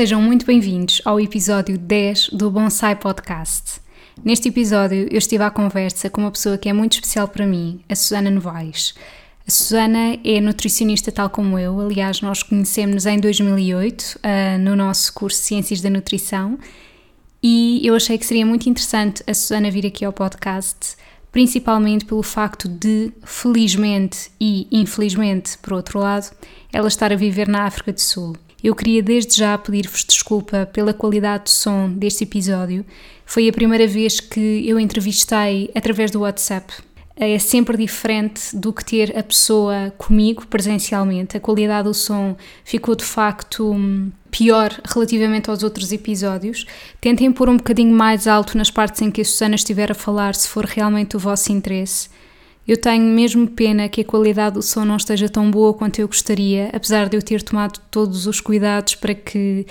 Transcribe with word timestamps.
Sejam 0.00 0.22
muito 0.22 0.46
bem-vindos 0.46 1.02
ao 1.04 1.20
episódio 1.20 1.76
10 1.76 2.30
do 2.30 2.50
Bonsai 2.50 2.96
Podcast. 2.96 3.82
Neste 4.24 4.48
episódio, 4.48 5.06
eu 5.10 5.18
estive 5.18 5.44
à 5.44 5.50
conversa 5.50 6.08
com 6.08 6.22
uma 6.22 6.30
pessoa 6.30 6.56
que 6.56 6.70
é 6.70 6.72
muito 6.72 6.94
especial 6.94 7.28
para 7.28 7.46
mim, 7.46 7.82
a 7.86 7.94
Susana 7.94 8.30
Novaes. 8.30 8.94
A 9.46 9.50
Susana 9.50 10.18
é 10.24 10.40
nutricionista 10.40 11.12
tal 11.12 11.28
como 11.28 11.58
eu, 11.58 11.78
aliás, 11.78 12.22
nós 12.22 12.42
conhecemos-nos 12.42 13.04
em 13.04 13.20
2008 13.20 14.00
uh, 14.00 14.18
ah, 14.22 14.58
no 14.58 14.74
nosso 14.74 15.12
curso 15.12 15.36
Ciências 15.42 15.82
da 15.82 15.90
Nutrição 15.90 16.58
e 17.42 17.86
eu 17.86 17.94
achei 17.94 18.16
que 18.16 18.24
seria 18.24 18.46
muito 18.46 18.70
interessante 18.70 19.22
a 19.26 19.34
Susana 19.34 19.70
vir 19.70 19.84
aqui 19.84 20.02
ao 20.02 20.14
podcast, 20.14 20.96
principalmente 21.30 22.06
pelo 22.06 22.22
facto 22.22 22.66
de, 22.70 23.12
felizmente 23.22 24.30
e 24.40 24.66
infelizmente, 24.72 25.58
por 25.58 25.74
outro 25.74 25.98
lado, 25.98 26.34
ela 26.72 26.88
estar 26.88 27.12
a 27.12 27.16
viver 27.16 27.46
na 27.46 27.64
África 27.64 27.92
do 27.92 28.00
Sul. 28.00 28.34
Eu 28.62 28.74
queria 28.74 29.02
desde 29.02 29.36
já 29.36 29.56
pedir-vos 29.56 30.04
desculpa 30.04 30.68
pela 30.72 30.92
qualidade 30.92 31.44
do 31.44 31.50
som 31.50 31.90
deste 31.90 32.24
episódio. 32.24 32.84
Foi 33.24 33.48
a 33.48 33.52
primeira 33.52 33.86
vez 33.86 34.20
que 34.20 34.68
eu 34.68 34.78
entrevistei 34.78 35.70
através 35.74 36.10
do 36.10 36.20
WhatsApp. 36.20 36.72
É 37.16 37.38
sempre 37.38 37.76
diferente 37.76 38.56
do 38.56 38.72
que 38.72 38.84
ter 38.84 39.18
a 39.18 39.22
pessoa 39.22 39.92
comigo 39.96 40.46
presencialmente. 40.46 41.36
A 41.36 41.40
qualidade 41.40 41.88
do 41.88 41.94
som 41.94 42.36
ficou 42.64 42.94
de 42.94 43.04
facto 43.04 43.72
hum, 43.72 44.10
pior 44.30 44.78
relativamente 44.84 45.50
aos 45.50 45.62
outros 45.62 45.92
episódios. 45.92 46.66
Tentem 47.00 47.30
pôr 47.32 47.48
um 47.48 47.56
bocadinho 47.56 47.94
mais 47.94 48.26
alto 48.26 48.56
nas 48.56 48.70
partes 48.70 49.02
em 49.02 49.10
que 49.10 49.20
a 49.20 49.24
Susana 49.24 49.54
estiver 49.54 49.90
a 49.90 49.94
falar, 49.94 50.34
se 50.34 50.48
for 50.48 50.64
realmente 50.64 51.16
o 51.16 51.20
vosso 51.20 51.52
interesse. 51.52 52.08
Eu 52.70 52.76
tenho 52.76 53.02
mesmo 53.02 53.48
pena 53.48 53.88
que 53.88 54.02
a 54.02 54.04
qualidade 54.04 54.54
do 54.54 54.62
som 54.62 54.84
não 54.84 54.96
esteja 54.96 55.28
tão 55.28 55.50
boa 55.50 55.74
quanto 55.74 55.98
eu 55.98 56.06
gostaria, 56.06 56.70
apesar 56.72 57.08
de 57.08 57.16
eu 57.16 57.20
ter 57.20 57.42
tomado 57.42 57.80
todos 57.90 58.28
os 58.28 58.40
cuidados 58.40 58.94
para 58.94 59.12
que 59.12 59.66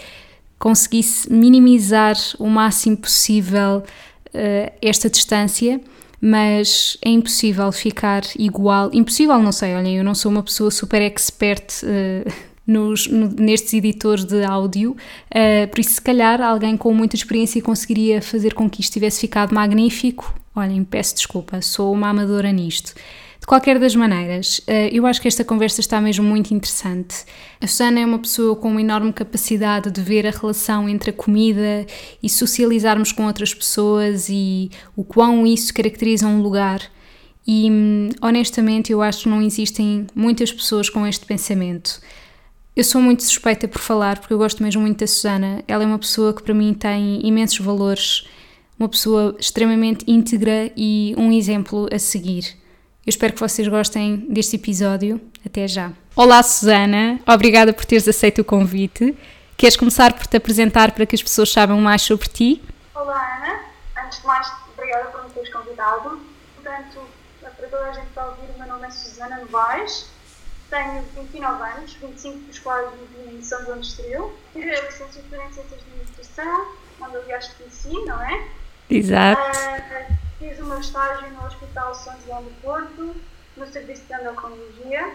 conseguisse 0.58 1.32
minimizar 1.32 2.18
o 2.38 2.50
máximo 2.50 2.98
possível 2.98 3.78
uh, 3.78 4.74
esta 4.82 5.10
distância, 5.10 5.80
mas 6.20 6.98
é 7.02 7.08
impossível 7.08 7.72
ficar 7.72 8.24
igual. 8.38 8.90
Impossível, 8.92 9.40
não 9.40 9.54
sei, 9.54 9.76
olhem, 9.76 9.96
eu 9.96 10.04
não 10.04 10.14
sou 10.14 10.30
uma 10.30 10.44
pessoa 10.44 10.70
super 10.70 11.02
expert. 11.02 11.72
Uh, 11.84 12.49
nos, 12.70 13.08
no, 13.08 13.28
nestes 13.30 13.74
editores 13.74 14.24
de 14.24 14.44
áudio, 14.44 14.92
uh, 14.92 15.68
por 15.70 15.80
isso, 15.80 15.94
se 15.94 16.02
calhar, 16.02 16.42
alguém 16.42 16.78
com 16.78 16.94
muita 16.94 17.16
experiência 17.16 17.62
conseguiria 17.62 18.22
fazer 18.22 18.54
com 18.54 18.70
que 18.70 18.82
isto 18.82 18.94
tivesse 18.94 19.20
ficado 19.22 19.54
magnífico 19.54 20.34
Olhem, 20.60 20.84
peço 20.84 21.16
desculpa, 21.16 21.62
sou 21.62 21.94
uma 21.94 22.10
amadora 22.10 22.52
nisto. 22.52 22.94
De 23.40 23.48
qualquer 23.48 23.80
das 23.80 23.96
maneiras, 23.96 24.60
eh, 24.68 24.90
eu 24.92 25.06
acho 25.06 25.22
que 25.22 25.28
esta 25.28 25.46
conversa 25.46 25.80
está 25.80 26.02
mesmo 26.02 26.26
muito 26.26 26.54
interessante. 26.54 27.24
A 27.62 27.68
Susana 27.68 28.02
é 28.02 28.06
uma 28.06 28.20
pessoa 28.20 28.56
com 28.56 28.70
uma 28.70 28.82
enorme 28.82 29.14
capacidade 29.14 29.90
de 29.90 30.02
ver 30.02 30.28
a 30.28 30.32
relação 30.32 30.90
entre 30.90 31.12
a 31.12 31.14
comida 31.14 31.86
e 32.22 32.30
socializarmos 32.30 33.14
com 33.14 33.26
outras 33.26 33.54
pessoas 33.54 34.28
e 34.30 34.70
o 34.96 35.04
quão 35.04 35.48
isso 35.48 35.74
caracteriza 35.74 36.28
um 36.28 36.42
lugar. 36.42 36.82
E 37.48 37.72
hum, 37.72 38.10
honestamente, 38.22 38.92
eu 38.92 39.02
acho 39.02 39.24
que 39.24 39.30
não 39.30 39.42
existem 39.42 40.08
muitas 40.14 40.52
pessoas 40.52 40.90
com 40.90 41.08
este 41.08 41.26
pensamento. 41.26 42.02
Eu 42.76 42.84
sou 42.84 43.02
muito 43.02 43.24
suspeita 43.24 43.68
por 43.68 43.80
falar 43.80 44.20
porque 44.20 44.34
eu 44.34 44.38
gosto 44.38 44.64
mesmo 44.64 44.82
muito 44.82 45.00
da 45.00 45.08
Susana. 45.08 45.64
Ela 45.68 45.84
é 45.84 45.86
uma 45.86 46.00
pessoa 46.00 46.34
que 46.34 46.44
para 46.44 46.54
mim 46.54 46.74
tem 46.74 47.26
imensos 47.26 47.60
valores 47.60 48.26
uma 48.80 48.88
pessoa 48.88 49.36
extremamente 49.38 50.06
íntegra 50.08 50.72
e 50.76 51.14
um 51.18 51.34
exemplo 51.34 51.90
a 51.94 52.00
seguir. 52.00 52.58
Eu 53.06 53.10
espero 53.10 53.34
que 53.34 53.40
vocês 53.40 53.68
gostem 53.68 54.26
deste 54.30 54.56
episódio. 54.56 55.20
Até 55.46 55.68
já. 55.68 55.92
Olá, 56.16 56.42
Susana. 56.42 57.20
Obrigada 57.28 57.74
por 57.74 57.84
teres 57.84 58.08
aceito 58.08 58.40
o 58.40 58.46
convite. 58.46 59.18
Queres 59.58 59.76
começar 59.76 60.14
por 60.14 60.26
te 60.26 60.38
apresentar 60.38 60.94
para 60.94 61.06
que 61.06 61.14
as 61.14 61.22
pessoas 61.22 61.52
saibam 61.52 61.82
mais 61.82 62.04
sobre 62.04 62.30
ti? 62.30 62.64
Olá, 62.96 63.38
Ana. 63.38 63.60
Antes 64.06 64.22
de 64.22 64.28
mais, 64.28 64.50
obrigada 64.78 65.10
por 65.10 65.24
me 65.26 65.30
teres 65.32 65.52
convidado. 65.52 66.22
Portanto, 66.56 67.02
para 67.42 67.52
toda 67.52 67.84
a 67.84 67.92
gente 67.92 68.04
que 68.04 68.10
está 68.10 68.22
a 68.22 68.28
ouvir, 68.30 68.56
o 68.56 68.60
meu 68.60 68.68
nome 68.68 68.88
é 68.88 68.92
Susana 68.92 69.40
Novaes. 69.40 70.06
Tenho 70.70 71.02
29 71.16 71.64
anos, 71.64 71.94
25 71.96 72.38
dos 72.40 72.60
quais 72.60 72.88
vivi 72.92 73.38
em 73.38 73.42
São 73.42 73.66
João 73.66 73.80
de 73.80 73.88
Estoril. 73.88 74.38
Tive 74.54 74.76
a 74.76 74.82
licenciatura 74.82 75.44
em 75.44 75.54
Ciências 75.54 75.82
de 75.82 75.98
Nutrição, 75.98 76.76
onde 77.02 77.18
aliás 77.18 77.48
conheci, 77.54 78.06
não 78.06 78.22
é? 78.22 78.48
Exato. 78.88 79.42
Uh, 79.42 80.18
fiz 80.38 80.60
o 80.60 80.66
meu 80.66 80.80
estágio 80.80 81.28
no 81.32 81.46
Hospital 81.46 81.96
São 81.96 82.16
João 82.24 82.44
do 82.44 82.62
Porto, 82.62 83.16
no 83.58 83.68
Serviço 83.68 84.04
de 84.04 84.14
Endocrinologia, 84.14 85.12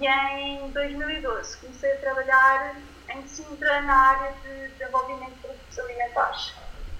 e 0.00 0.06
em 0.06 0.70
2012 0.70 1.56
comecei 1.58 1.92
a 1.92 1.96
trabalhar 1.98 2.76
em 3.08 3.26
Sintra 3.26 3.82
na 3.82 3.94
área 3.94 4.32
de 4.42 4.68
desenvolvimento 4.78 5.32
de 5.32 5.40
produtos 5.40 5.78
alimentares. 5.78 6.54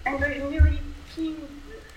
Em 0.04 0.16
2015 0.16 1.48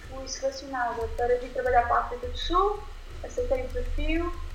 fui 0.09 0.27
selecionada 0.27 1.07
para 1.17 1.39
vir 1.39 1.49
trabalhar 1.49 1.87
para 1.87 1.95
a 1.95 1.99
África 2.01 2.27
do 2.27 2.37
Sul, 2.37 2.83
aceitei 3.23 3.63
o 3.63 3.67
desafio 3.67 4.46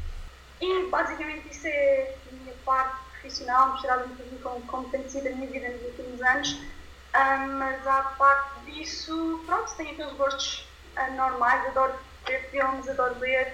e 0.62 0.88
basicamente 0.88 1.50
isso 1.50 1.66
é 1.66 2.14
a 2.30 2.34
minha 2.34 2.54
parte 2.64 2.96
profissional, 3.10 3.70
mostrada 3.70 4.04
um 4.04 4.08
bocadinho 4.08 4.40
como, 4.40 4.60
como 4.62 4.88
tem 4.88 5.08
sido 5.08 5.26
a 5.26 5.30
minha 5.32 5.50
vida 5.50 5.68
nos 5.68 5.82
últimos 5.82 6.22
anos 6.22 6.58
um, 7.14 7.58
mas 7.58 7.86
à 7.86 8.02
parte 8.16 8.60
disso, 8.64 9.42
pronto, 9.44 9.74
tenho 9.76 9.92
aqueles 9.92 10.14
gostos 10.14 10.66
uh, 10.96 11.12
normais, 11.12 11.66
adoro 11.66 11.92
ver 12.26 12.48
filmes, 12.50 12.88
adoro 12.88 13.18
ler, 13.18 13.52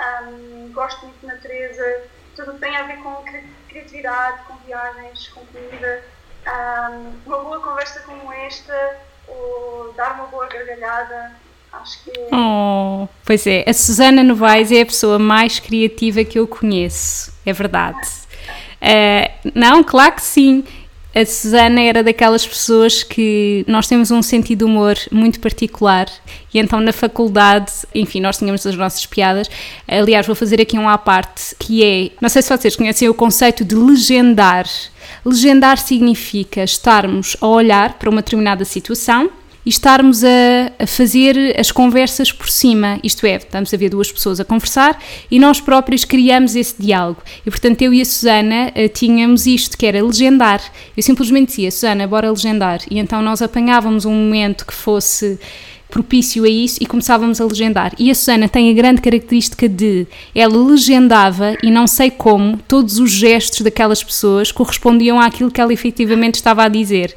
um, 0.00 0.72
gosto 0.72 1.04
muito 1.04 1.18
de 1.18 1.26
natureza, 1.26 2.04
tudo 2.36 2.52
que 2.54 2.60
tem 2.60 2.76
a 2.76 2.84
ver 2.84 3.02
com 3.02 3.24
criatividade, 3.68 4.44
com 4.44 4.56
viagens, 4.58 5.28
com 5.28 5.44
comida. 5.46 6.04
Um, 6.46 7.20
uma 7.26 7.38
boa 7.40 7.60
conversa 7.60 8.00
como 8.00 8.32
esta, 8.32 9.00
ou 9.26 9.92
dar 9.94 10.12
uma 10.12 10.26
boa 10.28 10.46
gargalhada, 10.46 11.34
acho 11.72 12.04
que 12.04 12.10
é... 12.10 12.28
Oh, 12.32 13.08
pois 13.24 13.46
é, 13.46 13.64
a 13.66 13.72
Susana 13.72 14.22
Novaes 14.22 14.72
é 14.72 14.82
a 14.82 14.86
pessoa 14.86 15.18
mais 15.18 15.58
criativa 15.58 16.24
que 16.24 16.38
eu 16.38 16.46
conheço, 16.46 17.32
é 17.44 17.52
verdade. 17.52 17.98
Uh, 18.82 19.50
não, 19.54 19.82
claro 19.82 20.14
que 20.14 20.22
sim 20.22 20.64
a 21.16 21.24
Susana 21.24 21.80
era 21.80 22.02
daquelas 22.02 22.46
pessoas 22.46 23.02
que 23.02 23.64
nós 23.66 23.88
temos 23.88 24.10
um 24.10 24.20
sentido 24.20 24.58
de 24.58 24.64
humor 24.66 24.98
muito 25.10 25.40
particular 25.40 26.06
e 26.52 26.58
então 26.58 26.78
na 26.78 26.92
faculdade, 26.92 27.72
enfim, 27.94 28.20
nós 28.20 28.36
tínhamos 28.36 28.66
as 28.66 28.76
nossas 28.76 29.06
piadas. 29.06 29.48
Aliás, 29.88 30.26
vou 30.26 30.36
fazer 30.36 30.60
aqui 30.60 30.78
um 30.78 30.86
à 30.86 30.98
parte 30.98 31.56
que 31.58 31.82
é, 31.82 32.10
não 32.20 32.28
sei 32.28 32.42
se 32.42 32.54
vocês 32.54 32.76
conhecem 32.76 33.08
o 33.08 33.14
conceito 33.14 33.64
de 33.64 33.74
legendar. 33.74 34.66
Legendar 35.24 35.78
significa 35.78 36.62
estarmos 36.62 37.34
a 37.40 37.46
olhar 37.46 37.94
para 37.94 38.10
uma 38.10 38.20
determinada 38.20 38.66
situação 38.66 39.30
e 39.66 39.68
estarmos 39.68 40.22
a, 40.22 40.28
a, 40.78 40.86
fazer 40.86 41.58
as 41.58 41.72
conversas 41.72 42.30
por 42.30 42.48
cima, 42.48 43.00
isto 43.02 43.26
é, 43.26 43.34
estamos 43.34 43.74
a 43.74 43.76
ver 43.76 43.90
duas 43.90 44.12
pessoas 44.12 44.38
a 44.38 44.44
conversar 44.44 45.02
e 45.28 45.40
nós 45.40 45.60
próprios 45.60 46.04
criamos 46.04 46.54
esse 46.54 46.80
diálogo. 46.80 47.20
E 47.44 47.50
portanto 47.50 47.82
eu 47.82 47.92
e 47.92 48.00
a 48.00 48.04
Susana 48.04 48.68
uh, 48.68 48.88
tínhamos 48.88 49.44
isto, 49.44 49.76
que 49.76 49.84
era 49.84 50.00
legendar. 50.00 50.62
Eu 50.96 51.02
simplesmente 51.02 51.48
dizia, 51.48 51.72
Susana, 51.72 52.06
bora 52.06 52.30
legendar. 52.30 52.80
E 52.88 53.00
então 53.00 53.20
nós 53.20 53.42
apanhávamos 53.42 54.04
um 54.04 54.12
momento 54.12 54.64
que 54.64 54.72
fosse 54.72 55.36
propício 55.90 56.44
a 56.44 56.48
isso 56.48 56.78
e 56.80 56.86
começávamos 56.86 57.40
a 57.40 57.44
legendar. 57.44 57.92
E 57.98 58.08
a 58.08 58.14
Susana 58.14 58.48
tem 58.48 58.70
a 58.70 58.72
grande 58.72 59.00
característica 59.00 59.68
de 59.68 60.06
ela 60.32 60.56
legendava 60.56 61.56
e 61.60 61.72
não 61.72 61.88
sei 61.88 62.10
como 62.10 62.56
todos 62.68 63.00
os 63.00 63.10
gestos 63.10 63.62
daquelas 63.62 64.04
pessoas 64.04 64.52
correspondiam 64.52 65.20
àquilo 65.20 65.50
que 65.50 65.60
ela 65.60 65.72
efetivamente 65.72 66.36
estava 66.36 66.62
a 66.62 66.68
dizer. 66.68 67.16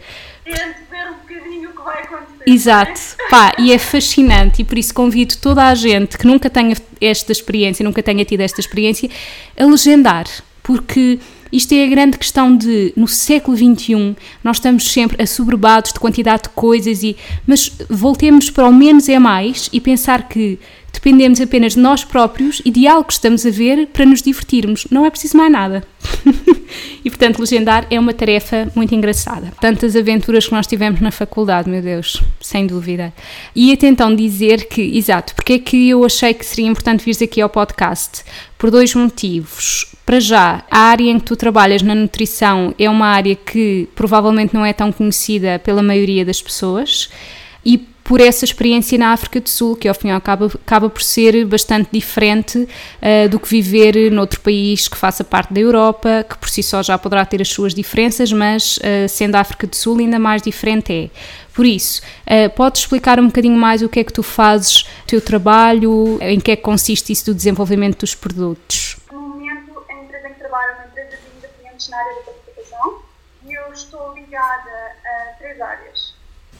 Exato, 2.53 2.99
pá, 3.29 3.53
e 3.57 3.71
é 3.71 3.77
fascinante 3.77 4.61
e 4.61 4.65
por 4.65 4.77
isso 4.77 4.93
convido 4.93 5.35
toda 5.37 5.67
a 5.67 5.75
gente 5.75 6.17
que 6.17 6.25
nunca 6.25 6.49
tenha 6.49 6.75
esta 6.99 7.31
experiência, 7.31 7.83
nunca 7.83 8.01
tenha 8.01 8.25
tido 8.25 8.41
esta 8.41 8.59
experiência, 8.59 9.09
a 9.57 9.65
legendar, 9.65 10.25
porque 10.63 11.19
Isto 11.51 11.73
é 11.73 11.83
a 11.83 11.87
grande 11.87 12.17
questão 12.17 12.55
de, 12.55 12.93
no 12.95 13.07
século 13.07 13.57
XXI, 13.57 14.15
nós 14.43 14.57
estamos 14.57 14.91
sempre 14.91 15.21
assoberbados 15.21 15.91
de 15.91 15.99
quantidade 15.99 16.43
de 16.43 16.49
coisas, 16.49 17.01
e, 17.01 17.17
mas 17.47 17.71
voltemos 17.89 18.51
para 18.51 18.67
o 18.67 18.73
menos 18.73 19.09
é 19.09 19.17
mais 19.17 19.67
e 19.73 19.81
pensar 19.81 20.29
que 20.29 20.59
dependemos 20.93 21.41
apenas 21.41 21.73
de 21.73 21.79
nós 21.79 22.03
próprios 22.03 22.61
e 22.63 22.69
de 22.69 22.87
algo 22.87 23.05
que 23.05 23.13
estamos 23.13 23.45
a 23.45 23.49
ver 23.49 23.87
para 23.87 24.05
nos 24.05 24.21
divertirmos. 24.21 24.85
Não 24.91 25.05
é 25.05 25.09
preciso 25.09 25.37
mais 25.37 25.51
nada. 25.51 25.83
e 27.03 27.09
portanto, 27.09 27.39
legendar 27.39 27.87
é 27.89 27.99
uma 27.99 28.13
tarefa 28.13 28.71
muito 28.75 28.93
engraçada. 28.93 29.51
Tantas 29.59 29.95
aventuras 29.95 30.47
que 30.47 30.51
nós 30.53 30.67
tivemos 30.67 30.99
na 31.01 31.11
faculdade, 31.11 31.69
meu 31.69 31.81
Deus, 31.81 32.21
sem 32.41 32.67
dúvida. 32.67 33.13
E 33.55 33.71
até 33.71 33.87
então 33.87 34.15
dizer 34.15 34.67
que, 34.67 34.81
exato, 34.97 35.33
porque 35.35 35.53
é 35.53 35.59
que 35.59 35.89
eu 35.89 36.03
achei 36.03 36.33
que 36.33 36.45
seria 36.45 36.67
importante 36.67 37.03
vir 37.05 37.23
aqui 37.23 37.41
ao 37.41 37.49
podcast? 37.49 38.23
Por 38.57 38.69
dois 38.71 38.93
motivos. 38.93 39.95
Para 40.05 40.19
já, 40.19 40.63
a 40.69 40.79
área 40.79 41.09
em 41.09 41.19
que 41.19 41.25
tu 41.25 41.35
trabalhas 41.35 41.81
na 41.81 41.95
nutrição 41.95 42.73
é 42.77 42.89
uma 42.89 43.07
área 43.07 43.35
que 43.35 43.87
provavelmente 43.95 44.53
não 44.53 44.65
é 44.65 44.73
tão 44.73 44.91
conhecida 44.91 45.59
pela 45.59 45.83
maioria 45.83 46.25
das 46.25 46.41
pessoas. 46.41 47.09
E 47.65 47.77
por 48.09 48.19
essa 48.19 48.43
experiência 48.43 48.97
na 48.97 49.13
África 49.13 49.39
do 49.39 49.47
Sul, 49.47 49.75
que 49.75 49.87
ao 49.87 49.93
fim 49.93 50.07
e 50.07 50.11
ao 50.11 50.19
cabo 50.19 50.45
acaba 50.47 50.89
por 50.89 51.03
ser 51.03 51.45
bastante 51.45 51.89
diferente 51.91 52.57
uh, 52.57 53.29
do 53.29 53.39
que 53.39 53.47
viver 53.47 54.11
noutro 54.11 54.41
país 54.41 54.87
que 54.87 54.97
faça 54.97 55.23
parte 55.23 55.53
da 55.53 55.59
Europa, 55.59 56.25
que 56.27 56.35
por 56.35 56.49
si 56.49 56.63
só 56.63 56.81
já 56.81 56.97
poderá 56.97 57.23
ter 57.23 57.39
as 57.39 57.49
suas 57.49 57.71
diferenças, 57.71 58.33
mas 58.33 58.77
uh, 58.77 59.07
sendo 59.07 59.35
a 59.35 59.41
África 59.41 59.67
do 59.67 59.75
Sul 59.75 59.99
ainda 59.99 60.17
mais 60.17 60.41
diferente 60.41 60.91
é. 60.91 61.09
Por 61.53 61.67
isso, 61.67 62.01
uh, 62.25 62.49
podes 62.55 62.81
explicar 62.81 63.19
um 63.19 63.27
bocadinho 63.27 63.55
mais 63.55 63.83
o 63.83 63.87
que 63.87 63.99
é 63.99 64.03
que 64.03 64.11
tu 64.11 64.23
fazes, 64.23 64.81
o 65.03 65.05
teu 65.05 65.21
trabalho, 65.21 66.17
em 66.19 66.39
que 66.39 66.49
é 66.49 66.55
que 66.55 66.63
consiste 66.63 67.13
isso 67.13 67.25
do 67.25 67.35
desenvolvimento 67.35 67.99
dos 67.99 68.15
produtos? 68.15 68.97
No 69.11 69.19
momento, 69.19 69.83
a 69.87 69.93
empresa 69.93 70.27
em 70.27 70.33
que 70.33 70.39
trabalho 70.39 70.71
é 70.71 70.73
uma 70.73 70.85
empresa 70.87 71.09
de 71.11 71.37
independentes 71.37 71.89
na 71.89 71.97
área 71.99 72.15
da 72.15 72.21
capacitação 72.21 73.01
e 73.47 73.53
eu 73.53 73.71
estou 73.71 74.15
ligada 74.15 74.98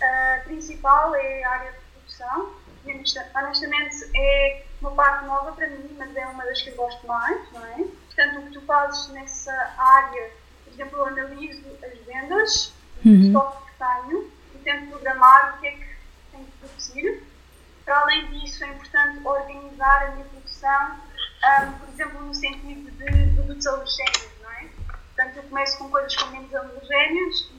áreas 0.02 0.42
a 0.42 0.44
principal 0.46 1.16
é 1.16 1.44
a 1.44 1.52
área 1.52 1.72
de 1.72 1.78
produção 1.94 2.56
e 2.86 2.94
honestamente 2.94 4.10
é 4.16 4.66
uma 4.82 4.92
parte 4.92 5.26
nova 5.26 5.52
para 5.52 5.68
mim, 5.68 5.96
mas 5.98 6.16
é 6.16 6.26
uma 6.28 6.46
das 6.46 6.62
que 6.62 6.70
eu 6.70 6.76
gosto 6.76 7.06
mais, 7.06 7.52
não 7.52 7.66
é? 7.66 7.76
Portanto, 7.76 8.40
o 8.40 8.44
que 8.44 8.52
tu 8.52 8.62
fazes 8.62 9.10
nessa 9.10 9.54
área, 9.78 10.32
por 10.64 10.74
exemplo, 10.74 10.98
eu 11.00 11.06
analiso 11.08 11.64
as 11.84 12.00
vendas, 12.06 12.74
uhum. 13.06 13.12
o 13.12 13.26
estoque 13.26 13.66
que 13.66 13.78
tenho 13.78 14.32
e 14.56 14.58
tento 14.60 14.90
programar 14.90 15.56
o 15.56 15.60
que 15.60 15.68
é 15.68 15.72
que 15.72 15.88
tenho 16.32 16.46
que 16.46 16.58
produzir. 16.60 17.24
Para 17.84 18.00
além 18.02 18.28
disso, 18.28 18.64
é 18.64 18.68
importante 18.68 19.28
organizar 19.28 20.04
a 20.04 20.12
minha 20.12 20.26
produção, 20.26 20.92
um, 20.94 21.72
por 21.74 21.90
exemplo, 21.90 22.22
no 22.22 22.34
sentido 22.34 22.92
de 22.92 23.36
produtos 23.36 23.68
alergénios, 23.68 24.32
não 24.42 24.52
é? 24.52 24.70
Portanto, 25.16 25.38
eu 25.38 25.44
começo 25.44 25.78
com 25.78 25.90
coisas 25.90 26.16
com 26.16 26.30
menos 26.30 26.56
alergénios 26.56 27.52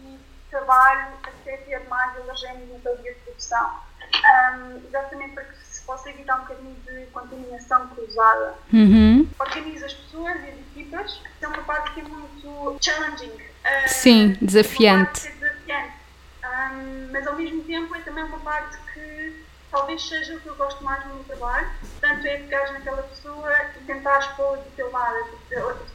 trabalho 0.50 1.08
até 1.22 1.56
ter 1.58 1.80
mais 1.88 2.16
alergénios 2.16 2.68
na 2.70 2.78
tua 2.80 2.96
de 2.96 3.12
produção. 3.12 3.80
Um, 4.12 4.82
exatamente 4.86 5.34
para 5.34 5.44
que 5.44 5.56
se 5.64 5.82
possa 5.82 6.10
evitar 6.10 6.36
um 6.36 6.40
bocadinho 6.40 6.74
de 6.86 7.06
contaminação 7.12 7.88
cruzada. 7.88 8.54
Uhum. 8.72 9.28
Organiza 9.38 9.86
as 9.86 9.94
pessoas 9.94 10.34
e 10.36 10.48
as 10.48 10.58
equipas, 10.58 11.22
que 11.38 11.44
é 11.44 11.48
uma 11.48 11.62
parte 11.62 11.92
que 11.92 12.00
é 12.00 12.04
muito 12.04 12.78
challenging. 12.80 13.30
Uh, 13.30 13.88
Sim, 13.88 14.36
desafiante. 14.40 15.28
É 15.28 15.30
desafiante. 15.30 16.00
Um, 16.44 17.12
mas 17.12 17.26
ao 17.26 17.36
mesmo 17.36 17.62
tempo 17.64 17.94
é 17.94 18.00
também 18.00 18.24
uma 18.24 18.38
parte 18.40 18.76
que 18.92 19.44
talvez 19.70 20.02
seja 20.02 20.34
o 20.34 20.40
que 20.40 20.48
eu 20.48 20.56
gosto 20.56 20.82
mais 20.82 21.04
no 21.06 21.14
meu 21.14 21.24
trabalho. 21.24 21.70
Portanto, 21.80 22.26
é 22.26 22.38
pegar 22.38 22.72
naquela 22.72 23.02
pessoa 23.04 23.52
e 23.76 23.84
tentar 23.84 24.18
expor 24.18 24.58
do 24.58 24.70
teu 24.76 24.90
lado, 24.90 25.28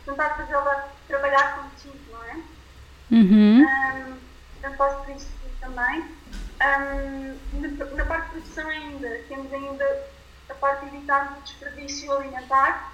tentar 0.05 0.29
fazê-la 0.35 0.89
trabalhar 1.07 1.57
contigo, 1.57 1.99
não 2.11 2.23
é? 2.23 2.35
Uhum. 3.11 3.63
Um, 3.63 4.17
eu 4.63 4.73
faço 4.75 5.11
isso 5.11 5.27
também. 5.59 6.01
Um, 6.61 7.37
na, 7.59 7.85
na, 7.85 8.05
parte 8.05 8.25
de 8.25 8.31
produção 8.31 8.69
ainda, 8.69 9.09
temos 9.27 9.51
ainda 9.53 10.07
a 10.49 10.53
parte 10.55 10.85
de 10.85 10.95
evitar 10.95 11.37
o 11.37 11.41
desperdício 11.41 12.11
alimentar, 12.11 12.93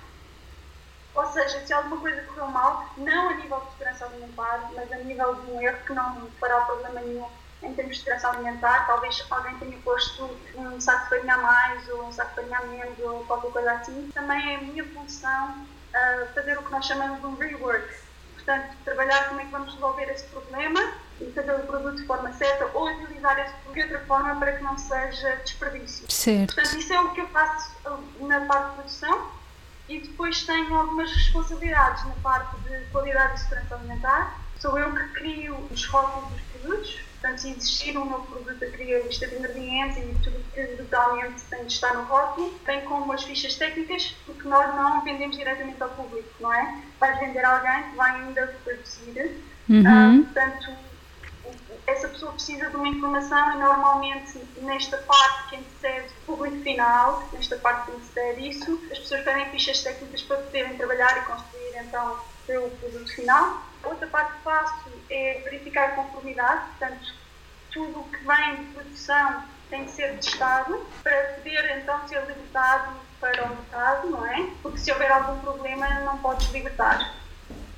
ou 1.13 1.25
seja, 1.27 1.65
se 1.65 1.73
alguma 1.73 1.97
coisa 1.97 2.21
correu 2.23 2.47
mal, 2.47 2.89
não 2.97 3.29
a 3.29 3.33
nível 3.35 3.59
de 3.59 3.71
segurança 3.71 4.05
alimentar, 4.05 4.71
mas 4.73 4.91
a 4.91 4.97
nível 4.97 5.35
de 5.35 5.51
um 5.51 5.61
erro 5.61 5.77
que 5.85 5.93
não 5.93 6.27
fará 6.39 6.61
problema 6.61 7.01
nenhum 7.01 7.27
em 7.61 7.73
termos 7.75 7.97
de 7.97 8.03
segurança 8.03 8.29
alimentar, 8.29 8.87
talvez 8.87 9.23
alguém 9.29 9.55
tenha 9.57 9.77
posto 9.79 10.29
um 10.55 10.81
saco 10.81 11.03
de 11.03 11.09
farinha 11.09 11.35
a 11.35 11.37
mais 11.37 11.89
ou 11.89 12.07
um 12.07 12.11
saco 12.11 12.29
de 12.29 12.35
farinha 12.35 12.57
a 12.57 12.65
menos 12.65 12.99
ou 12.99 13.23
qualquer 13.25 13.51
coisa 13.51 13.73
assim. 13.73 14.09
Também 14.13 14.53
é 14.53 14.55
a 14.55 14.61
minha 14.61 14.85
função 14.85 15.49
uh, 15.49 16.33
fazer 16.33 16.57
o 16.57 16.63
que 16.63 16.71
nós 16.71 16.85
chamamos 16.85 17.19
de 17.19 17.25
um 17.25 17.35
rework, 17.35 17.87
portanto, 18.43 18.75
trabalhar 18.83 19.29
como 19.29 19.41
é 19.41 19.45
que 19.45 19.51
vamos 19.51 19.73
resolver 19.73 20.03
esse 20.05 20.25
problema 20.25 20.79
e 21.19 21.31
fazer 21.31 21.53
o 21.53 21.59
produto 21.59 21.97
de 21.97 22.05
forma 22.05 22.33
certa 22.33 22.69
ou 22.73 22.87
utilizar 22.87 23.37
esse 23.39 23.53
produto 23.53 23.73
de 23.73 23.81
outra 23.81 23.99
forma 24.05 24.35
para 24.39 24.53
que 24.53 24.63
não 24.63 24.77
seja 24.77 25.35
desperdício. 25.37 26.05
Certo. 26.09 26.55
Portanto, 26.55 26.77
isso 26.77 26.93
é 26.93 26.99
o 26.99 27.09
que 27.13 27.21
eu 27.21 27.27
faço 27.27 27.71
na 28.19 28.41
parte 28.41 28.69
de 28.69 28.75
produção 28.75 29.31
e 29.87 29.99
depois 29.99 30.43
tenho 30.45 30.75
algumas 30.75 31.11
responsabilidades 31.11 32.05
na 32.05 32.15
parte 32.23 32.55
de 32.61 32.85
qualidade 32.91 33.35
e 33.35 33.43
segurança 33.43 33.75
alimentar. 33.75 34.41
Sou 34.59 34.77
eu 34.77 34.93
que 34.93 35.07
crio 35.09 35.67
os 35.71 35.85
rótulos 35.85 36.29
dos 36.31 36.41
produtos, 36.41 36.99
portanto, 37.21 37.39
se 37.39 37.51
existir 37.51 37.97
um 37.97 38.05
novo 38.05 38.25
produto, 38.25 38.63
eu 38.63 38.71
crio 38.71 38.97
a 38.97 39.05
lista 39.05 39.27
de 39.27 39.35
ingredientes 39.35 39.97
e 39.97 40.23
tudo 40.23 40.43
que 40.53 40.63
totalmente 40.77 41.41
tem 41.43 41.65
de 41.65 41.71
estar 41.71 41.93
no 41.93 42.03
rótulo, 42.03 42.59
bem 42.65 42.81
como 42.81 43.13
as 43.13 43.23
fichas 43.23 43.55
técnicas, 43.55 44.15
porque 44.25 44.47
nós 44.47 44.75
não 44.75 45.03
vendemos 45.03 45.37
diretamente 45.37 45.81
ao 45.81 45.89
público, 45.89 46.29
não 46.39 46.51
é? 46.51 46.81
Vais 46.99 47.19
vender 47.19 47.45
a 47.45 47.57
alguém 47.57 47.91
que 47.91 47.95
vai 47.95 48.21
ainda 48.21 48.47
produzir. 48.63 49.43
Uhum. 49.69 50.19
Uh, 50.19 50.23
portanto, 50.25 50.71
essa 51.85 52.07
pessoa 52.07 52.31
precisa 52.33 52.69
de 52.69 52.75
uma 52.75 52.87
informação 52.87 53.53
e 53.53 53.57
normalmente 53.57 54.39
nesta 54.61 54.97
parte 54.97 55.49
que 55.49 55.55
antecede 55.57 56.07
o 56.07 56.25
público 56.25 56.61
final, 56.63 57.29
nesta 57.33 57.55
parte 57.57 57.91
que 57.91 57.97
antecede 57.97 58.49
isso, 58.49 58.81
as 58.91 58.99
pessoas 58.99 59.23
pedem 59.23 59.49
fichas 59.51 59.81
técnicas 59.81 60.21
para 60.23 60.37
poderem 60.37 60.75
trabalhar 60.75 61.17
e 61.17 61.21
construir 61.21 61.77
então 61.77 62.17
o 62.49 62.69
produto 62.77 63.15
final. 63.15 63.70
Outra 63.83 64.07
parte 64.07 64.33
faço 64.43 64.91
é 65.09 65.41
verificar 65.43 65.89
a 65.89 65.91
conformidade, 65.93 66.67
portanto, 66.69 67.13
tudo 67.71 67.99
o 68.01 68.03
que 68.09 68.17
vem 68.25 68.55
de 68.55 68.73
produção 68.73 69.43
tem 69.69 69.85
que 69.85 69.91
ser 69.91 70.17
testado 70.17 70.85
para 71.01 71.35
poder 71.35 71.77
então 71.77 72.07
ser 72.07 72.21
libertado 72.25 72.93
para 73.19 73.45
o 73.45 73.49
mercado, 73.49 74.09
não 74.09 74.25
é? 74.25 74.49
Porque 74.61 74.77
se 74.77 74.91
houver 74.91 75.11
algum 75.11 75.39
problema 75.39 75.87
não 76.01 76.17
podes 76.17 76.51
libertar. 76.51 77.15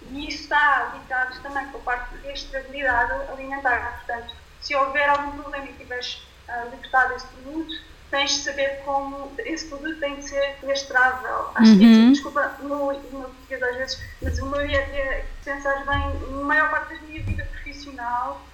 E 0.10 0.28
isso 0.28 0.44
está 0.44 0.92
ligado 0.94 1.42
também 1.42 1.68
com 1.68 1.78
a 1.78 1.82
parte 1.82 2.18
de 2.18 2.28
rastreabilidade 2.28 3.32
alimentar. 3.32 4.04
Portanto, 4.06 4.36
se 4.62 4.76
houver 4.76 5.10
algum 5.10 5.32
problema 5.42 5.66
e 5.66 5.74
tiveres 5.74 6.26
uh, 6.48 6.70
libertado 6.70 7.14
esse 7.14 7.28
produto, 7.28 7.74
tens 8.14 8.30
de 8.30 8.44
saber 8.44 8.80
como 8.86 9.32
esse 9.40 9.66
produto 9.66 10.00
tem 10.00 10.18
de 10.18 10.30
ser 10.30 10.56
rastreável. 10.64 11.50
Acho 11.56 11.72
uhum. 11.72 11.80
que, 11.80 12.12
desculpa 12.12 12.56
o 12.60 12.64
meu, 12.64 13.02
português 13.10 13.64
às 13.64 13.76
vezes, 13.76 14.04
mas 14.22 14.38
o 14.38 14.46
meu 14.46 14.64
ia 14.64 14.86
ter, 14.86 15.26
pensares 15.44 15.84
bem, 15.88 15.98
a 15.98 16.44
maior 16.44 16.70
parte 16.70 16.94
da 16.94 17.02
minha 17.08 17.24
vida 17.24 17.44
profissional 17.46 18.46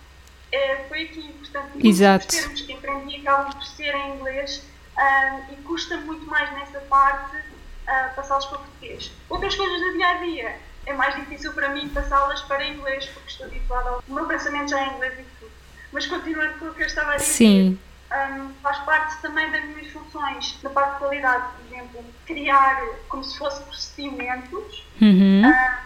é, 0.49 0.85
foi 0.87 1.03
aqui. 1.03 1.33
Portanto, 1.39 1.71
Exato. 1.85 2.25
os 2.29 2.35
termos 2.35 2.61
que 2.61 2.71
aprendi 2.71 3.15
acabam 3.17 3.51
por 3.51 3.65
ser 3.65 3.93
em 3.93 4.15
inglês 4.15 4.63
uh, 4.95 5.51
e 5.51 5.55
custa 5.63 5.97
muito 5.97 6.25
mais 6.25 6.49
nessa 6.53 6.79
parte 6.79 7.35
uh, 7.35 8.15
passá-los 8.15 8.45
para 8.45 8.59
português. 8.59 9.11
Outras 9.29 9.55
coisas 9.55 9.77
do 9.81 9.97
dia 9.97 10.07
a 10.07 10.13
dia 10.23 10.55
é 10.85 10.93
mais 10.93 11.15
difícil 11.15 11.51
para 11.51 11.67
mim 11.67 11.89
passá-las 11.89 12.41
para 12.43 12.65
inglês, 12.65 13.07
porque 13.07 13.29
estou 13.29 13.47
habituada 13.47 13.89
ao... 13.89 14.03
Meu 14.07 14.25
pensamento 14.25 14.69
já 14.69 14.79
é 14.79 14.95
inglês 14.95 15.19
e 15.19 15.25
tudo. 15.37 15.51
Mas 15.91 16.07
continuando 16.07 16.59
com 16.59 16.67
o 16.67 16.73
que 16.73 16.81
eu 16.81 16.87
estava 16.87 17.11
a 17.11 17.17
dizer, 17.17 17.27
Sim. 17.27 17.79
Um, 18.11 18.51
faz 18.63 18.79
parte 18.79 19.21
também 19.21 19.51
das 19.51 19.63
minhas 19.65 19.91
funções, 19.91 20.57
da 20.63 20.69
parte 20.71 20.93
de 20.93 20.99
qualidade, 20.99 21.43
por 21.53 21.65
exemplo, 21.67 22.05
criar 22.25 22.81
como 23.07 23.23
se 23.23 23.37
fossem 23.37 23.63
procedimentos 23.67 24.83
uhum. 24.99 25.43
uh, 25.47 25.77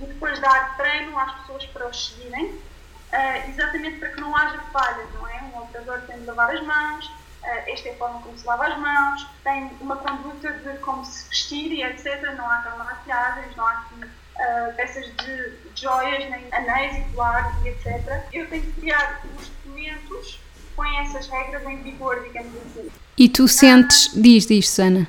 e 0.00 0.06
depois 0.06 0.38
dar 0.38 0.76
treino 0.76 1.18
às 1.18 1.32
pessoas 1.40 1.66
para 1.66 1.88
os 1.88 2.10
seguirem, 2.10 2.46
uh, 2.46 3.50
exatamente 3.50 3.98
para 3.98 4.10
que 4.10 4.20
não 4.20 4.36
haja 4.36 4.58
falhas, 4.72 5.12
não 5.14 5.26
é? 5.26 5.42
Um 5.42 5.62
operador 5.62 6.00
tem 6.02 6.20
de 6.20 6.26
lavar 6.26 6.54
as 6.54 6.62
mãos, 6.62 7.06
uh, 7.06 7.62
esta 7.66 7.88
é 7.88 7.92
a 7.92 7.96
forma 7.96 8.20
como 8.22 8.38
se 8.38 8.46
lava 8.46 8.66
as 8.66 8.78
mãos, 8.78 9.26
tem 9.42 9.68
uma 9.80 9.96
conduta 9.96 10.52
de 10.52 10.78
como 10.78 11.04
se 11.04 11.28
vestir 11.28 11.72
e 11.72 11.82
etc. 11.82 12.22
Não 12.36 12.48
há 12.48 12.74
maquiagens, 12.78 13.56
não 13.56 13.66
há 13.66 13.72
aqui 13.72 14.04
uh, 14.04 14.76
peças 14.76 15.06
de 15.16 15.58
joias, 15.74 16.30
nem 16.30 16.46
anéis 16.52 16.98
e 16.98 17.12
colares 17.12 17.52
e 17.64 17.68
etc. 17.70 18.26
Eu 18.32 18.48
tenho 18.48 18.62
que 18.62 18.80
criar 18.80 19.22
os 19.36 19.48
documentos 19.48 20.40
põem 20.78 20.96
essas 21.00 21.26
regras 21.26 21.64
em 21.64 21.82
vigor, 21.82 22.22
digamos 22.22 22.54
assim. 22.56 22.88
E 23.18 23.28
tu 23.28 23.48
sentes, 23.48 24.06
uh, 24.06 24.22
diz, 24.22 24.46
diz, 24.46 24.70
Sana. 24.70 25.08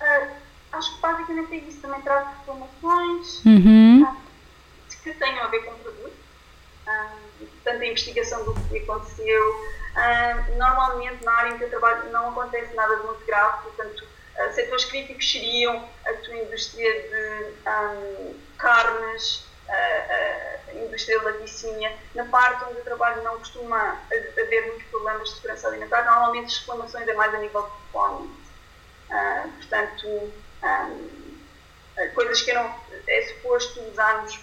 Uh, 0.00 0.28
acho 0.72 0.96
que 0.96 1.00
basicamente 1.00 1.54
é 1.54 1.56
isso. 1.58 1.80
Também 1.80 2.00
trago 2.02 2.28
reclamações 2.40 3.44
uhum. 3.46 4.16
que 5.04 5.14
tenham 5.14 5.44
a 5.44 5.46
ver 5.46 5.60
com 5.60 5.70
o 5.70 5.78
produto. 5.78 6.16
portanto, 7.38 7.80
a 7.80 7.86
investigação 7.86 8.44
do 8.44 8.54
que 8.54 8.78
aconteceu. 8.78 9.66
normalmente, 10.58 11.24
na 11.24 11.32
área 11.32 11.54
em 11.54 11.58
que 11.58 11.64
eu 11.64 11.70
trabalho, 11.70 12.10
não 12.10 12.30
acontece 12.30 12.74
nada 12.74 12.96
de 12.96 13.06
muito 13.06 13.24
grave, 13.24 13.62
portanto, 13.62 14.04
setores 14.52 14.84
críticos 14.86 15.30
seriam 15.30 15.88
a 16.04 16.12
tua 16.14 16.36
indústria 16.36 16.92
de 16.92 18.34
carnes, 18.58 19.44
a, 19.68 20.70
a 20.70 20.74
indústria 20.74 21.22
laticínea, 21.22 21.96
na 22.14 22.24
parte 22.26 22.64
onde 22.64 22.78
eu 22.78 22.84
trabalho 22.84 23.22
não 23.22 23.38
costuma 23.38 23.98
haver 24.10 24.66
muitos 24.66 24.84
problemas 24.88 25.28
de 25.28 25.34
segurança 25.36 25.68
alimentar, 25.68 26.04
normalmente 26.04 26.46
as 26.46 26.58
reclamações 26.58 27.08
é 27.08 27.14
mais 27.14 27.34
a 27.34 27.38
nível 27.38 27.62
de 27.62 27.70
performance. 27.70 28.42
Uh, 29.10 29.48
portanto, 29.58 30.32
um, 30.62 31.22
coisas 32.14 32.42
que 32.42 32.52
não, 32.52 32.74
é 33.06 33.22
suposto 33.28 33.80
usarmos 33.90 34.38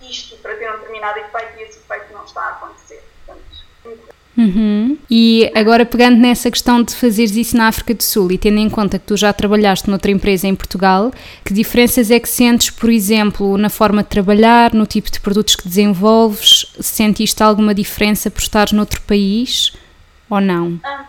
isto 0.00 0.36
para 0.38 0.56
ter 0.56 0.70
um 0.70 0.78
determinado 0.78 1.18
efeito 1.20 1.58
e 1.58 1.62
esse 1.62 1.78
efeito 1.78 2.12
não 2.12 2.24
está 2.24 2.42
a 2.42 2.50
acontecer. 2.50 3.02
Portanto, 3.24 4.14
Uhum. 4.36 4.98
E 5.08 5.50
agora 5.54 5.86
pegando 5.86 6.18
nessa 6.18 6.50
questão 6.50 6.82
de 6.82 6.94
fazeres 6.94 7.36
isso 7.36 7.56
na 7.56 7.68
África 7.68 7.94
do 7.94 8.02
Sul 8.02 8.32
e 8.32 8.38
tendo 8.38 8.58
em 8.58 8.68
conta 8.68 8.98
que 8.98 9.06
tu 9.06 9.16
já 9.16 9.32
trabalhaste 9.32 9.88
noutra 9.88 10.10
empresa 10.10 10.46
em 10.46 10.54
Portugal, 10.54 11.12
que 11.44 11.54
diferenças 11.54 12.10
é 12.10 12.18
que 12.18 12.28
sentes, 12.28 12.70
por 12.70 12.90
exemplo, 12.90 13.56
na 13.56 13.70
forma 13.70 14.02
de 14.02 14.08
trabalhar, 14.08 14.74
no 14.74 14.86
tipo 14.86 15.10
de 15.10 15.20
produtos 15.20 15.54
que 15.54 15.68
desenvolves? 15.68 16.66
Sentiste 16.80 17.42
alguma 17.42 17.74
diferença 17.74 18.30
por 18.30 18.40
estares 18.40 18.72
noutro 18.72 19.00
país 19.02 19.72
ou 20.28 20.40
não? 20.40 20.80
Ah, 20.82 21.06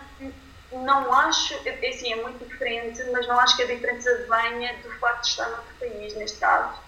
não 0.72 1.12
acho, 1.12 1.54
é 1.64 1.88
assim, 1.88 2.12
é 2.12 2.22
muito 2.22 2.44
diferente, 2.44 3.02
mas 3.12 3.26
não 3.26 3.40
acho 3.40 3.56
que 3.56 3.62
a 3.62 3.66
diferença 3.66 4.08
venha 4.28 4.72
do 4.84 4.90
facto 5.00 5.22
de 5.22 5.28
estar 5.28 5.48
noutro 5.48 5.74
país, 5.80 6.14
neste 6.14 6.38
caso. 6.38 6.78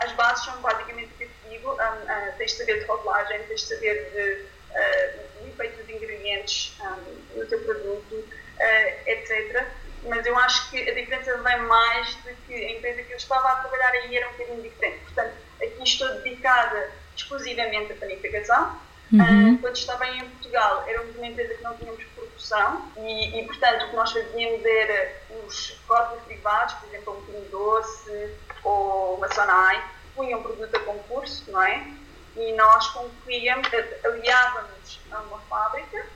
As 0.00 0.12
bases 0.12 0.44
são 0.44 0.60
basicamente 0.62 1.10
o 1.14 1.18
que 1.18 1.24
eu 1.24 1.50
digo, 1.50 1.72
um, 1.72 1.74
uh, 1.74 2.38
tens 2.38 2.52
de 2.52 2.58
saber 2.58 2.80
de 2.80 2.86
rotulagem, 2.86 3.40
tens 3.48 3.62
de 3.62 3.66
saber 3.66 4.10
de 4.14 4.42
uh, 4.70 5.31
o 5.52 5.62
efeito 5.62 5.82
dos 5.82 5.94
ingredientes 5.94 6.76
um, 6.80 7.38
no 7.38 7.46
teu 7.46 7.60
produto, 7.60 8.14
uh, 8.14 9.08
etc. 9.08 9.66
Mas 10.04 10.26
eu 10.26 10.36
acho 10.36 10.70
que 10.70 10.78
a 10.88 10.94
diferença 10.94 11.36
vem 11.38 11.58
mais 11.60 12.08
de 12.24 12.34
que 12.46 12.54
a 12.54 12.70
empresa 12.72 13.02
que 13.02 13.12
eu 13.12 13.16
estava 13.16 13.52
a 13.52 13.56
trabalhar 13.56 13.90
aí 13.90 14.16
era 14.16 14.28
um 14.28 14.32
bocadinho 14.32 14.62
diferente. 14.62 14.98
Portanto, 15.04 15.34
aqui 15.62 15.82
estou 15.84 16.08
dedicada 16.20 16.90
exclusivamente 17.16 17.92
à 17.92 17.96
panificação. 17.96 18.80
Uhum. 19.12 19.54
Uh, 19.54 19.58
quando 19.58 19.76
estava 19.76 20.06
em 20.06 20.20
Portugal, 20.30 20.84
éramos 20.88 21.14
uma 21.16 21.26
empresa 21.26 21.54
que 21.54 21.62
não 21.62 21.76
tínhamos 21.76 22.02
produção 22.42 22.90
e, 22.96 23.40
e, 23.40 23.46
portanto, 23.46 23.84
o 23.84 23.90
que 23.90 23.96
nós 23.96 24.12
fazíamos 24.12 24.64
era 24.64 25.16
os 25.44 25.78
rótulos 25.86 26.24
privados, 26.24 26.74
por 26.74 26.88
exemplo, 26.88 27.18
um 27.18 27.26
pinho 27.26 27.44
doce 27.50 28.34
ou 28.64 29.16
uma 29.16 29.32
sonai, 29.32 29.84
punham 30.14 30.42
produto 30.42 30.74
a 30.74 30.80
concurso, 30.80 31.50
não 31.50 31.62
é? 31.62 31.86
E 32.36 32.52
nós 32.52 32.88
concorríamos, 32.88 33.68
aliávamos 34.04 35.00
a 35.10 35.20
uma 35.20 35.38
fábrica 35.40 36.06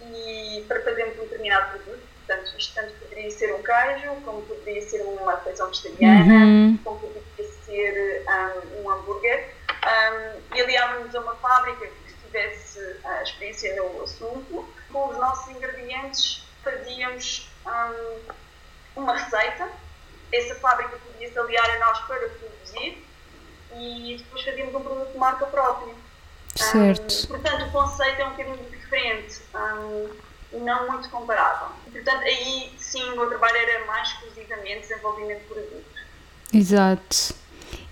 e 0.00 0.64
para 0.66 0.82
fazermos 0.82 1.18
um 1.18 1.22
determinado 1.22 1.78
produto. 1.78 2.02
Portanto, 2.26 2.58
isto 2.58 2.74
tanto 2.74 2.92
poderia 2.94 3.30
ser 3.30 3.54
um 3.54 3.62
queijo, 3.62 4.20
como 4.24 4.42
poderia 4.42 4.82
ser 4.82 5.00
uma 5.02 5.36
refeição 5.36 5.68
vegetariana, 5.68 6.34
uhum. 6.34 6.78
como 6.82 6.98
poderia 6.98 7.52
ser 7.64 8.24
um, 8.26 8.82
um 8.82 8.90
hambúrguer. 8.90 9.54
Um, 9.70 10.56
e 10.56 10.60
aliávamos 10.60 11.14
a 11.14 11.20
uma 11.20 11.36
fábrica 11.36 11.86
que 11.86 12.14
tivesse 12.24 12.80
a 13.04 13.22
experiência 13.22 13.76
no 13.76 14.02
assunto. 14.02 14.68
Com 14.92 15.08
os 15.10 15.16
nossos 15.18 15.54
ingredientes 15.54 16.44
fazíamos 16.64 17.48
um, 17.64 19.00
uma 19.00 19.16
receita. 19.16 19.70
Essa 20.32 20.56
fábrica 20.56 20.96
podia 20.96 21.30
se 21.30 21.38
aliar 21.38 21.70
a 21.70 21.78
nós 21.78 22.00
para 22.00 22.28
produzir 22.28 23.05
e 23.78 24.16
depois 24.18 24.44
fazíamos 24.44 24.74
um 24.74 24.80
produto 24.80 25.12
de 25.12 25.18
marca 25.18 25.46
própria. 25.46 25.94
Certo. 26.54 27.24
Um, 27.24 27.26
portanto, 27.28 27.66
o 27.66 27.70
conceito 27.70 28.20
é 28.20 28.26
um 28.26 28.30
bocadinho 28.30 28.58
diferente 28.70 29.40
um, 29.54 30.08
e 30.52 30.56
não 30.58 30.90
muito 30.90 31.08
comparável. 31.10 31.68
Portanto, 31.90 32.22
aí 32.22 32.72
sim 32.78 33.02
o 33.10 33.16
meu 33.16 33.28
trabalho 33.28 33.56
era 33.56 33.86
mais 33.86 34.08
exclusivamente 34.08 34.80
desenvolvimento 34.88 35.40
de 35.40 35.44
produto. 35.44 35.84
Exato. 36.52 37.34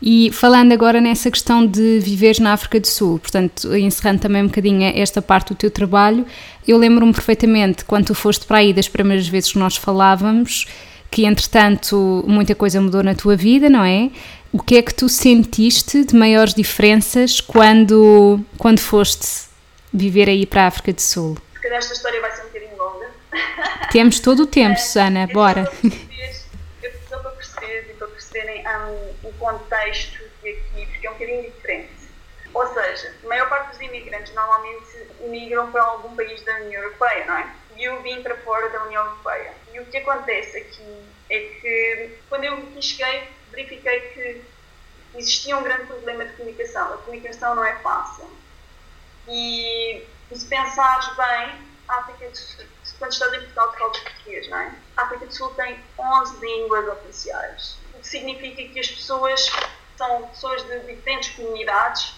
E 0.01 0.31
falando 0.33 0.73
agora 0.73 1.01
nessa 1.01 1.31
questão 1.31 1.67
de 1.67 1.99
viveres 2.01 2.39
na 2.39 2.53
África 2.53 2.79
do 2.79 2.87
Sul, 2.87 3.19
portanto, 3.19 3.75
encerrando 3.75 4.21
também 4.21 4.43
um 4.43 4.47
bocadinho 4.47 4.93
esta 4.95 5.23
parte 5.23 5.49
do 5.49 5.57
teu 5.57 5.71
trabalho, 5.71 6.27
eu 6.67 6.77
lembro-me 6.77 7.13
perfeitamente 7.13 7.85
quando 7.85 8.07
tu 8.07 8.15
foste 8.15 8.45
para 8.45 8.59
aí 8.59 8.73
das 8.73 8.89
primeiras 8.89 9.27
vezes 9.27 9.53
que 9.53 9.59
nós 9.59 9.77
falávamos, 9.77 10.67
que 11.11 11.25
entretanto 11.25 12.25
muita 12.27 12.55
coisa 12.55 12.81
mudou 12.81 13.03
na 13.03 13.15
tua 13.15 13.37
vida, 13.37 13.71
não 13.71 13.85
é? 13.85 14.11
O 14.55 14.63
que 14.63 14.77
é 14.77 14.83
que 14.83 14.95
tu 14.95 15.09
sentiste 15.09 16.05
de 16.05 16.15
maiores 16.15 16.55
diferenças 16.55 17.41
quando, 17.41 18.39
quando 18.57 18.79
foste 18.79 19.49
viver 19.93 20.29
aí 20.29 20.47
para 20.47 20.63
a 20.63 20.67
África 20.69 20.93
do 20.93 21.01
Sul? 21.01 21.37
Se 21.55 21.61
calhar 21.61 21.79
esta 21.79 21.93
história 21.93 22.21
vai 22.21 22.31
ser 22.31 22.43
um 22.43 22.47
bocadinho 22.47 22.77
longa. 22.77 23.11
Temos 23.91 24.21
todo 24.21 24.45
o 24.45 24.47
tempo, 24.47 24.75
é, 24.75 24.77
Susana, 24.77 25.27
bora. 25.27 25.69
Só 27.09 27.19
para 27.19 27.31
perceber 27.33 27.91
e 27.91 27.95
para 27.95 28.07
perceberem 28.07 28.65
um, 28.65 29.29
o 29.29 29.33
contexto 29.41 30.23
aqui, 30.39 30.87
porque 30.87 31.05
é 31.05 31.11
um 31.11 31.15
bocadinho 31.15 31.43
diferente. 31.51 31.91
Ou 32.55 32.67
seja, 32.73 33.13
a 33.25 33.27
maior 33.27 33.49
parte 33.49 33.71
dos 33.71 33.81
imigrantes 33.81 34.33
normalmente 34.35 34.87
migram 35.27 35.73
para 35.73 35.83
algum 35.83 36.15
país 36.15 36.41
da 36.45 36.55
União 36.59 36.81
Europeia, 36.81 37.25
não 37.27 37.37
é? 37.37 37.51
E 37.77 37.83
eu 37.83 38.01
vim 38.03 38.23
para 38.23 38.37
fora 38.37 38.69
da 38.69 38.85
União 38.85 39.05
Europeia. 39.05 39.53
E 39.73 39.81
o 39.81 39.87
que 39.87 39.97
acontece 39.97 40.59
aqui 40.59 41.03
é 41.29 41.41
que, 41.41 42.11
quando 42.29 42.45
eu 42.45 42.57
cheguei, 42.81 43.25
verifiquei 43.55 44.01
que 44.01 44.45
existia 45.15 45.57
um 45.57 45.63
grande 45.63 45.87
problema 45.87 46.25
de 46.25 46.33
comunicação. 46.33 46.95
A 46.95 46.99
comunicação 46.99 47.55
não 47.55 47.65
é 47.65 47.77
fácil. 47.77 48.29
E, 49.29 50.03
e 50.31 50.37
se 50.37 50.47
pensares 50.47 51.07
bem, 51.17 51.75
a 51.89 51.97
África 51.97 52.29
do 52.29 52.37
Sul, 52.37 52.65
quando 52.99 53.13
estás 53.13 53.33
em 53.33 53.41
Portugal, 53.41 53.73
tu 53.73 53.79
falas 53.79 53.99
português, 53.99 54.49
não 54.49 54.59
é? 54.59 54.75
A 54.97 55.03
África 55.03 55.27
do 55.27 55.35
Sul 55.35 55.51
tem 55.55 55.79
11 55.99 56.41
línguas 56.41 56.89
oficiais, 56.89 57.79
o 57.95 58.01
que 58.01 58.09
significa 58.09 58.73
que 58.73 58.81
as 58.81 58.89
pessoas 58.89 59.51
são 59.97 60.29
pessoas 60.29 60.63
de 60.67 60.81
diferentes 60.81 61.31
comunidades 61.31 62.15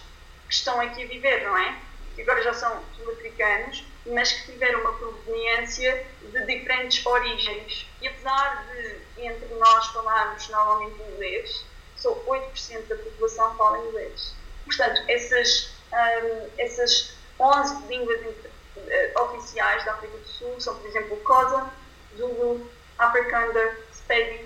que 0.47 0.53
estão 0.53 0.79
aqui 0.79 1.03
a 1.03 1.07
viver, 1.07 1.43
não 1.43 1.57
é? 1.57 1.77
Que 2.15 2.21
agora 2.21 2.41
já 2.43 2.53
são 2.53 2.83
sul-africanos, 2.95 3.83
mas 4.07 4.31
que 4.31 4.51
tiveram 4.51 4.81
uma 4.81 4.93
proveniência 4.93 6.05
de 6.21 6.45
diferentes 6.45 7.05
origens. 7.05 7.87
E 8.01 8.07
apesar 8.07 8.65
de 8.67 9.25
entre 9.25 9.53
nós 9.55 9.87
falarmos 9.87 10.47
normalmente 10.49 11.01
inglês, 11.01 11.65
só 11.95 12.13
8% 12.13 12.87
da 12.87 12.95
população 12.95 13.55
fala 13.55 13.79
inglês. 13.79 14.33
Portanto, 14.65 15.01
essas, 15.07 15.71
um, 15.91 16.49
essas 16.57 17.13
11 17.39 17.87
línguas 17.87 18.19
uh, 18.21 19.21
oficiais 19.23 19.83
da 19.85 19.93
África 19.93 20.17
do 20.17 20.27
Sul 20.27 20.59
são, 20.59 20.75
por 20.75 20.87
exemplo, 20.87 21.21
Xhosa, 21.25 21.71
Zulu, 22.17 22.69
Afrikaner, 22.97 23.79
Spedi, 23.93 24.45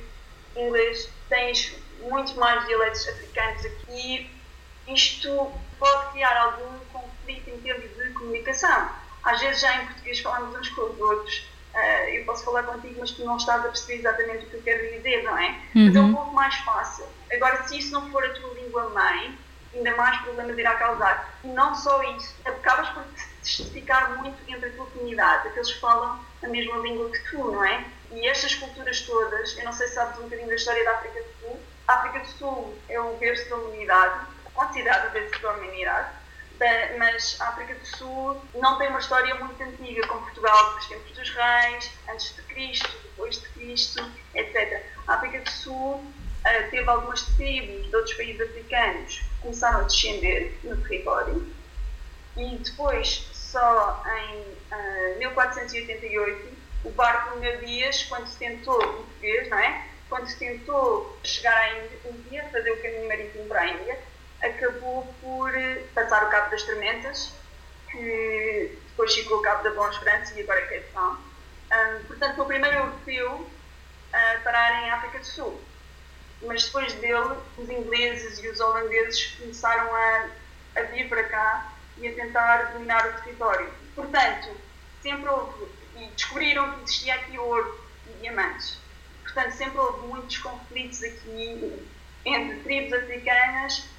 inglês. 0.55 1.09
Tens 1.29 1.75
muitos 1.99 2.33
mais 2.33 2.65
dialetos 2.65 3.07
africanos 3.07 3.65
aqui. 3.65 4.29
Isto 4.87 5.51
pode 5.79 6.11
criar 6.11 6.37
algum 6.37 6.79
conflito 6.91 7.49
em 7.49 7.59
termos 7.61 7.89
de 7.95 8.13
comunicação. 8.13 9.00
Às 9.23 9.39
vezes, 9.39 9.61
já 9.61 9.81
em 9.81 9.85
português, 9.85 10.19
falamos 10.19 10.55
uns 10.55 10.69
com 10.69 10.81
os 10.81 10.99
outros 10.99 11.51
uh, 11.73 12.09
eu 12.09 12.25
posso 12.25 12.43
falar 12.43 12.63
contigo, 12.63 12.95
mas 12.99 13.11
tu 13.11 13.23
não 13.23 13.37
estás 13.37 13.61
a 13.61 13.69
perceber 13.69 13.99
exatamente 13.99 14.45
o 14.45 14.49
que 14.49 14.55
eu 14.55 14.61
quero 14.61 14.95
dizer, 14.95 15.23
não 15.23 15.37
é? 15.37 15.49
Uhum. 15.75 15.85
Mas 15.87 15.95
é 15.95 15.99
um 15.99 16.13
pouco 16.13 16.33
mais 16.33 16.55
fácil. 16.55 17.05
Agora, 17.31 17.63
se 17.67 17.77
isso 17.77 17.93
não 17.93 18.09
for 18.11 18.23
a 18.23 18.29
tua 18.29 18.53
língua 18.53 18.89
mãe, 18.89 19.37
ainda 19.73 19.95
mais 19.95 20.17
problemas 20.21 20.57
irá 20.57 20.75
causar. 20.75 21.39
E 21.43 21.47
não 21.47 21.73
só 21.75 22.01
isso, 22.15 22.35
acabas 22.45 22.89
por 22.89 23.03
te 23.03 23.57
justificar 23.57 24.17
muito 24.17 24.37
entre 24.47 24.69
a 24.69 24.73
tua 24.73 24.85
comunidade, 24.87 25.47
aqueles 25.47 25.71
que 25.71 25.79
falam 25.79 26.19
a 26.43 26.47
mesma 26.47 26.77
língua 26.77 27.09
que 27.09 27.31
tu, 27.31 27.51
não 27.51 27.63
é? 27.63 27.85
E 28.11 28.27
estas 28.27 28.55
culturas 28.55 29.01
todas, 29.01 29.57
eu 29.57 29.63
não 29.63 29.73
sei 29.73 29.87
se 29.87 29.95
sabes 29.95 30.19
um 30.19 30.23
bocadinho 30.23 30.49
da 30.49 30.55
história 30.55 30.83
da 30.83 30.91
África 30.91 31.21
do 31.21 31.29
Sul, 31.39 31.59
a 31.87 31.93
África 31.93 32.19
do 32.19 32.27
Sul 32.27 32.77
é 32.89 32.99
o 32.99 33.15
berço 33.15 33.49
da 33.49 33.55
humanidade, 33.55 34.25
considerado 34.53 35.07
o 35.07 35.11
berço 35.11 35.41
da 35.41 35.51
humanidade, 35.51 36.09
mas 36.97 37.39
a 37.41 37.49
África 37.49 37.73
do 37.75 37.85
Sul 37.85 38.41
não 38.55 38.77
tem 38.77 38.89
uma 38.89 38.99
história 38.99 39.33
muito 39.35 39.61
antiga, 39.61 40.07
como 40.07 40.21
Portugal, 40.21 40.75
dos 40.75 40.87
tempos 40.87 41.11
dos 41.11 41.29
reis, 41.29 41.91
antes 42.09 42.35
de 42.35 42.41
Cristo, 42.43 42.89
depois 43.03 43.41
de 43.41 43.49
Cristo, 43.49 44.11
etc. 44.35 44.83
A 45.07 45.15
África 45.15 45.39
do 45.39 45.49
Sul 45.49 45.95
uh, 45.95 46.69
teve 46.69 46.87
algumas 46.87 47.23
tribos 47.35 47.89
de 47.89 47.95
outros 47.95 48.15
países 48.15 48.41
africanos 48.41 49.19
que 49.19 49.41
começaram 49.41 49.79
a 49.79 49.83
descender 49.83 50.57
no 50.63 50.77
território 50.83 51.61
e 52.37 52.57
depois, 52.57 53.27
só 53.33 54.03
em 54.05 54.39
uh, 54.39 54.55
eh, 54.71 55.15
1488, 55.17 56.47
o 56.85 56.91
barco 56.91 57.37
Meu 57.39 57.57
Dias, 57.59 58.03
quando 58.03 58.27
se 58.27 58.37
tentou, 58.37 58.79
português, 58.79 59.49
não 59.49 59.59
é? 59.59 59.85
Quando 60.09 60.27
se 60.27 60.37
tentou 60.37 61.19
chegar 61.23 61.55
à 61.55 62.09
Índia, 62.09 62.47
fazer 62.51 62.71
o 62.71 62.81
caminho 62.81 63.07
marítimo 63.07 63.45
para 63.45 63.61
a 63.61 63.67
Índia, 63.67 63.99
acabou 64.41 65.13
por 65.21 65.55
eh, 65.55 65.83
passar 65.93 66.23
o 66.25 66.29
Cabo 66.29 66.49
das 66.51 66.63
Tormentas, 66.63 67.33
que 67.89 68.77
depois 68.89 69.13
ficou 69.13 69.39
o 69.39 69.41
Cabo 69.41 69.63
da 69.63 69.71
Boa 69.71 69.89
Esperança 69.89 70.33
e 70.37 70.41
agora 70.41 70.59
é 70.61 70.67
Cape 70.67 70.91
Town. 70.93 71.17
Um, 71.71 72.03
portanto, 72.05 72.35
foi 72.35 72.43
o 72.43 72.47
primeiro 72.47 72.77
europeu 72.77 73.49
a 74.13 74.39
parar 74.43 74.83
em 74.83 74.91
África 74.91 75.19
do 75.19 75.25
Sul. 75.25 75.61
Mas 76.43 76.65
depois 76.65 76.93
dele, 76.95 77.35
os 77.57 77.69
ingleses 77.69 78.39
e 78.39 78.47
os 78.47 78.59
holandeses 78.59 79.35
começaram 79.39 79.95
a, 79.95 80.29
a 80.75 80.81
vir 80.83 81.07
para 81.07 81.23
cá 81.25 81.73
e 81.97 82.07
a 82.07 82.13
tentar 82.13 82.73
dominar 82.73 83.07
o 83.07 83.21
território. 83.21 83.71
Portanto, 83.95 84.49
sempre 85.01 85.29
houve, 85.29 85.67
e 85.97 86.07
descobriram 86.07 86.71
que 86.73 86.83
existia 86.83 87.15
aqui 87.15 87.37
ouro 87.37 87.79
e 88.07 88.21
diamantes. 88.21 88.79
Portanto, 89.23 89.51
sempre 89.51 89.77
houve 89.77 90.07
muitos 90.07 90.37
conflitos 90.39 91.03
aqui 91.03 91.87
entre 92.25 92.59
tribos 92.61 92.93
africanas 92.93 93.90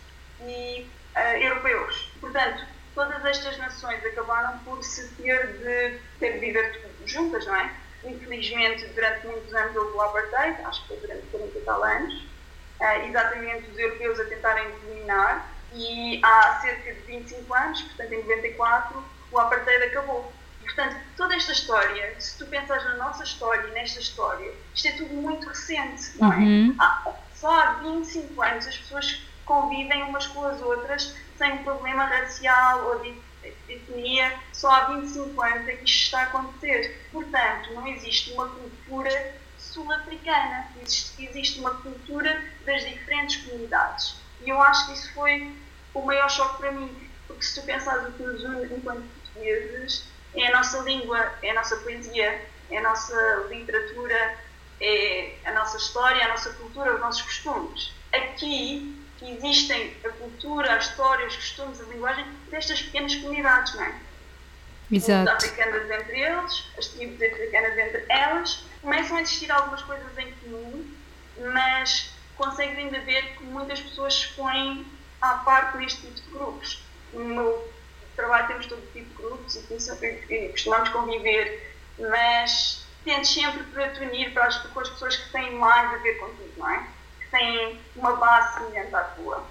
e 0.46 0.86
uh, 1.16 1.18
europeus. 1.36 2.10
Portanto, 2.20 2.64
todas 2.94 3.24
estas 3.24 3.56
nações 3.58 4.04
acabaram 4.04 4.58
por 4.60 4.82
se 4.82 5.08
ter 5.14 5.46
de, 5.58 5.98
ter 6.18 6.34
de 6.34 6.38
viver 6.38 6.92
juntas, 7.06 7.46
não 7.46 7.56
é? 7.56 7.72
Infelizmente, 8.04 8.86
durante 8.88 9.26
muitos 9.26 9.54
anos 9.54 9.76
houve 9.76 9.92
o 9.92 10.00
apartheid, 10.02 10.60
acho 10.64 10.82
que 10.82 10.88
foi 10.88 10.96
durante 10.98 11.26
40 11.28 11.58
e 11.58 11.62
tal 11.62 11.84
anos, 11.84 12.14
uh, 12.14 13.08
exatamente 13.08 13.70
os 13.70 13.78
europeus 13.78 14.20
a 14.20 14.24
tentarem 14.24 14.70
dominar, 14.80 15.52
e 15.74 16.20
há 16.22 16.60
cerca 16.60 16.92
de 16.92 17.00
25 17.00 17.54
anos, 17.54 17.82
portanto 17.82 18.12
em 18.12 18.22
94, 18.22 19.04
o 19.30 19.38
apartheid 19.38 19.84
acabou. 19.84 20.32
Portanto, 20.60 20.96
toda 21.16 21.34
esta 21.34 21.52
história, 21.52 22.14
se 22.20 22.38
tu 22.38 22.46
pensares 22.46 22.84
na 22.84 22.96
nossa 22.96 23.24
história 23.24 23.66
e 23.68 23.72
nesta 23.72 24.00
história, 24.00 24.52
isto 24.74 24.88
é 24.88 24.92
tudo 24.92 25.14
muito 25.14 25.48
recente, 25.48 26.12
não 26.18 26.32
é? 26.32 26.36
Uhum. 26.36 26.76
Ah, 26.78 27.12
só 27.34 27.50
há 27.50 27.72
25 27.82 28.42
anos 28.42 28.66
as 28.66 28.76
pessoas 28.78 29.22
convivem 29.44 30.02
umas 30.04 30.26
com 30.26 30.44
as 30.44 30.60
outras 30.60 31.16
sem 31.36 31.58
problema 31.58 32.04
racial 32.04 32.86
ou 32.86 33.00
de 33.00 33.14
etnia, 33.68 34.38
só 34.52 34.70
há 34.70 34.84
25 34.84 35.42
anos 35.42 35.68
é 35.68 35.76
que 35.76 35.84
isto 35.84 36.04
está 36.04 36.20
a 36.20 36.22
acontecer. 36.24 37.08
Portanto, 37.10 37.74
não 37.74 37.86
existe 37.88 38.32
uma 38.32 38.48
cultura 38.48 39.34
sul-africana, 39.58 40.68
existe, 40.80 41.24
existe 41.24 41.60
uma 41.60 41.74
cultura 41.74 42.44
das 42.64 42.84
diferentes 42.84 43.36
comunidades. 43.44 44.16
E 44.42 44.50
eu 44.50 44.60
acho 44.60 44.86
que 44.86 44.92
isso 44.92 45.12
foi 45.14 45.56
o 45.94 46.02
maior 46.02 46.30
choque 46.30 46.58
para 46.58 46.72
mim, 46.72 47.10
porque 47.26 47.42
se 47.42 47.60
tu 47.60 47.66
pensares 47.66 48.08
o 48.08 48.12
que 48.12 48.22
nos 48.22 48.44
une 48.44 48.64
enquanto 48.64 49.02
portugueses, 49.02 50.06
é 50.34 50.46
a 50.48 50.52
nossa 50.52 50.78
língua, 50.80 51.32
é 51.42 51.50
a 51.50 51.54
nossa 51.54 51.76
poesia, 51.76 52.46
é 52.70 52.78
a 52.78 52.82
nossa 52.82 53.46
literatura, 53.50 54.38
é 54.80 55.34
a 55.44 55.52
nossa 55.52 55.76
história, 55.76 56.24
a 56.24 56.28
nossa 56.28 56.50
cultura, 56.54 56.94
os 56.94 57.00
nossos 57.00 57.22
costumes. 57.22 57.92
Aqui 58.12 59.01
existem 59.30 59.96
a 60.04 60.08
cultura, 60.10 60.74
a 60.74 60.78
história, 60.78 61.26
os 61.26 61.36
costumes, 61.36 61.80
a 61.80 61.84
linguagem 61.84 62.24
destas 62.50 62.82
pequenas 62.82 63.14
comunidades, 63.16 63.74
não 63.74 63.84
é? 63.84 63.94
Exato. 64.90 65.22
Os 65.22 65.44
africanas 65.44 65.90
entre 65.90 66.20
eles, 66.20 66.64
as 66.76 66.86
tribos 66.88 67.22
africanas 67.22 67.78
entre 67.78 68.04
elas, 68.08 68.64
começam 68.82 69.16
a 69.16 69.22
existir 69.22 69.50
algumas 69.50 69.82
coisas 69.82 70.18
em 70.18 70.30
comum, 70.32 70.84
mas 71.52 72.10
consegues 72.36 72.76
ainda 72.76 73.00
ver 73.00 73.36
que 73.36 73.44
muitas 73.44 73.80
pessoas 73.80 74.14
se 74.14 74.28
põem 74.34 74.86
à 75.20 75.34
parte 75.36 75.78
neste 75.78 76.00
tipo 76.02 76.14
de 76.14 76.30
grupos. 76.30 76.82
No 77.12 77.24
meu 77.24 77.72
trabalho 78.16 78.48
temos 78.48 78.66
todo 78.66 78.82
tipo 78.92 79.08
de 79.08 79.22
grupos 79.22 79.56
e 79.56 80.48
costumamos 80.50 80.88
conviver, 80.90 81.74
mas 81.98 82.84
tentes 83.04 83.30
sempre 83.30 83.62
para 83.64 83.90
te 83.90 84.00
unir 84.00 84.32
para 84.32 84.46
as, 84.46 84.58
com 84.58 84.80
as 84.80 84.90
pessoas 84.90 85.16
que 85.16 85.30
têm 85.30 85.52
mais 85.54 85.94
a 85.94 85.96
ver 85.98 86.18
contigo, 86.18 86.52
não 86.56 86.70
é? 86.70 86.86
Têm 87.32 87.80
uma 87.96 88.14
base 88.16 88.58
semelhante 88.58 88.94
à 88.94 89.02
tua. 89.02 89.44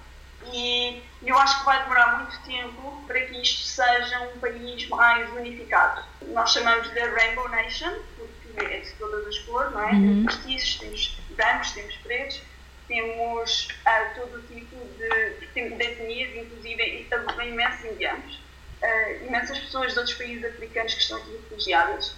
E 0.54 1.04
eu 1.24 1.38
acho 1.38 1.60
que 1.60 1.66
vai 1.66 1.84
demorar 1.84 2.20
muito 2.20 2.40
tempo 2.44 3.04
para 3.06 3.22
que 3.22 3.42
isto 3.42 3.62
seja 3.68 4.22
um 4.22 4.40
país 4.40 4.88
mais 4.88 5.30
unificado. 5.34 6.04
Nós 6.28 6.52
chamamos 6.52 6.90
de 6.92 7.00
Rainbow 7.00 7.48
Nation, 7.50 7.94
porque 8.18 8.66
é 8.66 8.80
de 8.80 8.92
todas 8.94 9.28
as 9.28 9.38
cores, 9.40 9.72
não 9.72 9.82
é? 9.82 9.92
Uhum. 9.92 10.26
Temos 10.26 10.46
mestiços, 10.46 10.78
temos 10.80 11.18
brancos, 11.36 11.72
temos 11.72 11.96
pretos, 11.98 12.42
temos 12.88 13.68
uh, 13.68 14.16
todo 14.16 14.38
o 14.38 14.42
tipo 14.44 14.76
de, 14.98 15.48
de 15.48 15.84
etnias, 15.84 16.36
inclusive 16.36 17.08
imensos 17.48 17.86
indianos, 17.86 18.36
uh, 18.82 19.26
imensas 19.28 19.60
pessoas 19.60 19.94
de 19.94 20.00
outros 20.00 20.18
países 20.18 20.44
africanos 20.44 20.94
que 20.94 21.02
estão 21.02 21.18
aqui 21.18 21.32
refugiadas. 21.32 22.16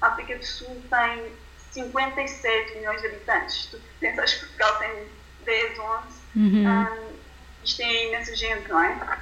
A 0.00 0.08
África 0.08 0.36
do 0.36 0.44
Sul 0.44 0.82
tem 0.90 1.32
57 1.70 2.76
milhões 2.76 3.00
de 3.00 3.06
habitantes. 3.06 3.66
Tu 3.66 3.80
pensas 4.00 4.34
Portugal 4.66 4.78
tem 4.78 5.08
10, 5.44 5.78
11. 5.78 6.06
Uhum. 6.36 6.64
Um, 6.64 6.68
ah, 6.68 6.96
isto 7.64 7.82
é 7.82 8.08
imensa 8.08 8.34
gente, 8.34 8.68
não 8.68 8.82
é? 8.82 9.18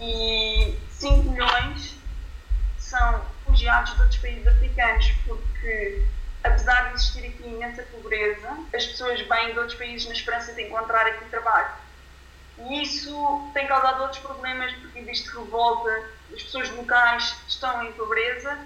E 0.00 0.78
5 0.90 1.30
milhões 1.30 1.96
são 2.78 3.24
refugiados 3.44 3.94
de 3.94 4.00
outros 4.00 4.18
países 4.18 4.46
africanos, 4.46 5.12
porque 5.26 6.04
apesar 6.42 6.88
de 6.88 6.94
existir 6.94 7.26
aqui 7.26 7.42
imensa 7.46 7.82
pobreza, 7.84 8.58
as 8.74 8.86
pessoas 8.86 9.20
vêm 9.20 9.52
de 9.52 9.58
outros 9.58 9.76
países 9.76 10.06
na 10.06 10.14
esperança 10.14 10.52
de 10.54 10.62
encontrar 10.62 11.06
aqui 11.06 11.24
trabalho. 11.26 11.70
E 12.58 12.82
isso 12.82 13.50
tem 13.54 13.66
causado 13.66 14.02
outros 14.02 14.20
problemas, 14.20 14.72
porque 14.74 14.98
existe 14.98 15.28
revolta, 15.30 16.10
as 16.34 16.42
pessoas 16.42 16.70
locais 16.70 17.36
estão 17.48 17.84
em 17.84 17.92
pobreza 17.92 18.58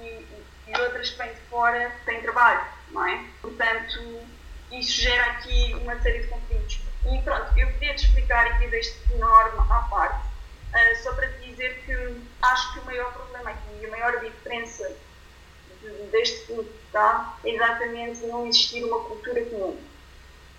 e, 0.00 0.26
e 0.68 0.80
outras 0.80 1.10
que 1.10 1.18
vêm 1.18 1.34
de 1.34 1.40
fora 1.42 1.92
têm 2.04 2.20
trabalho, 2.22 2.64
não 2.90 3.06
é? 3.06 3.24
Portanto, 3.40 4.26
isso 4.72 5.02
gera 5.02 5.24
aqui 5.32 5.74
uma 5.74 6.00
série 6.00 6.20
de 6.20 6.28
conflitos. 6.28 6.80
E 7.12 7.20
pronto, 7.22 7.58
eu 7.58 7.66
queria 7.72 7.94
te 7.94 8.06
explicar 8.06 8.46
aqui 8.46 8.68
deste 8.68 8.96
enorme 9.12 9.58
à 9.70 9.86
parte, 9.90 10.26
uh, 10.26 11.02
só 11.02 11.12
para 11.14 11.28
te 11.32 11.50
dizer 11.50 11.82
que 11.84 11.92
acho 12.42 12.72
que 12.72 12.80
o 12.80 12.84
maior 12.84 13.12
problema 13.12 13.50
aqui, 13.50 13.86
a 13.86 13.88
maior 13.90 14.20
diferença 14.20 14.96
deste 16.10 16.46
ponto 16.46 16.70
tá? 16.92 17.36
é 17.44 17.50
exatamente 17.50 18.24
não 18.26 18.46
existir 18.46 18.84
uma 18.84 19.00
cultura 19.00 19.44
comum, 19.46 19.76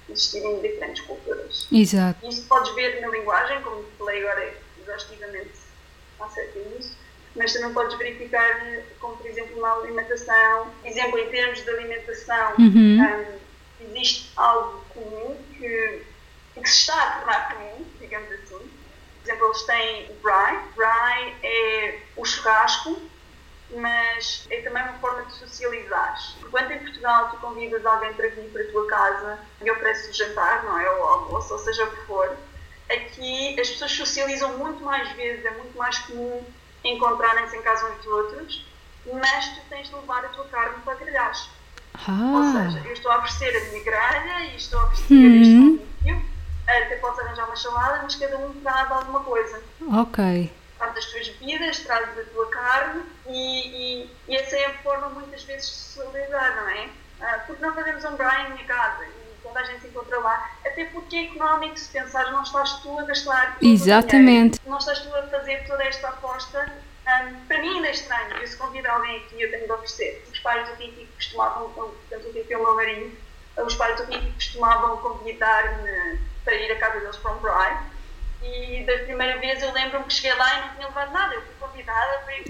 existirem 0.10 0.62
diferentes 0.62 1.04
culturas. 1.06 1.68
Exato. 1.72 2.28
Isso 2.28 2.44
podes 2.48 2.74
ver 2.76 3.00
na 3.02 3.08
linguagem, 3.08 3.62
como 3.62 3.84
falei 3.98 4.22
agora 4.22 4.54
exaustivamente 4.82 5.54
acerca 6.20 6.60
disso, 6.60 6.98
mas 7.36 7.54
também 7.54 7.74
podes 7.74 7.98
verificar, 7.98 8.62
como 9.00 9.16
por 9.18 9.26
exemplo 9.26 9.62
na 9.62 9.72
alimentação, 9.74 10.72
exemplo 10.84 11.20
em 11.20 11.30
termos 11.30 11.64
de 11.64 11.70
alimentação, 11.70 12.54
uhum. 12.60 13.02
um, 13.02 13.43
existe 13.86 14.32
algo 14.36 14.84
comum 14.94 15.38
que, 15.58 16.06
que 16.54 16.70
se 16.70 16.80
está 16.80 17.02
a 17.02 17.12
tornar 17.20 17.54
comum, 17.54 17.86
digamos 18.00 18.32
assim. 18.32 18.60
Por 18.60 19.30
exemplo, 19.30 19.48
eles 19.48 19.64
têm 19.64 20.12
o 20.12 20.14
braai. 20.16 20.64
Braai 20.76 21.38
é 21.44 22.00
o 22.16 22.26
churrasco 22.26 23.02
mas 23.76 24.46
é 24.50 24.62
também 24.62 24.84
uma 24.84 24.94
forma 25.00 25.24
de 25.24 25.34
socializar. 25.34 26.18
Enquanto 26.40 26.72
em 26.72 26.80
Portugal 26.80 27.30
tu 27.32 27.38
convidas 27.38 27.86
alguém 27.86 28.14
para 28.14 28.30
vir 28.30 28.50
para 28.52 28.64
a 28.64 28.72
tua 28.72 28.88
casa 28.88 29.40
e 29.62 29.72
ofereces 29.72 30.16
jantar, 30.16 30.64
não 30.64 30.78
é? 30.78 30.90
Ou 30.90 31.04
almoço, 31.04 31.54
ou 31.54 31.60
seja 31.60 31.86
o 31.86 31.92
que 31.92 32.06
for, 32.06 32.38
aqui 32.90 33.60
as 33.60 33.70
pessoas 33.70 33.92
socializam 33.92 34.58
muito 34.58 34.84
mais 34.84 35.12
vezes, 35.14 35.46
é 35.46 35.52
muito 35.52 35.78
mais 35.78 35.98
comum 36.00 36.46
encontrarem-se 36.84 37.56
em 37.56 37.62
casa 37.62 37.90
uns 37.90 37.98
dos 37.98 38.08
outros, 38.08 38.66
mas 39.12 39.48
tu 39.56 39.62
tens 39.70 39.88
de 39.88 39.96
levar 39.96 40.26
a 40.26 40.30
tua 40.30 40.46
carne 40.46 40.82
para 40.84 40.96
grelhares. 40.96 41.50
Ah. 41.94 42.32
Ou 42.34 42.44
seja, 42.52 42.88
eu 42.88 42.94
estou 42.94 43.12
a 43.12 43.18
oferecer 43.18 43.56
a 43.56 43.70
minha 43.70 43.84
grelha 43.84 44.46
e 44.46 44.56
estou 44.56 44.80
a 44.80 44.84
oferecer 44.86 45.14
uhum. 45.14 45.42
este 45.42 45.88
convívio, 46.04 46.26
até 46.68 46.96
posso 46.98 47.22
arranjar 47.22 47.46
uma 47.46 47.56
salada, 47.56 48.00
mas 48.04 48.16
cada 48.16 48.38
um 48.38 48.54
traz 48.62 48.92
alguma 48.92 49.20
coisa. 49.22 49.62
Ok 49.92 50.52
parte 50.84 50.96
das 50.96 51.06
tuas 51.06 51.30
bebidas, 51.30 51.80
trazes 51.80 52.18
a 52.18 52.24
tua 52.34 52.50
carne 52.50 53.04
e, 53.28 54.04
e, 54.04 54.10
e, 54.28 54.36
essa 54.36 54.56
é 54.56 54.66
a 54.66 54.74
forma 54.80 55.10
muitas 55.10 55.44
vezes 55.44 55.70
de 55.70 55.76
socializar, 55.76 56.56
não 56.58 56.70
é? 56.70 56.86
Uh, 56.86 57.48
porque 57.48 57.66
não 57.66 57.74
fazemos 57.74 58.04
um 58.04 58.16
braai 58.16 58.52
em 58.52 58.66
casa 58.66 59.06
e 59.06 59.42
toda 59.42 59.60
a 59.60 59.64
gente 59.64 59.82
se 59.82 59.88
encontra 59.88 60.20
lá, 60.20 60.52
até 60.66 60.86
porque 60.86 61.16
é 61.16 61.24
económico 61.26 61.78
se 61.78 61.90
pensar, 61.90 62.32
não 62.32 62.44
estás 62.44 62.74
tu 62.82 63.00
a 63.00 63.04
gastar 63.04 63.58
Exatamente. 63.62 64.60
não 64.66 64.78
estás 64.78 65.00
tu 65.00 65.16
a 65.16 65.24
fazer 65.24 65.66
toda 65.66 65.84
esta 65.84 66.10
aposta. 66.10 66.74
Um, 67.06 67.46
para 67.48 67.58
mim 67.60 67.76
ainda 67.76 67.88
é 67.88 67.92
estranho, 67.92 68.38
eu 68.38 68.48
se 68.48 68.56
convido 68.56 68.90
alguém 68.90 69.18
aqui 69.18 69.42
eu 69.42 69.52
tenho 69.52 69.66
de 69.66 69.72
oferecer. 69.72 70.26
Os 70.32 70.40
pais 70.40 70.68
do 70.70 70.78
Titi 70.78 71.06
costumavam, 71.16 71.70
portanto 71.72 72.30
o 72.30 72.34
Titi 72.34 72.54
é 72.54 72.58
o 72.58 72.64
meu 72.64 72.76
marido, 72.76 73.18
os 73.58 73.76
pais 73.76 73.98
do 73.98 74.08
Titi 74.08 74.32
costumavam 74.32 74.98
convidar-me 74.98 76.20
para 76.46 76.56
ir 76.56 76.72
à 76.72 76.78
casa 76.78 77.00
deles 77.02 77.18
para 77.18 77.32
um 77.32 77.40
braai 77.40 77.94
e 78.44 78.84
da 78.84 78.98
primeira 79.00 79.40
vez 79.40 79.62
eu 79.64 79.72
lembro-me 79.72 80.06
que 80.06 80.14
cheguei 80.14 80.34
lá 80.34 80.58
e 80.58 80.62
não 80.62 80.76
tinha 80.76 80.88
levado 80.88 81.12
nada. 81.14 81.34
Eu 81.34 81.42
fui 81.42 81.54
convidada 81.60 82.18
para 82.20 82.38
ir 82.38 82.44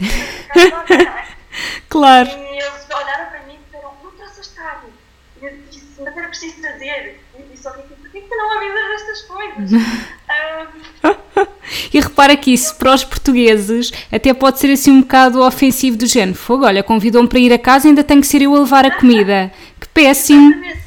para 0.48 0.72
casa 0.72 0.94
é? 0.94 1.44
Claro. 1.88 2.30
E 2.30 2.60
eles 2.60 2.88
olharam 2.90 3.30
para 3.30 3.40
mim 3.42 3.54
e 3.54 3.64
disseram: 3.66 3.96
Não 4.04 4.12
trouxeste 4.12 4.56
carne. 4.56 4.92
E 5.40 5.46
eu 5.46 5.58
disse: 5.70 6.02
Mas 6.02 6.18
era 6.18 6.28
preciso 6.28 6.62
trazer. 6.62 7.23
E 7.38 7.44
disse: 7.44 7.68
Ok, 7.68 7.84
por 8.00 8.10
que 8.10 8.36
não 8.36 8.58
avisas 8.58 8.88
destas 8.90 9.22
coisas? 9.24 9.72
um, 9.74 11.48
e 11.94 12.00
repara 12.00 12.36
que 12.36 12.54
isso 12.54 12.76
para 12.76 12.94
os 12.94 13.04
portugueses 13.04 13.92
até 14.12 14.34
pode 14.34 14.60
ser 14.60 14.72
assim 14.72 14.92
um 14.92 15.02
bocado 15.02 15.42
ofensivo 15.42 15.98
do 15.98 16.06
género. 16.06 16.38
Fogo, 16.38 16.66
olha, 16.66 16.84
convidou-me 16.84 17.28
para 17.28 17.40
ir 17.40 17.54
a 17.54 17.60
casa 17.60 17.88
e 17.88 17.90
ainda 17.90 18.04
tenho 18.04 18.22
que 18.22 18.28
ser 18.28 18.42
eu 18.42 18.56
a 18.56 18.60
levar 18.60 18.86
a 18.86 18.92
comida. 19.00 19.52
Que 19.80 19.88
péssimo! 19.90 20.54
Exatamente. 20.54 20.84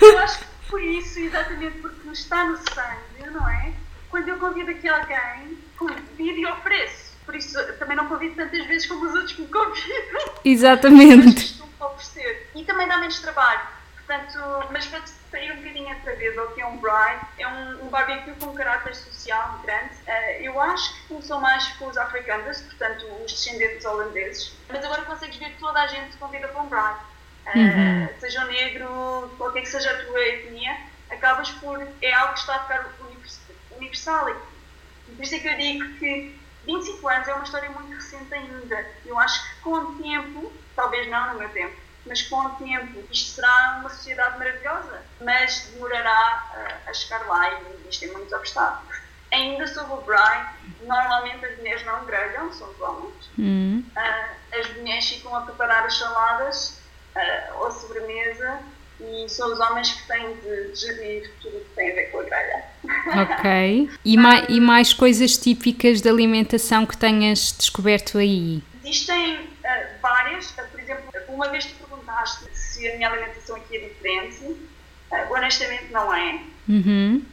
Eu 0.00 0.18
acho 0.18 0.38
que 0.38 0.44
por 0.68 0.82
isso, 0.82 1.18
exatamente 1.18 1.78
porque 1.78 2.08
nos 2.08 2.18
está 2.18 2.44
no 2.44 2.56
sangue, 2.56 3.30
não 3.32 3.48
é? 3.48 3.72
quando 4.10 4.28
eu 4.28 4.38
convido 4.38 4.70
aqui 4.70 4.88
alguém, 4.88 5.58
convido 5.76 6.38
e 6.38 6.46
ofereço. 6.46 7.08
Por 7.24 7.36
isso 7.36 7.58
também 7.78 7.96
não 7.96 8.06
convido 8.06 8.34
tantas 8.36 8.66
vezes 8.66 8.86
como 8.86 9.04
os 9.04 9.12
outros 9.14 9.32
que 9.32 9.42
me 9.42 9.48
convidam. 9.48 10.34
Exatamente. 10.44 11.56
Mas 11.60 11.90
oferecer. 11.90 12.50
E 12.54 12.64
também 12.64 12.88
dá 12.88 12.98
menos 12.98 13.20
trabalho. 13.20 13.60
Portanto, 14.08 14.66
mas 14.70 14.86
para 14.86 15.06
sair 15.30 15.52
um 15.52 15.56
bocadinho 15.56 15.94
outra 15.94 16.16
vez 16.16 16.38
ao 16.38 16.48
que 16.52 16.62
é 16.62 16.66
um 16.66 16.78
bride, 16.78 17.26
é 17.36 17.46
um, 17.46 17.84
um 17.84 17.88
barbecue 17.90 18.32
com 18.40 18.54
caráter 18.54 18.96
social 18.96 19.60
grande. 19.62 19.92
Uh, 20.06 20.42
eu 20.42 20.58
acho 20.58 20.94
que 20.94 21.08
começou 21.08 21.38
mais 21.38 21.68
com 21.74 21.88
os 21.88 21.98
africanos, 21.98 22.62
portanto, 22.62 23.04
os 23.22 23.30
descendentes 23.30 23.84
holandeses. 23.84 24.56
Mas 24.66 24.82
agora 24.82 25.02
consegues 25.02 25.36
ver 25.36 25.54
toda 25.60 25.82
a 25.82 25.86
gente 25.88 26.16
convida 26.16 26.48
para 26.48 26.62
um 26.62 26.68
bride. 26.68 27.00
Uh, 27.48 27.58
uhum. 27.58 28.08
Seja 28.18 28.46
negro, 28.46 29.34
qualquer 29.36 29.60
que 29.60 29.68
seja 29.68 29.90
a 29.90 30.04
tua 30.06 30.20
etnia, 30.20 30.74
acabas 31.10 31.50
por. 31.50 31.86
É 32.00 32.14
algo 32.14 32.32
que 32.32 32.40
está 32.40 32.56
a 32.56 32.60
ficar 32.60 32.90
universal. 33.76 34.30
E 34.30 35.12
por 35.12 35.22
isso 35.22 35.34
é 35.34 35.38
que 35.38 35.48
eu 35.48 35.56
digo 35.58 35.98
que 35.98 36.40
25 36.64 37.08
anos 37.10 37.28
é 37.28 37.34
uma 37.34 37.44
história 37.44 37.68
muito 37.68 37.92
recente 37.92 38.32
ainda. 38.32 38.86
Eu 39.04 39.18
acho 39.18 39.46
que 39.50 39.60
com 39.60 39.74
o 39.74 40.02
tempo, 40.02 40.50
talvez 40.74 41.06
não 41.10 41.34
no 41.34 41.40
meu 41.40 41.50
tempo, 41.50 41.76
mas 42.08 42.22
com 42.22 42.36
o 42.36 42.50
tempo 42.50 43.04
isto 43.12 43.30
será 43.36 43.78
uma 43.80 43.90
sociedade 43.90 44.38
maravilhosa, 44.38 45.02
mas 45.20 45.70
demorará 45.72 46.50
uh, 46.54 46.90
a 46.90 46.92
chegar 46.92 47.26
lá 47.26 47.60
e 47.60 47.88
isto 47.88 48.00
tem 48.00 48.12
muitos 48.12 48.32
obstáculos. 48.32 48.96
Ainda 49.30 49.66
sobre 49.66 49.92
o 49.92 50.00
Brian, 50.00 50.48
normalmente 50.82 51.44
as 51.44 51.58
mulheres 51.58 51.84
não 51.84 52.04
grelham, 52.06 52.52
são 52.52 52.70
os 52.70 52.80
homens. 52.80 53.30
Hum. 53.38 53.84
Uh, 53.94 54.58
as 54.58 54.76
mulheres 54.76 55.08
ficam 55.08 55.36
a 55.36 55.42
preparar 55.42 55.84
as 55.84 55.98
saladas 55.98 56.80
uh, 57.14 57.58
ou 57.58 57.66
a 57.66 57.70
sobremesa 57.70 58.60
e 59.00 59.28
são 59.28 59.52
os 59.52 59.60
homens 59.60 59.92
que 59.92 60.08
têm 60.08 60.34
de 60.36 60.74
gerir 60.74 61.30
tudo 61.40 61.58
o 61.58 61.60
que 61.60 61.70
tem 61.76 61.92
a 61.92 61.94
ver 61.94 62.10
com 62.10 62.20
a 62.20 62.24
grelha. 62.24 62.64
Ok. 63.22 63.90
E, 64.04 64.16
mais, 64.16 64.46
e 64.48 64.60
mais 64.60 64.94
coisas 64.94 65.36
típicas 65.36 66.00
de 66.00 66.08
alimentação 66.08 66.86
que 66.86 66.96
tenhas 66.96 67.52
descoberto 67.52 68.16
aí? 68.16 68.62
Existem 68.82 69.36
uh, 69.36 70.00
várias. 70.00 70.50
Por 70.52 70.80
exemplo, 70.80 71.04
uma 71.28 71.48
vez 71.48 71.66
tu 71.66 71.74
perguntaste 72.08 72.48
se 72.52 72.88
a 72.88 72.96
minha 72.96 73.10
alimentação 73.10 73.56
aqui 73.56 73.76
é 73.76 73.88
diferente. 73.88 74.44
Uh, 74.44 75.32
honestamente, 75.32 75.92
não 75.92 76.12
é. 76.12 76.42
Uhum. 76.68 77.24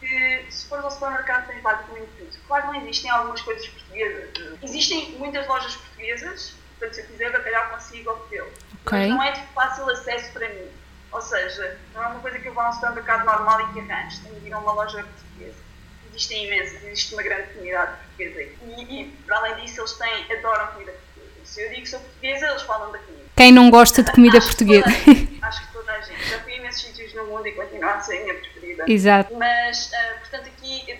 Que, 0.00 0.44
se 0.50 0.66
for 0.66 0.80
ao 0.80 0.90
supermercado, 0.90 1.46
tens 1.46 1.62
basicamente 1.62 2.08
tudo. 2.18 2.36
Claro 2.46 2.62
que 2.68 2.72
não 2.72 2.82
existem 2.82 3.10
algumas 3.10 3.40
coisas 3.42 3.66
portuguesas. 3.68 4.30
Existem 4.62 5.12
muitas 5.12 5.46
lojas 5.46 5.76
portuguesas. 5.76 6.56
Portanto, 6.78 6.94
se 6.94 7.00
eu 7.02 7.06
quiser 7.06 7.32
bacalhau, 7.32 7.70
consigo 7.70 8.10
obtê-lo. 8.10 8.52
Okay. 8.84 8.98
Mas 8.98 9.08
não 9.08 9.22
é 9.22 9.32
de 9.32 9.40
fácil 9.54 9.88
acesso 9.88 10.32
para 10.32 10.48
mim. 10.48 10.68
Ou 11.12 11.22
seja, 11.22 11.78
não 11.94 12.02
é 12.02 12.06
uma 12.08 12.20
coisa 12.20 12.38
que 12.38 12.48
eu 12.48 12.52
vou 12.52 12.62
a 12.62 12.70
um 12.70 12.72
supermercado 12.72 13.24
normal 13.24 13.60
e 13.60 13.72
que 13.72 13.80
arranjo. 13.80 14.22
Tenho 14.22 14.40
de 14.40 14.46
ir 14.48 14.52
a 14.52 14.58
uma 14.58 14.72
loja 14.72 15.02
portuguesa. 15.02 15.64
Existem 16.10 16.46
imensas, 16.46 16.82
existe 16.84 17.14
uma 17.14 17.22
grande 17.22 17.52
comunidade 17.52 17.96
portuguesa. 17.98 18.42
E, 18.42 19.00
e 19.00 19.10
para 19.24 19.38
além 19.38 19.64
disso, 19.64 19.80
eles 19.80 19.92
têm, 19.92 20.32
adoram 20.38 20.66
comida 20.68 20.92
portuguesa. 20.92 21.13
Se 21.44 21.62
eu 21.62 21.68
digo 21.68 21.82
que 21.82 21.88
sou 21.88 22.00
portuguesa, 22.00 22.46
eles 22.46 22.62
falam 22.62 22.92
da 22.92 22.98
comida. 22.98 23.24
Quem 23.36 23.52
não 23.52 23.70
gosta 23.70 24.02
de 24.02 24.12
comida 24.12 24.38
acho 24.38 24.46
portuguesa? 24.46 24.90
Que 24.90 25.26
toda, 25.26 25.46
acho 25.46 25.66
que 25.66 25.72
toda 25.72 25.92
a 25.92 26.00
gente. 26.00 26.28
Já 26.28 26.40
fui 26.40 26.56
imensos 26.56 26.82
sítios 26.82 27.14
no 27.14 27.26
mundo 27.26 27.46
e 27.46 27.52
continua 27.52 27.94
a 27.94 28.00
ser 28.00 28.18
a 28.18 28.20
minha 28.22 28.34
preferida. 28.34 28.84
Exato. 28.88 29.34
Mas, 29.36 29.86
uh, 29.86 30.18
portanto, 30.20 30.46
aqui, 30.48 30.98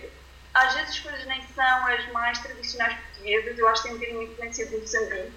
às 0.53 0.73
vezes 0.73 0.89
as 0.89 0.99
coisas 0.99 1.25
nem 1.25 1.41
são 1.55 1.87
as 1.87 2.11
mais 2.11 2.39
tradicionais 2.39 2.97
portuguesas. 2.97 3.57
Eu 3.57 3.67
acho 3.67 3.83
que 3.83 3.87
tem 3.89 3.97
um 3.97 3.99
bocadinho 3.99 4.31
influência 4.31 4.65
de 4.65 4.77
Moçambique. 4.77 5.31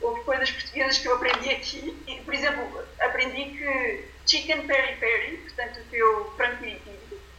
Houve 0.00 0.20
coisas 0.22 0.50
portuguesas 0.50 0.98
que 0.98 1.08
eu 1.08 1.14
aprendi 1.14 1.50
aqui. 1.50 2.22
Por 2.24 2.34
exemplo, 2.34 2.84
aprendi 3.00 3.44
que 3.56 4.04
chicken 4.26 4.66
peri 4.66 4.96
peri, 4.96 5.36
portanto 5.38 5.80
o 5.80 5.84
teu 5.90 6.32
frango. 6.36 6.82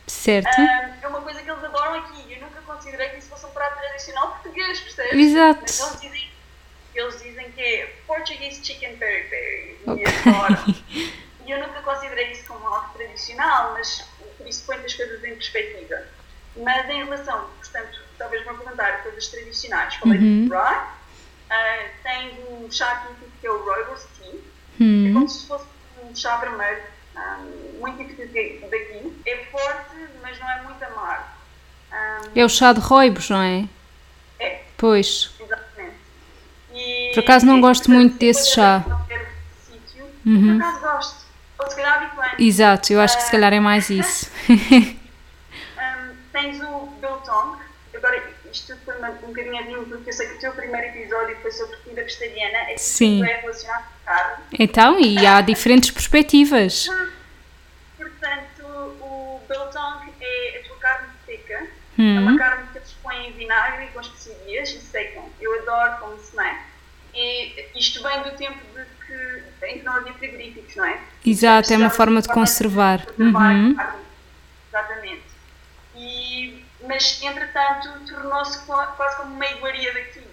Certo. 0.08 0.60
Um, 0.60 0.94
é 1.02 1.08
uma 1.08 1.22
coisa 1.22 1.42
que 1.42 1.50
eles 1.50 1.64
adoram 1.64 1.96
aqui. 1.96 2.34
Eu 2.34 2.42
nunca 2.42 2.62
considerei 2.62 3.10
que 3.10 3.20
isso 3.20 3.30
fosse 3.30 3.46
um 3.46 3.52
prato 3.52 3.78
tradicional 3.80 4.32
português, 4.32 4.80
percebes? 4.80 5.14
Exato. 5.14 5.62
Mas 5.62 5.80
eles 5.80 6.02
dizem, 6.02 6.33
eles 7.00 7.22
dizem 7.22 7.52
que 7.52 7.62
é 7.62 7.86
Portuguese 8.08 8.64
chicken 8.64 8.96
peri 8.98 9.24
peri. 9.30 9.78
Okay. 9.88 11.14
E 11.46 11.52
eu 11.52 11.60
nunca 11.60 11.82
considerei 11.82 12.32
isso 12.32 12.46
como 12.46 12.66
algo 12.66 12.94
tradicional, 12.98 13.74
mas 13.74 14.08
isso 14.48 14.64
põe 14.66 14.78
as 14.78 14.94
coisas 14.94 15.22
em 15.26 15.34
perspectiva. 15.36 16.02
Mas 16.56 16.90
em 16.90 17.04
relação, 17.04 17.50
portanto, 17.60 18.00
talvez 18.18 18.46
vão 18.46 18.56
perguntar 18.58 19.04
coisas 19.04 19.28
tradicionais. 19.28 19.94
Falei 19.96 20.20
Uhum. 20.20 20.46
de 20.48 20.54
rye, 20.54 20.78
uh, 21.52 21.90
tens 22.02 22.34
um 22.50 22.72
chá 22.72 22.96
típico 23.08 23.30
que 23.42 23.48
é 23.48 23.52
o 23.52 23.62
rooibos 23.62 24.06
tea, 24.18 24.40
Hum. 24.80 25.10
é 25.10 25.14
como 25.14 25.28
se 25.28 25.46
fosse 25.46 25.66
um 26.02 26.16
chá 26.16 26.38
vermelho, 26.38 26.84
um, 27.18 27.80
muito 27.82 27.98
típico 27.98 28.70
daqui. 28.70 29.22
É 29.26 29.38
forte, 29.52 29.96
mas 30.22 30.40
não 30.40 30.50
é 30.50 30.62
muito 30.62 30.82
amargo. 30.82 31.28
Um, 31.92 32.40
É 32.40 32.46
o 32.46 32.50
chá 32.50 32.72
de 32.72 32.80
roibos, 32.80 33.30
não 33.30 33.42
é? 33.42 33.68
é, 34.40 34.62
Pois. 34.78 35.36
Por 37.14 37.20
acaso 37.20 37.46
não 37.46 37.62
gosto 37.62 37.92
muito 37.92 38.14
se 38.14 38.20
desse 38.20 38.54
chá. 38.54 38.78
a 38.78 39.72
sítio, 39.72 40.06
Uhum. 40.26 40.58
Por 40.58 40.66
acaso 40.66 40.82
gosto. 40.82 41.24
Ou 41.60 41.70
se 41.70 41.76
calhar 41.76 42.16
bem. 42.16 42.48
Exato, 42.48 42.94
eu 42.94 43.02
acho 43.02 43.18
que 43.18 43.24
se 43.24 43.32
calhar 43.32 43.54
é 43.54 43.60
mais 43.60 43.90
isso. 43.90 44.32
Um, 45.78 46.16
tens 46.32 46.62
o 46.62 46.88
Biltong. 47.02 47.58
Agora, 47.94 48.24
isto 48.52 48.76
foi 48.86 48.96
um 48.96 49.28
bocadinho 49.28 49.58
adivinho, 49.58 49.86
porque 49.86 50.10
eu 50.10 50.14
sei 50.14 50.28
que 50.28 50.36
o 50.36 50.40
teu 50.40 50.52
primeiro 50.54 50.88
episódio 50.88 51.36
foi 51.42 51.52
sobre 51.52 51.78
comida 51.78 52.04
vegetariana. 52.04 52.72
É 52.72 52.78
Sim. 52.78 53.24
é 53.26 53.42
relacionado 53.42 53.84
com 53.84 54.06
carne. 54.06 54.44
Então, 54.60 55.00
e 55.00 55.26
há 55.26 55.42
diferentes 55.42 55.92
perspectivas. 55.92 56.88
Portanto, 57.98 58.66
o 59.02 59.42
Biltong 59.48 60.14
é 60.22 60.60
a 60.60 60.68
tua 60.68 60.78
carne 60.78 61.08
seca. 61.26 61.68
É 61.98 62.20
uma 62.20 62.38
carne 62.38 62.68
que 62.72 62.78
eles 62.80 62.92
põem 63.04 63.28
em 63.28 63.34
vinagre 63.34 63.86
e 63.86 63.88
com 63.90 64.02
especiarias 64.02 64.70
e 64.72 64.80
secam. 64.80 65.30
Eu 65.40 65.62
adoro 65.62 66.00
como 66.00 66.16
snack. 66.18 66.63
E 67.14 67.70
isto 67.76 68.02
vem 68.02 68.24
do 68.24 68.32
tempo 68.32 68.60
de 68.74 68.86
que, 69.06 69.66
em 69.68 69.80
que 69.80 69.84
não 69.86 69.94
havia 69.98 70.14
frigoríficos, 70.14 70.76
não 70.76 70.86
é? 70.86 71.00
Exato, 71.26 71.72
é 71.74 71.78
uma 71.78 71.90
forma 71.90 72.22
de 72.22 72.28
conservar. 72.30 73.06
Uhum. 73.20 73.76
carne. 73.76 74.04
Exatamente. 74.70 75.24
E, 75.96 76.64
mas, 76.88 77.22
entretanto, 77.22 77.90
tornou-se 78.10 78.60
qua- 78.66 78.88
quase 78.88 79.18
como 79.18 79.34
uma 79.36 79.46
iguaria 79.46 79.94
daqui. 79.94 80.24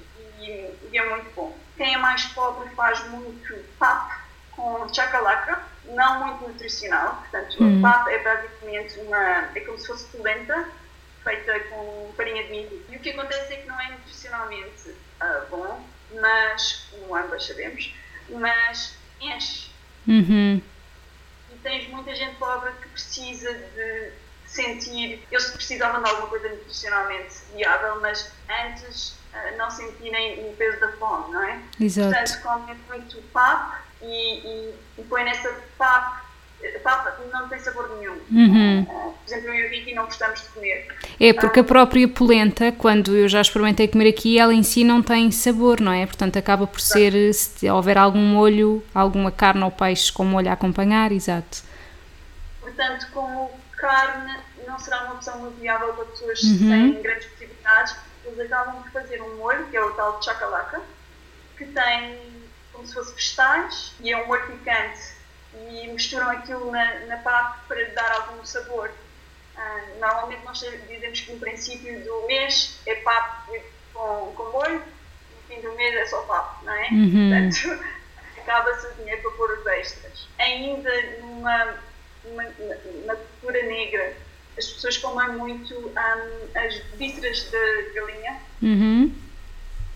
E, 0.40 0.70
e 0.90 0.98
é 0.98 1.08
muito 1.10 1.30
bom. 1.34 1.56
Quem 1.76 1.94
é 1.94 1.98
mais 1.98 2.24
pobre 2.26 2.68
faz 2.74 3.06
muito 3.08 3.54
pap 3.78 4.10
com 4.52 4.92
chacalaca, 4.92 5.62
não 5.84 6.26
muito 6.26 6.48
nutricional. 6.48 7.16
Portanto, 7.30 7.56
Hum. 7.62 7.78
o 7.78 7.82
pap 7.82 8.08
é 8.08 8.18
basicamente 8.22 8.98
uma. 9.00 9.48
é 9.54 9.60
como 9.60 9.78
se 9.78 9.86
fosse 9.86 10.04
polenta 10.06 10.66
feita 11.22 11.60
com 11.68 12.10
farinha 12.16 12.42
de 12.44 12.50
milho. 12.50 12.82
E 12.88 12.96
o 12.96 13.00
que 13.00 13.10
acontece 13.10 13.52
é 13.52 13.56
que 13.56 13.68
não 13.68 13.78
é 13.78 13.90
nutricionalmente 13.90 14.94
ah, 15.20 15.42
bom, 15.50 15.84
mas, 16.14 16.86
como 16.90 17.14
ambas 17.14 17.46
sabemos, 17.46 17.94
mas 18.30 18.96
enche. 19.20 19.70
Uhum. 20.06 20.60
E 21.52 21.56
tens 21.62 21.88
muita 21.88 22.14
gente 22.14 22.36
pobre 22.36 22.70
que 22.82 22.88
precisa 22.88 23.52
de 23.52 24.12
sentir. 24.46 25.22
Eles 25.30 25.50
precisavam 25.50 26.02
de 26.02 26.08
alguma 26.08 26.28
coisa 26.28 26.48
nutricionalmente 26.48 27.34
viável, 27.54 28.00
mas 28.00 28.32
antes 28.64 29.18
ah, 29.32 29.52
não 29.56 29.70
sentirem 29.70 30.48
o 30.48 30.56
peso 30.56 30.80
da 30.80 30.92
fome, 30.92 31.32
não 31.32 31.42
é? 31.42 31.62
Exato. 31.80 32.10
Portanto, 32.10 32.42
comem 32.42 32.76
muito 32.88 33.22
pap 33.32 33.80
e, 34.02 34.38
e, 34.38 34.74
e 34.98 35.02
põe 35.04 35.24
nessa 35.24 35.52
pap. 35.78 36.29
Pap 36.82 37.06
não 37.32 37.48
tem 37.48 37.58
sabor 37.58 37.90
nenhum. 37.96 38.18
Uhum. 38.30 38.86
Ah, 38.88 39.10
por 39.24 39.32
exemplo, 39.32 39.54
eu 39.54 39.72
e 39.72 39.92
o 39.92 39.94
não 39.94 40.04
gostamos 40.04 40.40
de 40.40 40.48
comer. 40.48 40.88
É 41.18 41.32
porque 41.32 41.60
a 41.60 41.64
própria 41.64 42.08
polenta, 42.08 42.72
quando 42.72 43.16
eu 43.16 43.28
já 43.28 43.40
experimentei 43.40 43.88
comer 43.88 44.08
aqui, 44.08 44.38
ela 44.38 44.52
em 44.52 44.62
si 44.62 44.84
não 44.84 45.02
tem 45.02 45.30
sabor, 45.30 45.80
não 45.80 45.92
é? 45.92 46.06
Portanto, 46.06 46.38
acaba 46.38 46.66
por 46.66 46.80
ser, 46.80 47.32
se 47.34 47.68
houver 47.70 47.98
algum 47.98 48.18
molho, 48.18 48.82
alguma 48.94 49.30
carne 49.30 49.62
ou 49.62 49.70
peixe 49.70 50.12
com 50.12 50.24
molho 50.24 50.48
a 50.50 50.52
acompanhar, 50.52 51.12
exato. 51.12 51.62
Portanto, 52.60 53.06
como 53.12 53.50
carne 53.76 54.36
não 54.66 54.78
será 54.78 55.04
uma 55.04 55.14
opção 55.14 55.38
muito 55.38 55.60
viável 55.60 55.92
para 55.94 56.04
pessoas 56.06 56.42
Uhum. 56.42 56.58
sem 56.58 57.02
grandes 57.02 57.26
possibilidades, 57.26 57.96
eles 58.24 58.40
acabam 58.40 58.82
por 58.82 58.90
fazer 58.92 59.22
um 59.22 59.36
molho, 59.36 59.66
que 59.66 59.76
é 59.76 59.82
o 59.82 59.90
tal 59.92 60.18
de 60.18 60.24
chacalaca, 60.24 60.80
que 61.56 61.64
tem 61.66 62.18
como 62.72 62.86
se 62.86 62.94
fosse 62.94 63.14
vegetais 63.14 63.92
e 64.00 64.12
é 64.12 64.22
um 64.22 64.26
molho 64.26 64.46
picante 64.46 65.19
e 65.68 65.88
misturam 65.88 66.30
aquilo 66.30 66.70
na, 66.70 67.00
na 67.06 67.16
pap 67.18 67.66
para 67.68 67.84
dar 67.90 68.12
algum 68.12 68.44
sabor. 68.44 68.90
Ah, 69.56 69.82
normalmente 69.98 70.44
nós 70.44 70.58
dizemos 70.88 71.20
que 71.20 71.32
no 71.32 71.40
princípio 71.40 72.00
do 72.04 72.26
mês 72.26 72.80
é 72.86 72.94
pap 72.96 73.46
com, 73.92 74.32
com 74.34 74.50
molho, 74.52 74.78
no 74.80 75.54
fim 75.54 75.60
do 75.60 75.72
mês 75.74 75.94
é 75.96 76.06
só 76.06 76.22
pap, 76.22 76.64
não 76.64 76.72
é? 76.72 76.88
Uhum. 76.90 77.30
Portanto, 77.30 77.84
acaba-se 78.40 78.86
o 78.86 78.94
dinheiro 78.94 79.22
para 79.22 79.30
pôr 79.32 79.58
os 79.58 79.66
extras. 79.66 80.28
Ainda 80.38 80.90
numa, 81.20 81.74
numa, 82.24 82.44
na 83.04 83.14
cultura 83.16 83.62
negra, 83.64 84.16
as 84.56 84.66
pessoas 84.66 84.96
comem 84.98 85.28
muito 85.36 85.74
hum, 85.78 86.48
as 86.54 86.78
vísceras 86.96 87.50
da 87.50 87.58
galinha, 87.94 88.40
Uhum. 88.62 89.14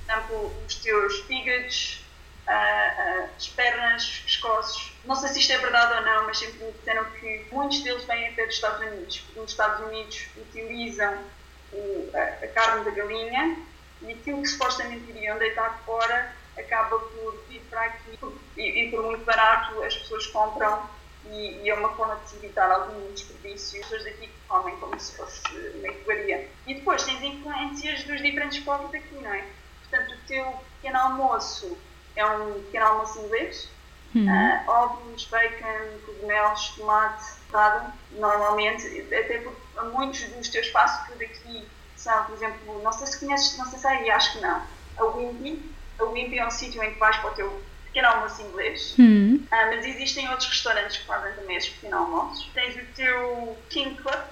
por 0.07 0.13
exemplo, 0.13 0.55
os 0.67 0.75
teus 0.77 1.21
fígados, 1.21 2.04
ah, 2.47 2.95
ah, 2.99 3.35
as 3.37 3.49
pernas, 3.49 4.03
os 4.03 4.19
pescoços. 4.21 5.01
Não 5.05 5.15
sei 5.15 5.29
se 5.31 5.41
isto 5.41 5.53
é 5.53 5.59
verdade 5.59 5.95
ou 5.95 6.03
não, 6.03 6.27
mas 6.27 6.39
sempre 6.39 6.65
me 6.65 6.73
disseram 6.73 7.11
que 7.13 7.49
muitos 7.53 7.83
deles 7.83 8.05
vêm 8.05 8.29
até 8.29 8.47
dos 8.47 8.55
Estados 8.55 8.81
Unidos, 8.87 9.19
porque 9.21 9.41
nos 9.41 9.51
Estados 9.51 9.81
Unidos 9.87 10.17
utilizam 10.37 11.31
o- 11.71 12.11
a, 12.15 12.21
a 12.45 12.49
carne 12.53 12.85
da 12.85 12.91
galinha 12.91 13.57
e 14.01 14.13
aquilo 14.13 14.43
que 14.43 14.49
supostamente 14.49 15.11
iriam 15.11 15.39
deitar 15.39 15.85
fora 15.85 16.37
acaba 16.59 16.99
por 16.99 17.47
vir 17.49 17.69
para 17.69 17.85
aqui 17.87 18.19
e, 18.57 18.87
e 18.87 18.91
por 18.91 19.03
muito 19.03 19.25
barato 19.25 19.83
as 19.83 19.97
pessoas 19.97 20.27
compram 20.29 20.89
e, 21.25 21.65
e 21.65 21.71
é 21.71 21.75
uma 21.75 21.97
forma 21.97 22.17
de 22.17 22.29
se 22.31 22.37
evitar 22.37 22.71
algum 22.71 23.13
desperdício. 23.13 23.81
As 23.81 23.89
pessoas 23.89 24.05
daqui 24.05 24.45
comem 24.47 24.79
como 24.79 24.99
se 25.01 25.17
fosse 25.17 25.43
uma 25.79 25.89
iguaria. 25.89 26.53
E 26.67 26.75
depois 26.75 27.03
tens 27.03 27.23
influências 27.23 28.05
dos 28.05 28.21
diferentes 28.23 28.61
povos 28.61 28.93
daqui, 28.93 29.15
não 29.21 29.33
é? 29.33 29.55
Portanto, 29.81 30.15
o 30.15 30.27
teu 30.27 30.53
pequeno 30.75 30.99
almoço 30.99 31.94
é 32.17 32.27
um 32.27 32.63
pequeno 32.65 32.87
almoço 32.87 33.21
inglês, 33.21 33.69
hum. 34.15 34.27
uh, 34.27 34.71
ovos, 34.71 35.25
bacon, 35.27 35.99
cogumelos, 36.07 36.69
tomate, 36.77 37.25
nada, 37.53 37.93
normalmente, 38.13 38.87
até 39.15 39.39
porque 39.39 39.81
muitos 39.93 40.23
dos 40.31 40.49
teus 40.49 40.69
fast 40.69 41.07
food 41.07 41.25
aqui 41.25 41.67
são, 41.97 42.25
por 42.25 42.35
exemplo, 42.35 42.83
não 42.83 42.93
sei 42.93 43.07
se 43.07 43.21
conheces, 43.21 43.59
não 43.59 43.67
sei 43.67 43.79
se 43.79 43.87
aí, 43.87 44.11
acho 44.11 44.33
que 44.35 44.41
não, 44.41 44.63
a 44.97 45.05
Wimpy. 45.05 45.75
A 45.99 46.05
Wimpy 46.05 46.39
é 46.39 46.47
um 46.47 46.51
sítio 46.51 46.83
em 46.83 46.93
que 46.93 46.99
vais 46.99 47.17
para 47.19 47.31
o 47.31 47.35
teu 47.35 47.63
pequeno 47.87 48.09
almoço 48.09 48.43
inglês, 48.43 48.95
hum. 48.99 49.37
uh, 49.37 49.49
mas 49.51 49.85
existem 49.87 50.29
outros 50.29 50.49
restaurantes 50.49 50.99
que 50.99 51.07
fazem 51.07 51.33
também 51.35 51.57
esses 51.57 51.71
pequenos 51.71 51.99
almoços. 51.99 52.51
Tens 52.55 52.77
o 52.77 52.85
teu 52.95 53.59
King 53.71 53.95
Club, 54.03 54.25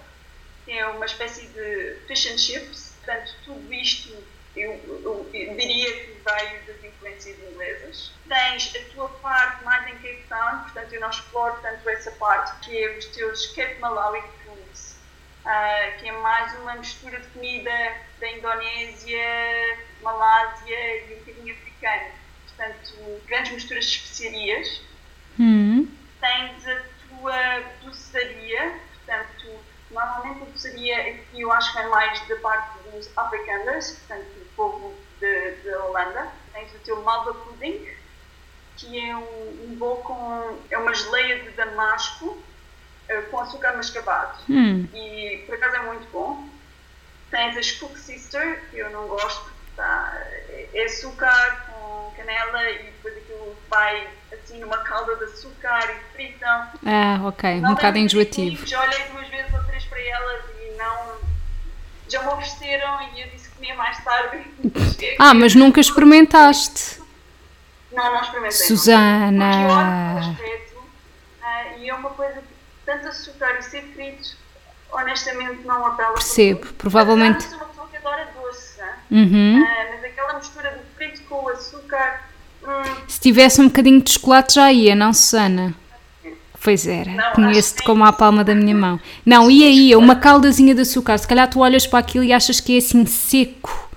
que 0.64 0.72
é 0.72 0.86
uma 0.86 1.06
espécie 1.06 1.46
de 1.48 1.96
fish 2.06 2.26
and 2.26 2.38
chips, 2.38 2.94
portanto, 3.04 3.34
tudo 3.44 3.72
isto 3.72 4.12
eu, 4.56 4.72
eu, 4.86 5.30
eu, 5.32 5.54
diria 5.56 5.92
que 5.92 6.12
das 6.24 6.81
influências 6.81 6.81
inglesas. 7.92 8.12
Tens 8.28 8.74
a 8.74 8.94
tua 8.94 9.08
parte 9.20 9.64
mais 9.64 9.86
em 9.86 9.94
Cape 9.96 10.24
Town, 10.28 10.60
portanto 10.62 10.92
eu 10.92 11.00
não 11.00 11.10
exploro 11.10 11.60
tanto 11.60 11.88
essa 11.88 12.10
parte, 12.12 12.64
que 12.64 12.76
é 12.76 12.98
os 12.98 13.06
teus 13.06 13.46
Cape 13.54 13.78
Malawi 13.78 14.22
Foods, 14.44 14.96
uh, 15.44 16.00
que 16.00 16.08
é 16.08 16.12
mais 16.12 16.54
uma 16.60 16.76
mistura 16.76 17.20
de 17.20 17.28
comida 17.28 17.70
da 18.18 18.30
Indonésia, 18.30 19.78
Malásia 20.02 21.06
e 21.06 21.14
um 21.14 21.18
bocadinho 21.18 21.54
africano. 21.54 22.22
Portanto, 22.46 23.22
grandes 23.26 23.52
misturas 23.52 23.84
de 23.84 23.96
especiarias. 23.96 24.82
Hum. 25.38 25.88
Tens 26.20 26.68
a 26.68 26.82
tua 27.08 27.60
doçaria, 27.82 28.78
portanto, 28.94 29.60
normalmente 29.90 30.42
a 30.42 30.44
doçaria 30.46 31.00
aqui 31.00 31.40
eu 31.40 31.50
acho 31.52 31.72
que 31.72 31.78
é 31.78 31.88
mais 31.88 32.28
da 32.28 32.36
parte 32.36 32.78
dos 32.90 33.10
africanos, 33.16 33.90
portanto, 33.92 34.42
povo 34.54 34.94
de, 35.18 35.74
Holanda. 35.74 36.41
Tens 36.52 36.74
o 36.74 36.78
teu 36.80 37.02
malva 37.02 37.34
pudding, 37.34 37.86
que 38.76 38.98
é 38.98 39.16
um, 39.16 39.66
um 39.68 39.74
bolo 39.76 39.96
com. 39.96 40.58
é 40.70 40.78
uma 40.78 40.94
geleia 40.94 41.42
de 41.42 41.50
damasco 41.50 42.26
uh, 42.26 43.30
com 43.30 43.40
açúcar 43.40 43.76
mascavado. 43.76 44.38
Hum. 44.48 44.86
E 44.94 45.42
por 45.46 45.54
acaso 45.54 45.76
é 45.76 45.82
muito 45.82 46.10
bom. 46.10 46.48
Tens 47.30 47.56
as 47.56 47.72
Cook 47.72 47.96
Sister, 47.96 48.62
que 48.70 48.78
eu 48.78 48.90
não 48.90 49.08
gosto, 49.08 49.50
tá? 49.74 50.12
é 50.74 50.84
açúcar 50.84 51.66
com 51.66 52.12
canela 52.16 52.70
e 52.70 52.84
depois 52.84 53.16
aquilo 53.16 53.56
vai 53.68 54.08
assim 54.32 54.58
numa 54.58 54.78
calda 54.78 55.16
de 55.16 55.24
açúcar 55.24 55.90
e 55.90 56.12
fritam. 56.12 56.66
Ah, 56.84 57.20
ok, 57.24 57.60
não 57.60 57.70
um 57.70 57.74
bocado 57.74 57.98
enjoativo. 57.98 58.66
Já 58.66 58.80
olhei 58.82 59.04
duas 59.10 59.28
vezes 59.28 59.52
ou 59.52 59.64
três 59.64 59.84
para 59.84 60.00
elas 60.00 60.44
e 60.60 60.76
não. 60.76 61.21
Já 62.12 62.20
me 62.20 62.28
ofereceram 62.28 63.00
e 63.14 63.22
eu 63.22 63.28
disse 63.30 63.48
comia 63.48 63.74
mais 63.74 64.04
tarde. 64.04 64.44
ah, 65.18 65.32
mas 65.32 65.54
nunca 65.54 65.80
experimentaste? 65.80 67.00
Não, 67.90 68.04
não 68.04 68.20
experimentei. 68.20 68.66
Susana! 68.66 70.18
Aspecto, 70.18 70.76
uh, 70.76 71.78
e 71.78 71.88
é 71.88 71.94
uma 71.94 72.10
coisa 72.10 72.34
que 72.34 72.46
tanto 72.84 73.08
açúcar 73.08 73.58
e 73.58 73.62
ser 73.62 73.82
frito, 73.94 74.36
honestamente 74.92 75.64
não 75.64 75.86
apela. 75.86 76.12
Percebo, 76.12 76.66
provavelmente. 76.74 77.46
Eu 77.46 77.50
sou 77.50 77.58
uma 77.60 77.66
pessoa 77.68 77.88
que 77.88 77.96
adora 77.96 78.28
doce, 78.34 78.80
uhum. 79.10 79.62
uh, 79.62 79.66
mas 79.92 80.04
aquela 80.04 80.34
mistura 80.34 80.70
do 80.70 80.94
frito 80.94 81.22
com 81.22 81.44
o 81.44 81.48
açúcar. 81.48 82.24
Hum. 82.62 82.96
Se 83.08 83.20
tivesse 83.20 83.58
um 83.58 83.68
bocadinho 83.68 84.02
de 84.02 84.12
chocolate 84.12 84.56
já 84.56 84.70
ia, 84.70 84.94
não, 84.94 85.14
Susana? 85.14 85.74
Pois 86.62 86.86
era, 86.86 87.32
conheço-te 87.32 87.82
como 87.82 88.04
a 88.04 88.12
palma 88.12 88.44
da 88.44 88.54
minha 88.54 88.74
mão. 88.76 89.00
Não, 89.26 89.50
e 89.50 89.64
aí, 89.64 89.96
uma 89.96 90.14
caldazinha 90.14 90.74
de 90.74 90.82
açúcar, 90.82 91.18
se 91.18 91.26
calhar 91.26 91.50
tu 91.50 91.58
olhas 91.58 91.86
para 91.86 91.98
aquilo 91.98 92.22
e 92.22 92.32
achas 92.32 92.60
que 92.60 92.74
é 92.74 92.78
assim 92.78 93.04
seco. 93.04 93.90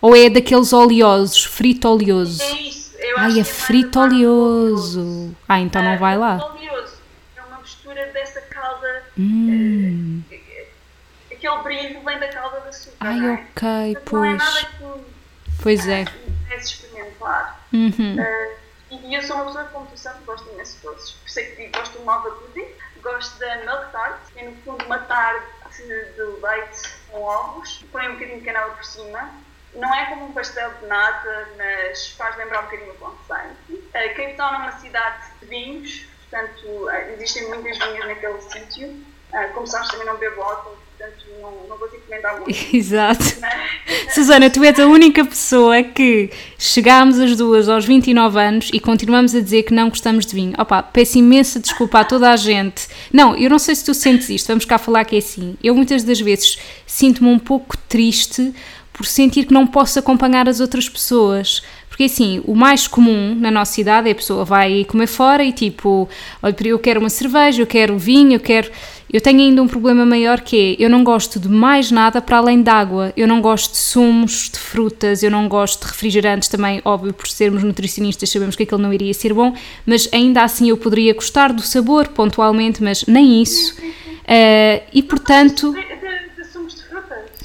Ou 0.00 0.14
é 0.14 0.28
daqueles 0.28 0.72
oleosos, 0.72 1.44
frito 1.44 1.88
oleoso. 1.88 2.42
É 2.42 2.52
isso, 2.62 2.94
eu 2.98 3.18
Ai, 3.18 3.38
é, 3.38 3.40
é 3.40 3.44
frito 3.44 4.00
oleoso. 4.00 5.34
Ah, 5.48 5.60
então 5.60 5.82
não 5.82 5.96
vai 5.96 6.18
lá. 6.18 6.34
oleoso, 6.34 6.94
é 7.36 7.42
uma 7.42 7.60
mistura 7.60 8.04
dessa 8.12 8.40
calda. 8.42 9.04
Hum. 9.16 10.20
Uh, 10.30 11.32
aquele 11.32 11.62
brilho 11.62 12.00
vem 12.04 12.18
da 12.18 12.28
calda 12.28 12.60
de 12.60 12.68
açúcar. 12.68 12.96
Ai, 13.00 13.24
é? 13.24 13.32
ok, 13.32 13.98
pois. 14.04 14.12
Não 14.12 14.24
é 14.24 14.36
nada 14.36 14.60
que. 14.60 15.62
Pois 15.62 15.88
é. 15.88 16.04
É 16.50 16.56
experimentar. 16.56 17.66
Uhum. 17.72 18.16
Uh, 18.18 18.64
e 19.06 19.14
eu 19.14 19.22
sou 19.22 19.36
uma 19.36 19.46
pessoa, 19.46 19.64
como 19.64 19.86
tu 19.86 19.98
sabes, 19.98 20.24
gosto 20.26 20.50
imenso 20.52 20.76
de 20.76 20.82
doces. 20.82 21.23
É 21.36 21.42
que 21.42 21.66
gosto 21.68 21.98
do 21.98 22.04
malva 22.04 22.30
pudding, 22.30 22.68
gosto 23.02 23.38
da 23.38 23.56
milk 23.56 23.92
tart, 23.92 24.20
que 24.32 24.40
é 24.40 24.48
no 24.48 24.56
fundo 24.62 24.84
uma 24.86 24.98
tarte 24.98 25.82
de 25.82 26.22
leite 26.42 26.94
com 27.10 27.22
ovos, 27.22 27.84
põe 27.92 28.08
um 28.08 28.14
bocadinho 28.14 28.38
de 28.38 28.44
canela 28.44 28.72
por 28.72 28.84
cima. 28.84 29.30
Não 29.74 29.92
é 29.94 30.06
como 30.06 30.26
um 30.26 30.32
pastel 30.32 30.72
de 30.74 30.86
nata, 30.86 31.48
mas 31.56 32.10
faz 32.12 32.36
lembrar 32.36 32.60
um 32.60 32.64
bocadinho 32.64 32.92
o 32.92 33.18
sangue. 33.26 33.74
Uh, 33.74 33.90
Cape 33.90 34.34
Town 34.36 34.54
é 34.54 34.58
uma 34.58 34.78
cidade 34.78 35.24
de 35.40 35.46
vinhos, 35.46 36.06
portanto, 36.30 36.90
existem 37.12 37.48
muitas 37.48 37.76
vinhas 37.78 38.06
naquele 38.06 38.40
sítio. 38.40 38.88
Uh, 38.88 39.52
como 39.52 39.66
sabes, 39.66 39.90
também 39.90 40.06
não 40.06 40.16
bebo 40.16 40.42
álcool, 40.42 40.78
portanto 40.96 41.24
não, 41.40 41.68
não 41.68 41.78
vou 41.78 41.88
ter 41.88 41.98
que 41.98 42.06
comentar 42.06 42.40
muito. 42.40 42.76
Exato. 42.76 43.24
Susana, 44.14 44.48
tu 44.48 44.62
és 44.62 44.78
a 44.78 44.86
única 44.86 45.24
pessoa 45.24 45.82
que 45.82 46.30
chegámos 46.58 47.18
as 47.18 47.36
duas 47.36 47.68
aos 47.68 47.84
29 47.84 48.38
anos 48.38 48.70
e 48.72 48.80
continuamos 48.80 49.34
a 49.34 49.40
dizer 49.40 49.64
que 49.64 49.74
não 49.74 49.88
gostamos 49.88 50.24
de 50.24 50.34
vinho. 50.34 50.54
Opa, 50.58 50.82
peço 50.82 51.18
imensa 51.18 51.58
desculpa 51.58 52.00
a 52.00 52.04
toda 52.04 52.30
a 52.30 52.36
gente. 52.36 52.86
Não, 53.12 53.36
eu 53.36 53.50
não 53.50 53.58
sei 53.58 53.74
se 53.74 53.84
tu 53.84 53.92
sentes 53.92 54.30
isto, 54.30 54.46
vamos 54.48 54.64
cá 54.64 54.78
falar 54.78 55.04
que 55.04 55.16
é 55.16 55.18
assim. 55.18 55.56
Eu 55.62 55.74
muitas 55.74 56.04
das 56.04 56.20
vezes 56.20 56.58
sinto-me 56.86 57.28
um 57.28 57.38
pouco 57.38 57.76
triste 57.88 58.54
por 58.92 59.04
sentir 59.04 59.44
que 59.44 59.52
não 59.52 59.66
posso 59.66 59.98
acompanhar 59.98 60.48
as 60.48 60.60
outras 60.60 60.88
pessoas. 60.88 61.62
Porque 61.88 62.04
assim, 62.04 62.42
o 62.44 62.56
mais 62.56 62.88
comum 62.88 63.36
na 63.36 63.52
nossa 63.52 63.80
idade 63.80 64.08
é 64.08 64.12
a 64.12 64.14
pessoa 64.16 64.44
vai 64.44 64.84
comer 64.84 65.06
fora 65.06 65.44
e 65.44 65.52
tipo, 65.52 66.08
olha, 66.42 66.56
eu 66.64 66.78
quero 66.78 66.98
uma 66.98 67.08
cerveja, 67.08 67.62
eu 67.62 67.66
quero 67.66 67.96
vinho, 67.96 68.32
eu 68.32 68.40
quero. 68.40 68.68
Eu 69.12 69.20
tenho 69.20 69.40
ainda 69.40 69.62
um 69.62 69.68
problema 69.68 70.04
maior 70.04 70.40
que 70.40 70.76
é, 70.78 70.84
eu 70.84 70.90
não 70.90 71.04
gosto 71.04 71.38
de 71.38 71.48
mais 71.48 71.90
nada 71.90 72.20
para 72.20 72.38
além 72.38 72.62
de 72.62 72.70
água. 72.70 73.12
Eu 73.16 73.28
não 73.28 73.40
gosto 73.40 73.72
de 73.72 73.78
sumos, 73.78 74.50
de 74.50 74.58
frutas, 74.58 75.22
eu 75.22 75.30
não 75.30 75.48
gosto 75.48 75.82
de 75.82 75.86
refrigerantes 75.86 76.48
também, 76.48 76.80
óbvio, 76.84 77.12
por 77.12 77.28
sermos 77.28 77.62
nutricionistas 77.62 78.30
sabemos 78.30 78.56
que 78.56 78.64
aquilo 78.64 78.80
não 78.80 78.92
iria 78.92 79.14
ser 79.14 79.32
bom, 79.32 79.54
mas 79.86 80.08
ainda 80.12 80.42
assim 80.42 80.68
eu 80.68 80.76
poderia 80.76 81.14
gostar 81.14 81.52
do 81.52 81.62
sabor 81.62 82.08
pontualmente, 82.08 82.82
mas 82.82 83.04
nem 83.06 83.42
isso. 83.42 83.74
Uh, 83.74 84.82
e 84.92 85.02
portanto 85.02 85.74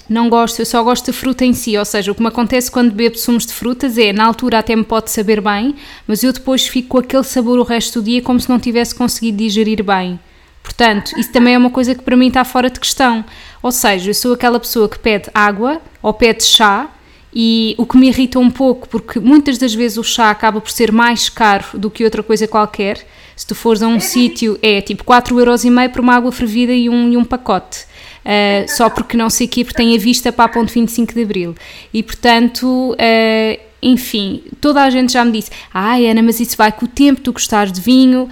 não 0.10 0.28
gosto, 0.28 0.60
eu 0.60 0.66
só 0.66 0.84
gosto 0.84 1.12
de 1.12 1.14
fruta 1.14 1.46
em 1.46 1.54
si, 1.54 1.78
ou 1.78 1.86
seja, 1.86 2.12
o 2.12 2.16
que 2.16 2.22
me 2.22 2.30
acontece 2.30 2.72
quando 2.72 2.92
bebo 2.92 3.16
sumos 3.16 3.46
de 3.46 3.54
frutas 3.54 3.96
é, 3.96 4.12
na 4.12 4.26
altura 4.26 4.58
até 4.58 4.76
me 4.76 4.84
pode 4.84 5.12
saber 5.12 5.40
bem, 5.40 5.76
mas 6.08 6.24
eu 6.24 6.34
depois 6.34 6.68
fico 6.68 6.90
com 6.90 6.98
aquele 6.98 7.24
sabor 7.24 7.60
o 7.60 7.64
resto 7.64 8.02
do 8.02 8.06
dia 8.06 8.20
como 8.20 8.40
se 8.40 8.50
não 8.50 8.60
tivesse 8.60 8.96
conseguido 8.96 9.38
digerir 9.38 9.84
bem. 9.84 10.20
Portanto, 10.64 11.18
isso 11.18 11.32
também 11.32 11.56
é 11.56 11.58
uma 11.58 11.70
coisa 11.70 11.96
que 11.96 12.04
para 12.04 12.16
mim 12.16 12.28
está 12.28 12.44
fora 12.44 12.70
de 12.70 12.80
questão. 12.80 13.24
Ou 13.62 13.72
seja, 13.72 14.10
eu 14.10 14.14
sou 14.14 14.34
aquela 14.34 14.60
pessoa 14.60 14.88
que 14.88 15.00
pede 15.00 15.30
água 15.34 15.82
ou 16.02 16.14
pede 16.14 16.44
chá 16.44 16.90
e 17.34 17.76
o 17.78 17.86
que 17.86 17.98
me 17.98 18.08
irrita 18.08 18.40
um 18.40 18.50
pouco, 18.50 18.88
porque 18.90 19.20
muitas 19.20 19.58
das 19.58 19.74
vezes 19.74 19.98
o 19.98 20.04
chá 20.04 20.32
acaba 20.32 20.60
por 20.60 20.72
ser 20.72 20.92
mais 20.92 21.30
caro 21.30 21.66
do 21.74 21.90
que 21.90 22.04
outra 22.04 22.24
coisa 22.24 22.48
qualquer. 22.48 23.06
Se 23.36 23.46
tu 23.46 23.56
fores 23.56 23.82
a 23.82 23.88
um 23.88 24.00
sítio, 24.00 24.60
é 24.62 24.82
tipo 24.82 25.04
4,5€ 25.04 25.90
por 25.92 26.02
uma 26.02 26.16
água 26.16 26.32
fervida 26.32 26.74
e 26.74 26.90
um, 26.90 27.12
e 27.12 27.18
um 27.18 27.24
pacote 27.24 27.90
uh, 28.20 28.70
só 28.72 28.90
porque 28.90 29.18
não 29.18 29.30
sei 29.30 29.48
que, 29.48 29.64
porque 29.64 29.78
tem 29.78 29.96
a 29.96 30.00
vista 30.00 30.32
para 30.32 30.46
a 30.46 30.50
ponte 30.50 30.74
25 30.74 31.14
de 31.14 31.24
Abril. 31.24 31.56
E 31.94 32.04
portanto, 32.04 32.94
uh, 32.94 33.60
enfim, 33.82 34.44
toda 34.60 34.84
a 34.84 34.90
gente 34.90 35.14
já 35.14 35.24
me 35.24 35.32
disse: 35.32 35.52
Ai, 35.74 36.08
Ana, 36.08 36.22
mas 36.22 36.40
isso 36.40 36.56
vai 36.58 36.72
com 36.72 36.86
o 36.86 36.88
tempo, 36.88 37.22
tu 37.22 37.34
gostares 37.34 37.72
de 37.72 37.82
vinho. 37.82 38.30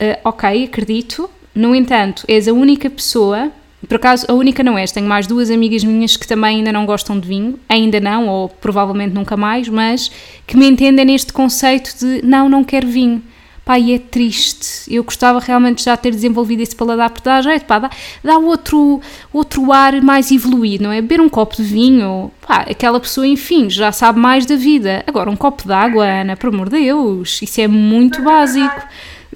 Uh, 0.00 0.18
ok, 0.24 0.64
acredito. 0.64 1.28
No 1.54 1.74
entanto, 1.74 2.24
és 2.28 2.48
a 2.48 2.52
única 2.52 2.88
pessoa 2.88 3.52
por 3.88 3.96
acaso, 3.96 4.24
a 4.28 4.32
única 4.32 4.62
não 4.62 4.78
és, 4.78 4.92
tenho 4.92 5.08
mais 5.08 5.26
duas 5.26 5.50
amigas 5.50 5.82
minhas 5.82 6.16
que 6.16 6.26
também 6.26 6.58
ainda 6.58 6.72
não 6.72 6.86
gostam 6.86 7.18
de 7.18 7.26
vinho, 7.26 7.58
ainda 7.68 7.98
não, 7.98 8.28
ou 8.28 8.48
provavelmente 8.48 9.12
nunca 9.12 9.36
mais, 9.36 9.68
mas 9.68 10.10
que 10.46 10.56
me 10.56 10.68
entendem 10.68 11.04
neste 11.04 11.32
conceito 11.32 11.98
de 11.98 12.24
não, 12.24 12.48
não 12.48 12.62
quero 12.62 12.86
vinho. 12.86 13.22
Pá, 13.64 13.78
e 13.78 13.94
é 13.94 13.98
triste. 13.98 14.92
Eu 14.92 15.04
gostava 15.04 15.38
realmente 15.38 15.84
já 15.84 15.96
ter 15.96 16.10
desenvolvido 16.10 16.62
esse 16.62 16.74
paladar, 16.74 17.10
porque 17.10 17.28
dá 17.28 17.40
jeito, 17.40 17.64
pá, 17.64 17.78
dá, 17.78 17.90
dá 18.22 18.36
outro, 18.38 19.00
outro 19.32 19.72
ar 19.72 20.00
mais 20.02 20.32
evoluído, 20.32 20.84
não 20.84 20.92
é? 20.92 21.00
Beber 21.00 21.20
um 21.20 21.28
copo 21.28 21.56
de 21.56 21.62
vinho, 21.62 22.30
pá, 22.46 22.66
aquela 22.68 22.98
pessoa, 22.98 23.26
enfim, 23.26 23.70
já 23.70 23.92
sabe 23.92 24.18
mais 24.18 24.46
da 24.46 24.56
vida. 24.56 25.04
Agora, 25.06 25.30
um 25.30 25.36
copo 25.36 25.64
de 25.64 25.72
água, 25.72 26.04
Ana, 26.04 26.36
por 26.36 26.52
amor 26.52 26.68
de 26.68 26.80
Deus, 26.80 27.40
isso 27.40 27.60
é 27.60 27.68
muito 27.68 28.22
básico. 28.22 28.82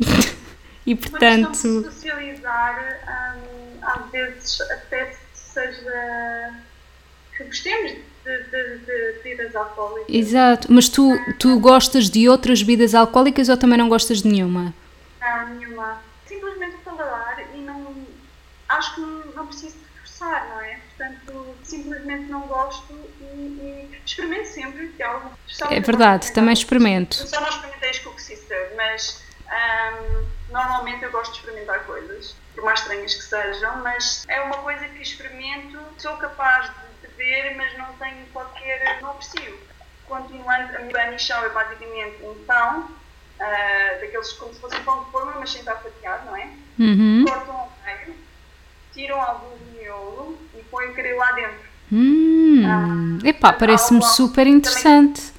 e 0.86 0.94
portanto. 0.94 1.56
socializar, 1.56 3.00
hum, 3.36 3.78
às 3.82 4.10
vezes, 4.10 4.60
até 4.60 5.16
seja 5.34 6.54
que 7.36 7.44
gostemos 7.44 7.92
de, 7.92 8.42
de, 8.44 8.78
de 8.78 9.20
bebidas 9.22 9.54
alcoólicas. 9.54 10.14
Exato, 10.14 10.68
mas 10.70 10.88
tu, 10.88 11.12
tu 11.38 11.58
gostas 11.58 12.08
de 12.08 12.28
outras 12.28 12.62
bebidas 12.62 12.94
alcoólicas 12.94 13.48
ou 13.48 13.56
também 13.56 13.78
não 13.78 13.88
gostas 13.88 14.22
de 14.22 14.28
nenhuma? 14.28 14.74
Não, 15.20 15.54
nenhuma. 15.54 16.00
Simplesmente 16.26 16.76
o 16.76 16.78
paladar 16.78 17.44
e 17.54 17.58
não. 17.58 17.94
Acho 18.68 18.94
que 18.94 19.00
não, 19.00 19.24
não 19.34 19.46
preciso 19.46 19.76
de 19.76 20.00
forçar, 20.00 20.48
não 20.48 20.60
é? 20.60 20.80
Portanto, 20.96 21.56
simplesmente 21.62 22.24
não 22.30 22.40
gosto 22.42 22.92
e, 23.20 23.24
e 23.24 24.00
experimento 24.04 24.48
sempre. 24.48 24.88
Que 24.88 25.02
é, 25.02 25.06
algo, 25.06 25.30
é 25.70 25.80
verdade, 25.80 26.32
também 26.32 26.52
experimento. 26.52 27.16
Só 27.16 27.40
não 27.40 27.48
experimentei 27.48 27.90
as 27.90 27.98
Cook 28.00 28.18
Sister, 28.18 28.72
mas 28.76 29.24
Um, 29.46 30.35
normalmente 30.50 31.04
eu 31.04 31.10
gosto 31.10 31.32
de 31.32 31.38
experimentar 31.38 31.84
coisas, 31.84 32.34
por 32.54 32.64
mais 32.64 32.80
estranhas 32.80 33.14
que 33.14 33.22
sejam, 33.22 33.76
mas 33.78 34.24
é 34.28 34.40
uma 34.40 34.58
coisa 34.58 34.88
que 34.88 35.02
experimento, 35.02 35.78
sou 35.98 36.16
capaz 36.16 36.70
de, 37.02 37.08
de 37.08 37.14
ver, 37.14 37.54
mas 37.56 37.76
não 37.78 37.92
tenho 37.94 38.26
qualquer. 38.32 39.00
não 39.00 39.10
aprecio. 39.10 39.58
Continuando, 40.06 40.76
a 40.76 40.80
minha 40.80 41.10
nichão 41.10 41.44
é 41.44 41.48
basicamente 41.48 42.22
um 42.22 42.34
pão, 42.44 42.80
uh, 42.80 44.00
daqueles 44.00 44.32
como 44.34 44.54
se 44.54 44.60
fosse 44.60 44.76
um 44.76 44.84
pão 44.84 45.04
de 45.04 45.10
forma, 45.10 45.34
mas 45.38 45.50
sem 45.50 45.60
estar 45.60 45.76
fatiado, 45.76 46.26
não 46.26 46.36
é? 46.36 46.48
Uhum. 46.78 47.24
Cortam 47.26 47.56
ao 47.56 47.72
meio, 47.84 48.14
tiram 48.94 49.20
algum 49.20 49.56
miolo 49.72 50.38
e 50.54 50.62
põem 50.64 50.90
o 50.90 50.94
caril 50.94 51.16
lá 51.16 51.32
dentro. 51.32 51.66
Hum. 51.92 53.18
Epá, 53.24 53.52
parece-me 53.52 54.02
super 54.02 54.46
interessante. 54.46 55.32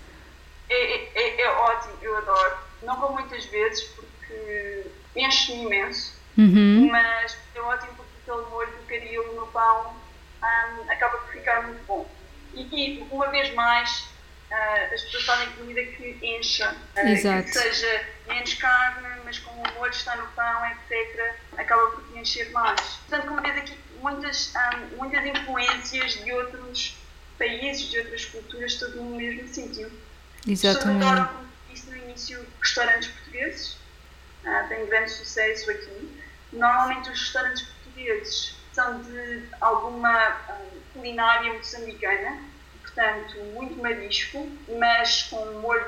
É, 0.70 0.96
é, 0.96 1.12
é, 1.16 1.42
é 1.42 1.50
ótimo, 1.50 1.94
eu 2.02 2.18
adoro. 2.18 2.58
Não 2.84 2.96
como 2.98 3.14
muitas 3.14 3.46
vezes, 3.46 3.84
porque 3.84 4.77
enche-me 5.20 5.64
imenso, 5.64 6.16
Uhum. 6.38 6.90
mas 6.92 7.36
é 7.56 7.60
ótimo 7.62 7.94
porque 7.96 8.12
aquele 8.32 8.50
molho 8.50 8.72
do 8.72 8.84
caril 8.88 9.34
no 9.34 9.48
pão 9.48 9.96
hum, 10.44 10.92
acaba 10.92 11.18
por 11.18 11.32
ficar 11.34 11.64
muito 11.64 11.84
bom. 11.88 12.10
E, 12.54 12.62
e 12.62 13.08
uma 13.12 13.28
vez 13.30 13.54
mais, 13.56 14.08
ah, 14.52 14.88
as 14.94 15.02
pessoas 15.02 15.26
fazem 15.26 15.50
comida 15.52 15.84
que 15.84 16.18
encha, 16.22 16.76
Exato. 16.96 17.44
que 17.46 17.54
seja 17.54 18.08
menos 18.28 18.54
carne, 18.56 19.08
mas 19.26 19.40
como 19.40 19.62
o 19.64 19.74
molho 19.80 19.92
está 19.92 20.16
no 20.16 20.28
pão, 20.28 20.66
etc., 20.68 21.36
acaba 21.58 21.88
por 21.92 22.18
encher 22.18 22.52
mais. 22.52 22.80
Portanto, 23.08 23.28
como 23.28 23.42
vês 23.42 23.58
aqui, 23.58 23.78
muitas, 24.00 24.54
hum, 24.56 24.98
muitas 24.98 25.26
influências 25.26 26.14
de 26.24 26.32
outros 26.32 26.96
países, 27.40 27.90
de 27.90 28.00
outras 28.00 28.26
culturas, 28.26 28.76
tudo 28.76 28.98
no 29.02 29.16
mesmo 29.16 29.48
sítio. 29.48 29.88
As 29.88 30.46
pessoas 30.46 30.76
Exatamente. 30.76 31.04
adoram, 31.06 31.28
como 31.28 31.48
disse 31.70 31.90
no 31.90 31.98
início, 31.98 32.48
restaurantes 32.62 33.10
portugueses. 33.10 33.78
Ah, 34.48 34.66
tem 34.70 34.86
grande 34.86 35.12
sucesso 35.12 35.70
aqui. 35.70 36.22
Normalmente 36.54 37.10
os 37.10 37.20
restaurantes 37.20 37.64
portugueses 37.64 38.56
são 38.72 39.02
de 39.02 39.44
alguma 39.60 40.10
ah, 40.10 40.62
culinária 40.94 41.54
moçambicana, 41.54 42.40
portanto, 42.82 43.38
muito 43.54 43.76
marisco, 43.82 44.50
mas 44.80 45.24
com 45.24 45.46
molho, 45.60 45.86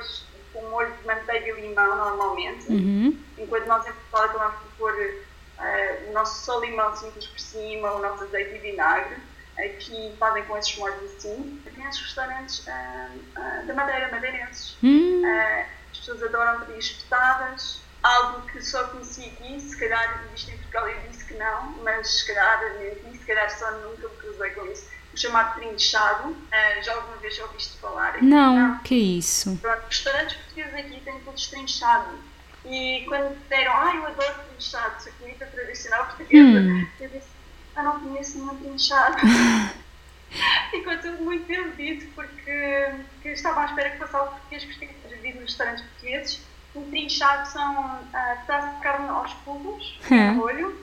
com 0.54 0.62
molho 0.70 0.94
de 0.94 1.08
manteiga 1.08 1.58
e 1.58 1.62
limão, 1.62 1.96
normalmente. 1.96 2.68
Uhum. 2.70 3.18
Enquanto 3.38 3.66
nós 3.66 3.88
em 3.88 3.94
Portugal 3.94 4.24
acabamos 4.24 4.56
por 4.62 4.72
pôr 4.78 5.24
ah, 5.58 5.98
o 6.10 6.12
nosso 6.12 6.46
só 6.46 6.60
limão 6.60 6.94
simples 6.96 7.28
por 7.28 7.40
cima, 7.40 7.94
o 7.94 8.02
nosso 8.02 8.26
azeite 8.26 8.56
e 8.56 8.60
vinagre. 8.60 9.18
Aqui 9.58 10.16
fazem 10.18 10.44
com 10.46 10.58
esses 10.58 10.78
molhos 10.78 11.16
assim. 11.16 11.62
Tem 11.64 11.86
esses 11.86 12.02
restaurantes 12.02 12.68
ah, 12.68 13.10
ah, 13.36 13.64
da 13.66 13.74
Madeira, 13.74 14.10
madeirenses. 14.12 14.78
Hum. 14.84 15.22
Ah, 15.26 15.66
as 15.92 15.98
pessoas 15.98 16.24
adoram 16.24 16.66
pedir 16.66 16.80
espetadas, 16.80 17.82
algo 18.04 18.42
que 18.48 18.62
só 18.62 18.84
conheci 18.88 19.26
aqui, 19.26 19.60
se 19.60 19.78
calhar 19.78 20.24
existe 20.28 20.52
em 20.52 20.58
Portugal 20.58 20.88
eu 20.88 21.02
disse 21.10 21.26
que 21.26 21.34
não, 21.36 21.72
mas 21.84 22.08
se 22.10 22.28
calhar 22.28 22.60
menti, 22.80 23.18
se 23.18 23.26
calhar 23.26 23.50
só 23.58 23.72
nunca 23.72 24.08
me 24.08 24.16
cruzei 24.18 24.50
com 24.52 24.66
isso. 24.72 24.88
O 25.14 25.18
chamado 25.18 25.56
trinchado, 25.56 26.36
ah, 26.52 26.82
já 26.82 26.94
alguma 26.94 27.18
vez 27.18 27.36
já 27.36 27.44
ouviste 27.44 27.78
falar? 27.80 28.10
aqui? 28.10 28.26
Não, 28.26 28.78
que 28.80 28.94
é 28.96 28.98
isso? 28.98 29.58
Pronto, 29.58 29.84
restaurantes 29.88 30.36
portugueses 30.38 30.74
aqui 30.76 31.02
têm 31.02 31.20
todos 31.22 31.48
trinchado. 31.48 32.20
E 32.66 33.06
quando 33.08 33.36
disseram, 33.40 33.72
ah, 33.76 33.96
eu 33.96 34.06
adoro 34.06 34.36
trinchado, 34.50 35.02
sou 35.04 35.12
comida 35.14 35.46
tradicional 35.48 36.06
portuguesa, 36.06 36.60
Hum. 36.60 36.88
eu 37.00 37.10
disse, 37.10 37.28
eu 37.76 37.84
não 37.84 38.00
conheço 38.00 38.38
nenhum 38.38 38.56
trinchado. 38.58 39.18
Ficou 40.70 40.96
tudo 41.00 41.24
muito 41.24 41.48
desiludido 41.48 42.06
porque 42.14 42.94
que 43.24 43.30
estava 43.30 43.62
à 43.62 43.66
espera 43.66 43.90
que 43.90 44.16
algo 44.16 44.32
português 44.32 44.64
que 44.64 44.72
esteja 44.72 44.94
servido 45.08 45.40
nos 45.40 45.50
restaurantes 45.50 45.84
portugueses. 45.86 46.42
O 46.76 46.82
trinchado 46.84 47.48
são 47.50 48.00
pedaços 48.12 48.76
de 48.76 48.82
carne 48.82 49.10
aos 49.10 49.34
cubos, 49.46 50.00
Hum. 50.12 50.34
no 50.36 50.44
olho, 50.44 50.76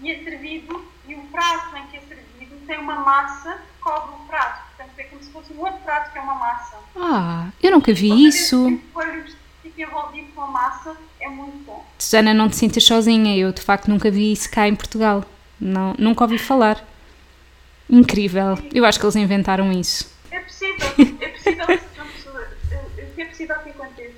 e 0.00 0.10
é 0.10 0.22
servido, 0.24 0.84
e 1.06 1.14
o 1.14 1.22
prato 1.24 1.76
em 1.76 1.86
que 1.88 1.96
é 1.96 2.00
servido 2.00 2.56
tem 2.66 2.78
uma 2.78 2.96
massa 2.96 3.52
que 3.54 3.80
cobre 3.82 4.14
o 4.14 4.26
prato. 4.26 4.62
Portanto, 4.76 4.98
é 4.98 5.02
como 5.04 5.22
se 5.22 5.30
fosse 5.30 5.52
um 5.52 5.60
outro 5.60 5.78
prato 5.80 6.12
que 6.12 6.18
é 6.18 6.22
uma 6.22 6.34
massa. 6.34 6.76
Ah, 6.96 7.48
eu 7.62 7.70
nunca 7.72 7.92
vi 7.92 8.10
Outra 8.10 8.28
isso. 8.28 8.64
vez 8.64 8.80
que 8.80 8.86
O 8.94 8.98
olho 8.98 9.24
fica 9.62 9.82
envolvido 9.82 10.32
com 10.34 10.42
a 10.42 10.46
massa 10.46 10.96
é 11.20 11.28
muito 11.28 11.64
bom. 11.64 11.84
Susana, 11.98 12.32
não 12.34 12.48
te 12.48 12.56
sintas 12.56 12.84
sozinha. 12.84 13.36
Eu, 13.36 13.52
de 13.52 13.60
facto, 13.60 13.88
nunca 13.88 14.10
vi 14.10 14.32
isso 14.32 14.50
cá 14.50 14.68
em 14.68 14.74
Portugal. 14.76 15.24
Não, 15.60 15.94
nunca 15.98 16.24
ouvi 16.24 16.38
falar. 16.38 16.84
Incrível. 17.90 18.58
Eu 18.72 18.84
acho 18.84 18.98
que 19.00 19.04
eles 19.06 19.16
inventaram 19.16 19.72
isso. 19.72 20.12
É 20.30 20.40
possível, 20.40 20.86
é 21.20 21.28
possível 21.28 21.66
eh, 21.70 23.06
que 23.14 23.22
é 23.22 23.24
possível 23.24 23.56
que 23.60 23.70
aconteça 23.70 24.17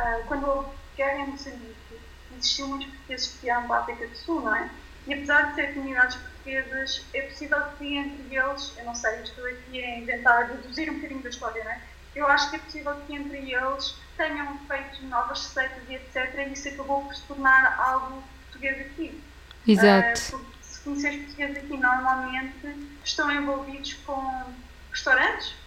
ah, 0.00 0.22
quando 0.26 0.48
houve 0.48 0.70
guerra 0.96 1.20
em 1.20 1.26
Moçambique, 1.26 2.00
existiam 2.36 2.68
muitos 2.68 2.88
portugueses 2.88 3.26
que 3.28 3.38
vieram 3.42 3.66
para 3.66 3.76
a 3.76 3.80
África 3.80 4.06
do 4.06 4.16
Sul, 4.16 4.40
não 4.40 4.54
é? 4.54 4.70
E 5.06 5.14
apesar 5.14 5.50
de 5.50 5.54
ser 5.54 5.74
comunidades 5.74 6.16
portuguesas, 6.16 7.04
é 7.12 7.22
possível 7.22 7.62
que 7.78 7.96
entre 7.96 8.36
eles, 8.36 8.74
eu 8.78 8.84
não 8.84 8.94
sei, 8.94 9.22
estou 9.22 9.46
aqui 9.46 9.84
a 9.84 9.98
inventar, 9.98 10.42
a 10.42 10.46
deduzir 10.46 10.90
um 10.90 10.94
bocadinho 10.94 11.22
da 11.22 11.28
história, 11.28 11.64
não 11.64 11.70
é? 11.70 11.80
Eu 12.14 12.26
acho 12.26 12.50
que 12.50 12.56
é 12.56 12.58
possível 12.58 12.96
que 13.06 13.14
entre 13.14 13.54
eles 13.54 13.94
tenham 14.16 14.58
feito 14.66 15.04
novas 15.06 15.46
receitas 15.46 15.82
e 15.88 15.94
etc. 15.94 16.34
E 16.48 16.52
isso 16.52 16.68
acabou 16.68 17.04
por 17.04 17.14
se 17.14 17.22
tornar 17.24 17.78
algo 17.78 18.22
português 18.44 18.80
aqui. 18.80 19.22
Exato. 19.66 20.20
Porque 20.30 20.56
se 20.62 20.80
conheceres 20.80 21.18
portugueses 21.24 21.56
aqui, 21.58 21.76
normalmente 21.76 22.88
estão 23.04 23.30
envolvidos 23.30 23.94
com 24.06 24.54
restaurantes 24.90 25.59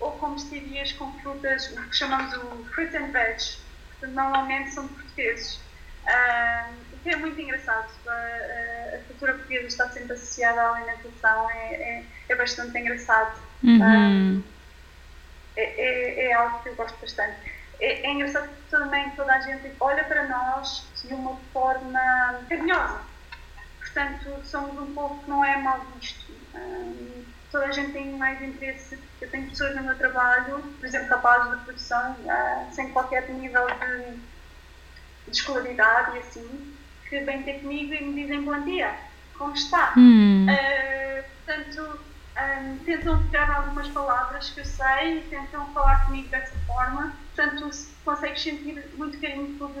ou 0.00 0.18
com 0.18 0.30
mercearias 0.30 0.92
com 0.94 1.18
frutas, 1.20 1.70
o 1.72 1.88
que 1.90 1.96
chamamos 1.96 2.34
o 2.36 2.64
fruit 2.74 2.96
and 2.96 3.12
veg. 3.12 3.36
Portanto, 3.88 4.14
normalmente 4.14 4.70
são 4.70 4.88
portugueses. 4.88 5.70
O 6.92 6.98
que 7.02 7.10
é 7.10 7.16
muito 7.16 7.40
engraçado. 7.40 7.90
A, 8.08 8.12
a- 8.12 8.96
a 8.96 9.04
cultura 9.06 9.34
portuguesa 9.34 9.66
está 9.66 9.88
sempre 9.90 10.12
associada 10.14 10.60
à 10.60 10.76
alimentação, 10.76 11.50
é, 11.50 11.74
é, 11.74 12.12
é 12.30 12.36
bastante 12.36 12.78
engraçado. 12.78 13.40
Uhum. 13.62 14.44
É, 15.56 15.62
é, 15.62 16.30
é 16.30 16.32
algo 16.34 16.62
que 16.62 16.70
eu 16.70 16.76
gosto 16.76 16.98
bastante. 17.00 17.50
É, 17.80 18.06
é 18.06 18.10
engraçado 18.12 18.54
que 18.54 18.70
também 18.70 19.14
toda 19.16 19.34
a 19.34 19.40
gente 19.40 19.76
olha 19.80 20.04
para 20.04 20.28
nós 20.28 20.92
de 21.02 21.14
uma 21.14 21.36
forma 21.52 22.00
carinhosa. 22.48 23.06
Portanto, 23.78 24.44
somos 24.44 24.78
um 24.78 24.94
povo 24.94 25.22
que 25.24 25.30
não 25.30 25.44
é 25.44 25.56
mal 25.62 25.90
visto. 25.92 26.32
Toda 27.50 27.66
a 27.66 27.72
gente 27.72 27.92
tem 27.92 28.16
mais 28.16 28.40
interesse. 28.42 29.09
Eu 29.20 29.30
tenho 29.30 29.48
pessoas 29.50 29.76
no 29.76 29.84
meu 29.84 29.96
trabalho, 29.98 30.74
por 30.78 30.84
exemplo, 30.86 31.08
rapazes 31.10 31.58
de 31.58 31.64
produção, 31.64 32.26
ah, 32.30 32.68
sem 32.70 32.92
qualquer 32.92 33.28
nível 33.30 33.66
de, 33.66 34.16
de 35.26 35.36
escolaridade 35.36 36.16
e 36.16 36.20
assim, 36.20 36.78
que 37.08 37.20
vêm 37.24 37.42
ter 37.44 37.60
comigo 37.60 37.92
e 37.94 38.04
me 38.04 38.22
dizem 38.22 38.44
bom 38.44 38.64
dia, 38.64 38.98
como 39.34 39.52
está? 39.52 39.94
Hum. 39.96 40.46
Uh, 40.48 41.34
portanto, 41.44 42.04
um, 42.38 42.84
tentam 42.84 43.30
pegar 43.30 43.50
algumas 43.56 43.88
palavras 43.88 44.50
que 44.50 44.60
eu 44.60 44.64
sei 44.64 45.18
e 45.26 45.30
tentam 45.30 45.72
falar 45.72 46.06
comigo 46.06 46.30
dessa 46.30 46.58
forma. 46.66 47.18
Portanto, 47.34 47.72
se- 47.72 48.02
consegues 48.04 48.42
sentir 48.42 48.92
muito 48.96 49.20
carinho 49.20 49.58
por, 49.58 49.74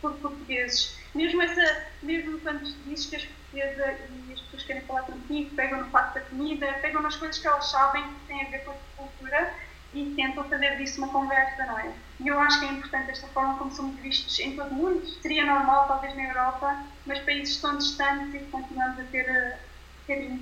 por 0.00 0.20
portugueses. 0.20 0.96
Mesmo, 1.14 1.42
essa, 1.42 1.62
mesmo 2.02 2.40
quando 2.40 2.62
dizes 2.84 3.06
que 3.06 3.16
és 3.16 3.43
portuguesa 3.54 3.94
e 4.28 4.32
as 4.32 4.40
pessoas 4.40 4.62
querem 4.64 4.82
falar 4.82 5.02
contigo, 5.02 5.54
pegam 5.54 5.80
no 5.80 5.90
facto 5.90 6.14
da 6.14 6.20
comida, 6.22 6.66
pegam 6.82 7.02
nas 7.02 7.16
coisas 7.16 7.38
que 7.38 7.46
elas 7.46 7.70
sabem 7.70 8.02
que 8.02 8.26
têm 8.26 8.42
a 8.42 8.50
ver 8.50 8.64
com 8.64 8.72
a 8.72 8.74
cultura 8.96 9.54
e 9.94 10.12
tentam 10.16 10.44
fazer 10.44 10.76
disso 10.76 10.98
uma 10.98 11.08
conversa, 11.08 11.64
não 11.66 11.78
é? 11.78 11.92
E 12.20 12.26
eu 12.26 12.38
acho 12.40 12.58
que 12.58 12.66
é 12.66 12.68
importante 12.70 13.10
esta 13.10 13.28
forma 13.28 13.56
como 13.56 13.70
somos 13.70 13.98
vistos 14.00 14.38
em 14.40 14.56
todo 14.56 14.70
o 14.72 14.74
mundo. 14.74 15.06
Seria 15.22 15.46
normal, 15.46 15.86
talvez, 15.86 16.14
na 16.16 16.24
Europa, 16.24 16.84
mas 17.06 17.20
países 17.20 17.56
tão 17.58 17.78
distantes 17.78 18.34
e 18.34 18.38
continuamos 18.46 18.98
a 18.98 19.04
ter 19.04 19.58
carinho 20.06 20.40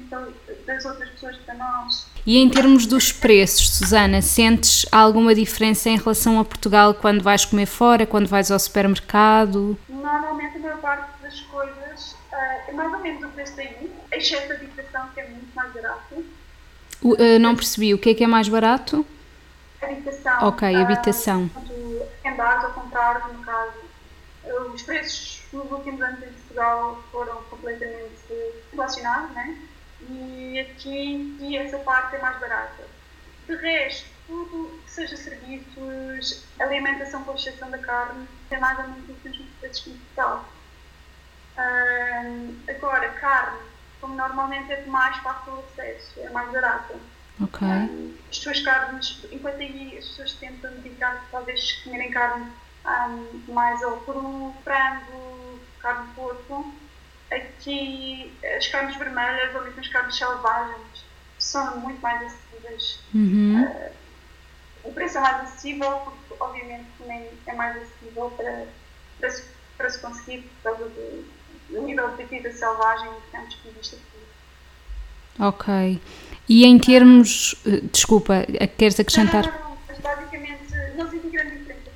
das 0.67 0.85
outras 0.85 1.11
pessoas 1.11 1.37
para 1.37 1.55
nós. 1.55 2.07
E 2.27 2.39
em 2.39 2.49
termos 2.49 2.87
dos 2.87 3.13
preços, 3.13 3.71
Susana, 3.71 4.23
sentes 4.23 4.87
alguma 4.91 5.35
diferença 5.35 5.89
em 5.89 5.97
relação 5.97 6.41
a 6.41 6.45
Portugal 6.45 6.95
quando 6.95 7.23
vais 7.23 7.45
comer 7.45 7.67
fora, 7.67 8.07
quando 8.07 8.27
vais 8.27 8.51
ao 8.51 8.59
supermercado? 8.59 9.79
Maior 10.77 10.81
parte 10.81 11.23
das 11.23 11.41
coisas 11.43 12.17
ah, 12.33 12.37
é 12.69 12.73
mais 12.73 12.93
ou 12.93 12.99
menos 13.01 13.23
o 13.25 13.29
preço 13.29 13.55
daí, 13.57 13.93
exceto 14.13 14.53
a 14.53 14.57
habitação, 14.57 15.09
que 15.15 15.21
é 15.21 15.29
muito 15.29 15.55
mais 15.55 15.73
barato. 15.73 16.25
O- 17.03 17.17
eh, 17.19 17.39
não 17.39 17.55
percebi, 17.57 17.93
o 17.95 17.99
que 17.99 18.11
é 18.11 18.15
que 18.15 18.25
é 18.25 18.27
mais 18.27 18.49
barato? 18.49 19.05
Habitação. 19.81 20.49
Ok, 20.49 20.75
ah, 20.77 20.81
habitação. 20.81 21.49
portanto, 21.49 22.03
arrendares 22.25 22.65
ou 22.65 22.71
comprares, 22.71 23.25
no 23.33 23.43
caso. 23.45 23.73
Os 24.75 24.83
preços 24.83 25.43
nos 25.53 25.71
últimos 25.71 26.01
anos 26.03 26.21
em 26.23 26.33
Portugal 26.33 27.01
foram 27.13 27.43
completamente 27.45 28.11
inflacionados, 28.73 29.31
né? 29.35 29.57
E 30.09 30.59
aqui 30.61 31.37
e 31.41 31.57
essa 31.57 31.79
parte 31.79 32.17
é 32.17 32.19
mais 32.21 32.39
barata. 32.41 32.85
De 33.47 33.55
resto, 33.57 34.07
tudo 34.27 34.81
que 34.85 34.91
seja 34.91 35.17
serviços, 35.17 36.45
alimentação 36.59 37.23
com 37.25 37.35
exceção 37.35 37.71
da 37.71 37.79
carne, 37.79 38.27
é 38.51 38.59
mais 38.59 38.79
ou 38.79 38.85
menos 38.89 39.09
os 39.11 39.23
mesmos 39.25 39.47
preços 39.61 39.85
que 39.85 39.91
em 39.91 39.95
Portugal. 39.97 40.45
Ah, 41.57 42.23
agora, 42.69 43.09
carne, 43.11 43.61
como 44.01 44.15
normalmente 44.15 44.73
é 44.73 44.83
de 44.83 44.89
mais 44.89 45.17
fácil 45.19 45.59
acesso, 45.61 46.21
é 46.21 46.31
mais 46.31 46.51
barata. 46.51 46.95
Ok. 47.41 47.67
As 48.31 48.37
suas 48.37 48.61
carnes, 48.61 49.25
enquanto 49.31 49.61
aí 49.61 49.99
as 49.99 50.07
pessoas 50.09 50.33
tentam 50.35 50.71
dedicar 50.77 51.27
talvez 51.31 51.73
comerem 51.85 52.11
carne 52.11 52.53
um, 52.85 53.53
mais 53.53 53.83
ao 53.83 53.99
peru, 53.99 54.55
frango, 54.65 55.61
carne 55.81 56.09
de 56.09 56.15
porco. 56.15 56.75
Aqui 57.31 58.33
as 58.57 58.67
carnes 58.67 58.97
vermelhas 58.97 59.55
ou 59.55 59.63
mesmo 59.63 59.81
as 59.81 59.89
carnes 59.89 60.17
selvagens 60.17 61.05
são 61.39 61.79
muito 61.79 62.01
mais 62.01 62.23
acessíveis. 62.23 63.01
Uhum. 63.15 63.65
Uh, 63.65 63.93
o 64.85 64.93
preço 64.93 65.19
é 65.19 65.21
mais 65.21 65.43
acessível 65.43 65.91
porque 66.01 66.43
obviamente 66.43 66.89
também 66.99 67.31
é 67.47 67.55
mais 67.55 67.77
acessível 67.77 68.31
para, 68.37 68.67
para, 69.19 69.31
se, 69.31 69.45
para 69.79 69.91
se 69.91 69.99
conseguir 70.01 70.43
por 70.43 70.63
causa 70.63 70.89
do, 70.91 71.25
do 71.73 71.83
nível 71.83 72.15
de 72.17 72.25
vida 72.25 72.53
selvagem 72.53 73.11
que 73.31 73.57
que 73.57 73.69
existe 73.69 73.97
aqui. 73.97 74.13
Ok. 75.39 76.01
E 76.49 76.65
em 76.65 76.79
termos. 76.79 77.55
Eh, 77.67 77.81
desculpa, 77.91 78.45
queres 78.77 79.01
acrescentar? 79.01 79.47
Não, 79.47 79.53
não, 79.53 79.71
não, 79.71 79.79
mas 79.89 79.99
basicamente 79.99 80.75
não 80.97 81.07
existe 81.07 81.29
grande 81.31 81.59
diferença. 81.59 81.91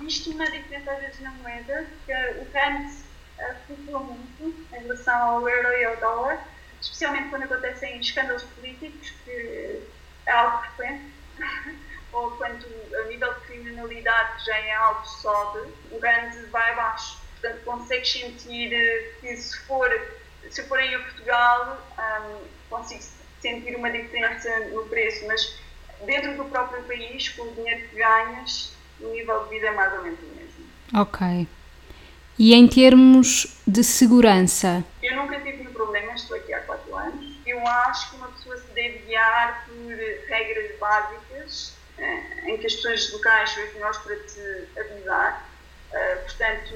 Existe 0.00 0.30
uma 0.30 0.50
diferença 0.50 0.92
às 0.92 1.00
vezes 1.00 1.20
na 1.20 1.30
moeda, 1.32 1.86
que 2.04 2.12
o 2.12 2.46
rand 2.52 2.86
uh, 2.86 3.54
flutua 3.66 4.00
muito 4.00 4.66
em 4.72 4.80
relação 4.80 5.16
ao 5.16 5.48
euro 5.48 5.68
e 5.68 5.84
ao 5.86 5.96
dólar, 5.96 6.46
especialmente 6.80 7.30
quando 7.30 7.44
acontecem 7.44 7.98
escândalos 7.98 8.42
políticos, 8.42 9.14
que 9.24 9.80
é 10.26 10.32
algo 10.32 10.62
frequente, 10.76 11.04
ou 12.12 12.30
quando 12.32 12.64
o 12.64 13.08
nível 13.08 13.32
de 13.34 13.40
criminalidade 13.40 14.44
já 14.44 14.58
é 14.58 14.74
alto, 14.74 15.08
sobe, 15.08 15.60
o 15.90 15.98
rand 15.98 16.50
vai 16.50 16.72
abaixo. 16.72 17.23
Portanto, 17.44 17.64
consegues 17.64 18.10
sentir 18.10 18.70
que 19.20 19.36
se 19.36 19.58
for 19.66 19.90
se 20.50 20.62
eu 20.62 20.66
for 20.66 20.78
aí 20.78 20.94
a 20.94 20.98
Portugal, 20.98 21.78
um, 21.98 22.38
consigo 22.70 23.02
sentir 23.40 23.76
uma 23.76 23.90
diferença 23.90 24.48
no 24.70 24.84
preço, 24.86 25.26
mas 25.26 25.58
dentro 26.06 26.36
do 26.36 26.44
próprio 26.46 26.82
país, 26.84 27.28
com 27.30 27.42
o 27.42 27.54
dinheiro 27.54 27.88
que 27.88 27.96
ganhas, 27.96 28.72
o 28.98 29.08
nível 29.08 29.44
de 29.44 29.50
vida 29.50 29.66
é 29.66 29.70
mais 29.72 29.92
ou 29.92 30.02
menos 30.02 30.18
o 30.20 30.26
mesmo. 30.36 30.66
Ok. 30.94 31.48
E 32.38 32.54
em 32.54 32.66
termos 32.66 33.58
de 33.66 33.84
segurança? 33.84 34.82
Eu 35.02 35.16
nunca 35.16 35.38
tive 35.40 35.64
problemas, 35.68 36.22
estou 36.22 36.36
aqui 36.36 36.52
há 36.52 36.60
4 36.60 36.96
anos. 36.96 37.38
Eu 37.44 37.66
acho 37.66 38.10
que 38.10 38.16
uma 38.16 38.28
pessoa 38.28 38.56
se 38.56 38.66
deve 38.74 38.98
guiar 39.00 39.66
por 39.66 40.28
regras 40.28 40.78
básicas 40.78 41.74
eh, 41.98 42.50
em 42.50 42.56
que 42.58 42.66
as 42.66 42.74
pessoas 42.74 43.12
locais 43.12 43.50
são 43.50 43.62
as 43.62 43.74
melhores 43.74 43.98
para 43.98 44.16
te 44.16 44.80
avisar. 44.80 45.53
Uh, 45.94 46.24
portanto, 46.24 46.74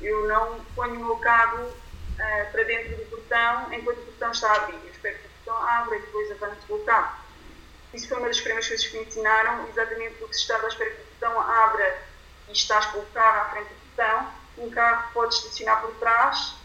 eu 0.00 0.26
não 0.26 0.64
ponho 0.74 1.00
o 1.00 1.04
meu 1.04 1.16
carro 1.18 1.66
uh, 1.66 2.50
para 2.50 2.64
dentro 2.64 2.96
do 2.96 3.10
portão 3.10 3.72
enquanto 3.72 3.98
o 3.98 4.04
portão 4.06 4.32
está 4.32 4.50
a 4.50 4.56
abrir. 4.56 4.80
Eu 4.84 4.90
espero 4.90 5.18
que 5.18 5.28
então 5.42 5.56
abre 5.56 5.98
e 5.98 6.00
depois 6.00 6.30
avança 6.32 6.56
o 6.68 6.84
carro. 6.84 7.16
Isso 7.94 8.08
foi 8.08 8.18
uma 8.18 8.26
das 8.26 8.40
primeiras 8.40 8.66
coisas 8.66 8.86
que 8.86 8.98
me 8.98 9.04
ensinaram, 9.04 9.68
exatamente 9.68 10.16
porque 10.16 10.34
se 10.34 10.40
estás 10.40 10.64
à 10.64 10.68
espera 10.68 10.90
que 10.90 11.00
o 11.00 11.04
botão 11.04 11.40
abra 11.40 11.98
e 12.48 12.52
estás 12.52 12.86
com 12.86 12.98
o 12.98 13.06
carro 13.06 13.42
à 13.42 13.44
frente 13.50 13.68
do 13.68 13.90
botão, 13.90 14.32
um 14.58 14.70
carro 14.70 15.10
pode 15.14 15.34
estacionar 15.34 15.80
por 15.80 15.94
trás 15.94 16.56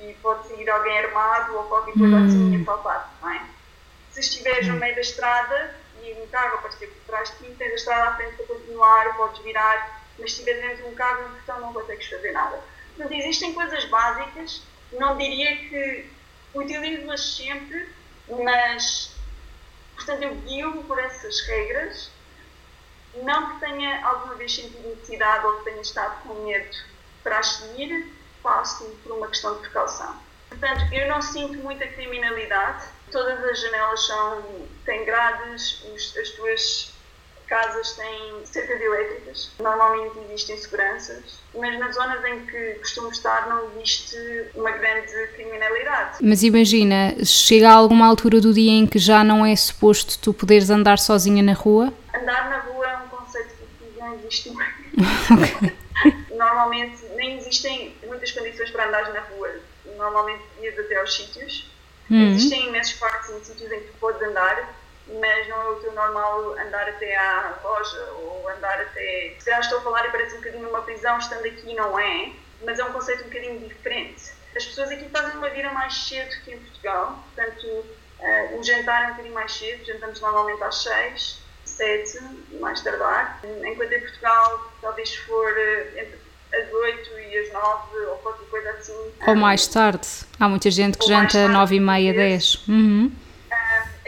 e 0.00 0.12
pode 0.20 0.48
seguir 0.48 0.68
alguém 0.68 0.98
armado 0.98 1.56
ou 1.56 1.64
qualquer 1.64 1.94
coisa 1.94 2.16
hum. 2.16 2.26
assim 2.26 2.54
e 2.60 2.64
faltar, 2.64 3.10
não 3.22 3.30
é? 3.30 3.42
Se 4.10 4.20
estiveres 4.20 4.68
no 4.68 4.74
meio 4.74 4.94
da 4.94 5.00
estrada 5.00 5.74
e 6.02 6.12
um 6.20 6.26
carro 6.26 6.56
aparecer 6.58 6.88
por 6.88 7.02
trás 7.06 7.30
de 7.30 7.36
ti, 7.38 7.54
tens 7.56 7.72
a 7.72 7.74
estrada 7.74 8.10
à 8.10 8.16
frente 8.16 8.36
para 8.36 8.46
continuar, 8.46 9.16
podes 9.16 9.40
virar, 9.42 10.01
mas 10.22 10.32
se 10.32 10.40
estiveres 10.40 10.62
dentro 10.62 10.84
de 10.84 10.90
um 10.90 10.94
carro, 10.94 11.28
botão 11.28 11.60
não 11.60 11.72
consegues 11.72 12.06
fazer 12.06 12.32
nada. 12.32 12.62
Portanto, 12.96 13.12
existem 13.18 13.52
coisas 13.52 13.84
básicas, 13.86 14.62
não 14.92 15.18
diria 15.18 15.56
que 15.56 16.08
utilizo-as 16.54 17.20
sempre, 17.20 17.88
mas, 18.28 19.14
portanto, 19.96 20.22
eu 20.22 20.34
guio 20.36 20.84
por 20.84 20.98
essas 20.98 21.40
regras. 21.40 22.10
Não 23.22 23.54
que 23.54 23.66
tenha 23.66 24.06
alguma 24.06 24.34
vez 24.36 24.54
sentido 24.54 24.88
necessidade 24.88 25.44
ou 25.44 25.58
que 25.58 25.64
tenha 25.64 25.82
estado 25.82 26.22
com 26.22 26.34
medo 26.44 26.76
para 27.22 27.40
as 27.40 27.46
seguir, 27.46 28.10
faço 28.42 28.84
por 29.02 29.12
uma 29.12 29.28
questão 29.28 29.54
de 29.54 29.60
precaução. 29.60 30.16
Portanto, 30.48 30.82
eu 30.92 31.08
não 31.08 31.20
sinto 31.20 31.58
muita 31.58 31.86
criminalidade. 31.88 32.86
Todas 33.10 33.42
as 33.44 33.60
janelas 33.60 34.06
são, 34.06 34.68
têm 34.84 35.04
grades, 35.04 35.84
as 36.16 36.30
tuas 36.30 36.91
casas 37.52 37.92
têm 37.92 38.46
cercas 38.46 38.80
elétricas, 38.80 39.50
normalmente 39.58 40.18
existem 40.30 40.56
seguranças, 40.56 41.38
mas 41.54 41.78
nas 41.78 41.94
zonas 41.94 42.24
em 42.24 42.46
que 42.46 42.74
costumo 42.76 43.10
estar 43.10 43.46
não 43.46 43.70
existe 43.72 44.16
uma 44.54 44.70
grande 44.70 45.12
criminalidade. 45.34 46.16
Mas 46.22 46.42
imagina, 46.42 47.14
chega 47.22 47.68
a 47.68 47.74
alguma 47.74 48.06
altura 48.06 48.40
do 48.40 48.54
dia 48.54 48.72
em 48.72 48.86
que 48.86 48.98
já 48.98 49.22
não 49.22 49.44
é 49.44 49.54
suposto 49.54 50.18
tu 50.18 50.32
poderes 50.32 50.70
andar 50.70 50.98
sozinha 50.98 51.42
na 51.42 51.52
rua? 51.52 51.92
Andar 52.14 52.48
na 52.48 52.60
rua 52.60 52.86
é 52.86 52.96
um 52.96 53.08
conceito 53.08 53.50
que 53.78 54.00
não 54.00 54.14
existe. 54.14 54.50
Normalmente 56.34 57.04
nem 57.16 57.36
existem 57.36 57.94
muitas 58.06 58.30
condições 58.30 58.70
para 58.70 58.88
andar 58.88 59.12
na 59.12 59.20
rua. 59.20 59.50
Normalmente 59.98 60.42
ias 60.62 60.78
até 60.78 60.98
aos 60.98 61.14
sítios. 61.14 61.70
Uhum. 62.10 62.30
Existem 62.30 62.68
imensos 62.68 62.94
parques 62.94 63.28
e 63.28 63.44
sítios 63.44 63.70
em 63.70 63.80
que 63.80 63.92
podes 64.00 64.22
andar, 64.22 64.74
mas 65.08 65.48
não 65.48 65.60
é 65.60 65.68
o 65.70 65.76
teu 65.76 65.92
normal 65.92 66.52
andar 66.58 66.88
até 66.88 67.16
à 67.16 67.58
loja 67.62 68.02
ou 68.18 68.48
andar 68.48 68.80
até. 68.80 69.34
Se 69.38 69.44
calhar 69.44 69.60
estou 69.60 69.78
a 69.78 69.82
falar 69.82 70.06
e 70.06 70.10
parece 70.10 70.34
um 70.34 70.38
bocadinho 70.38 70.68
uma 70.68 70.82
prisão, 70.82 71.18
estando 71.18 71.44
aqui 71.44 71.74
não 71.74 71.98
é, 71.98 72.32
mas 72.64 72.78
é 72.78 72.84
um 72.84 72.92
conceito 72.92 73.22
um 73.22 73.28
bocadinho 73.28 73.58
diferente. 73.68 74.32
As 74.54 74.64
pessoas 74.66 74.90
aqui 74.90 75.08
fazem 75.08 75.36
uma 75.36 75.48
vida 75.48 75.70
mais 75.70 75.94
cedo 75.94 76.30
que 76.44 76.52
em 76.52 76.58
Portugal, 76.58 77.18
portanto, 77.34 77.66
uh, 77.66 78.58
o 78.58 78.62
jantar 78.62 79.02
é 79.02 79.06
um 79.06 79.10
bocadinho 79.10 79.34
mais 79.34 79.52
cedo, 79.52 79.84
jantamos 79.84 80.20
normalmente 80.20 80.62
às 80.62 80.82
6, 80.82 81.42
7, 81.64 82.20
mais 82.60 82.80
tardar, 82.82 83.40
enquanto 83.64 83.92
em 83.92 84.00
Portugal 84.00 84.72
talvez 84.80 85.14
for 85.16 85.52
uh, 85.52 85.98
entre 85.98 86.20
as 86.52 86.70
8 86.70 87.18
e 87.18 87.38
as 87.38 87.52
9 87.52 87.96
ou 88.06 88.16
qualquer 88.18 88.46
coisa 88.48 88.70
assim. 88.72 89.12
Ou 89.26 89.34
mais 89.34 89.66
tarde. 89.66 90.06
Há 90.38 90.48
muita 90.48 90.70
gente 90.70 90.98
que 90.98 91.06
janta 91.06 91.46
às 91.46 91.50
9 91.50 91.76
e 91.76 91.80
meia, 91.80 92.12
10. 92.12 92.68
Uhum 92.68 93.21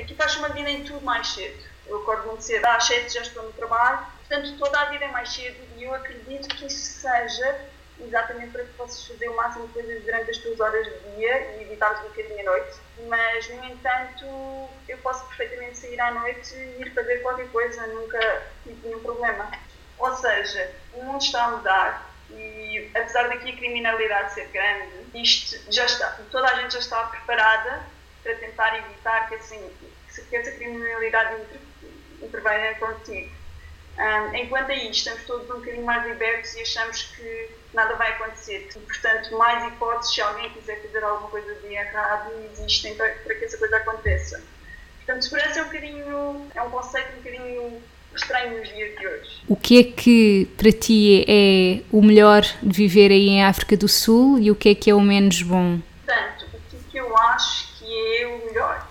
aqui 0.05 0.15
faz 0.15 0.37
uma 0.37 0.51
vida 0.51 0.71
em 0.71 0.85
tudo 0.85 1.01
mais 1.01 1.29
cedo. 1.29 1.65
Eu 1.87 1.99
acordo 1.99 2.29
muito 2.29 2.45
cedo, 2.45 2.65
às 2.67 2.87
7 2.87 3.13
já 3.13 3.23
estou 3.23 3.43
no 3.43 3.53
trabalho, 3.53 4.07
portanto 4.27 4.57
toda 4.59 4.79
a 4.81 4.85
vida 4.87 5.05
é 5.05 5.09
mais 5.09 5.33
cedo 5.33 5.57
e 5.77 5.85
eu 5.85 5.95
acredito 5.95 6.49
que 6.55 6.67
isso 6.67 7.01
seja 7.01 7.69
exatamente 8.01 8.51
para 8.51 8.65
que 8.65 8.73
possas 8.73 9.07
fazer 9.07 9.29
o 9.29 9.37
máximo 9.37 9.67
de 9.69 9.73
coisas 9.73 10.03
durante 10.03 10.31
as 10.31 10.39
tuas 10.39 10.61
horas 10.61 10.87
de 10.87 11.17
dia 11.17 11.57
e 11.57 11.63
evitares 11.63 12.01
um 12.01 12.09
bocadinho 12.09 12.41
a 12.41 12.45
noite. 12.45 12.77
Mas, 13.07 13.49
no 13.51 13.65
entanto, 13.65 14.69
eu 14.89 14.99
posso 14.99 15.25
perfeitamente 15.27 15.79
sair 15.79 16.01
à 16.01 16.11
noite 16.11 16.55
e 16.55 16.83
ir 16.83 16.93
fazer 16.93 17.19
qualquer 17.19 17.49
coisa, 17.51 17.87
nunca 17.89 18.43
tive 18.65 18.89
nenhum 18.89 19.01
problema. 19.01 19.51
Ou 19.99 20.17
seja, 20.17 20.73
o 20.93 21.05
mundo 21.05 21.23
está 21.23 21.45
a 21.45 21.51
mudar 21.53 22.15
e, 22.31 22.91
apesar 22.95 23.29
daqui 23.29 23.53
a 23.53 23.57
criminalidade 23.57 24.35
ser 24.35 24.49
grande, 24.49 24.91
isto 25.15 25.57
já 25.71 25.85
está, 25.85 26.19
toda 26.33 26.49
a 26.49 26.55
gente 26.57 26.73
já 26.73 26.81
está 26.81 27.05
preparada 27.05 27.85
para 28.25 28.35
tentar 28.37 28.77
evitar 28.79 29.29
que, 29.29 29.37
assim, 29.37 29.71
que 30.23 30.37
essa 30.37 30.51
criminalidade 30.53 31.43
intervenha 32.23 32.75
contigo. 32.77 33.31
Um, 33.97 34.35
enquanto 34.35 34.71
aí 34.71 34.91
estamos 34.91 35.23
todos 35.25 35.49
um 35.49 35.61
bocadinho 35.61 35.85
mais 35.85 36.05
libertos 36.05 36.55
e 36.55 36.63
achamos 36.63 37.03
que 37.03 37.49
nada 37.73 37.95
vai 37.95 38.13
acontecer. 38.13 38.69
Portanto, 38.73 39.37
mais 39.37 39.73
hipóteses 39.73 40.15
se 40.15 40.21
alguém 40.21 40.51
quiser 40.51 40.83
fazer 40.83 41.05
alguma 41.05 41.31
coisa 41.31 41.55
de 41.55 41.75
errado 41.75 42.33
existem 42.53 42.95
para, 42.97 43.09
para 43.11 43.35
que 43.37 43.45
essa 43.45 43.57
coisa 43.57 43.77
aconteça. 43.77 44.43
Portanto, 44.97 45.23
segurança 45.23 45.61
é 45.61 45.63
um 45.63 45.67
bocadinho, 45.67 46.47
é 46.55 46.63
um 46.63 46.71
conceito 46.71 47.13
um 47.13 47.17
bocadinho 47.17 47.83
estranho 48.17 48.59
nos 48.59 48.69
dias 48.69 48.99
de 48.99 49.07
hoje. 49.07 49.43
O 49.49 49.57
que 49.57 49.79
é 49.79 49.85
que 49.85 50.49
para 50.57 50.73
ti 50.73 51.25
é 51.29 51.83
o 51.93 52.03
melhor 52.03 52.43
de 52.63 52.77
viver 52.77 53.11
aí 53.11 53.29
em 53.29 53.45
África 53.45 53.77
do 53.77 53.89
Sul 53.89 54.39
e 54.39 54.51
o 54.51 54.57
que 54.57 54.71
é 54.71 54.75
que 54.75 54.91
é 54.91 54.95
o 54.95 55.01
menos 55.01 55.43
bom? 55.43 55.79
Portanto, 56.05 56.47
o 56.73 56.91
que 56.91 56.97
eu 56.97 57.17
acho 57.17 57.79
que 57.79 58.19
é 58.19 58.27
o 58.27 58.47
melhor. 58.47 58.89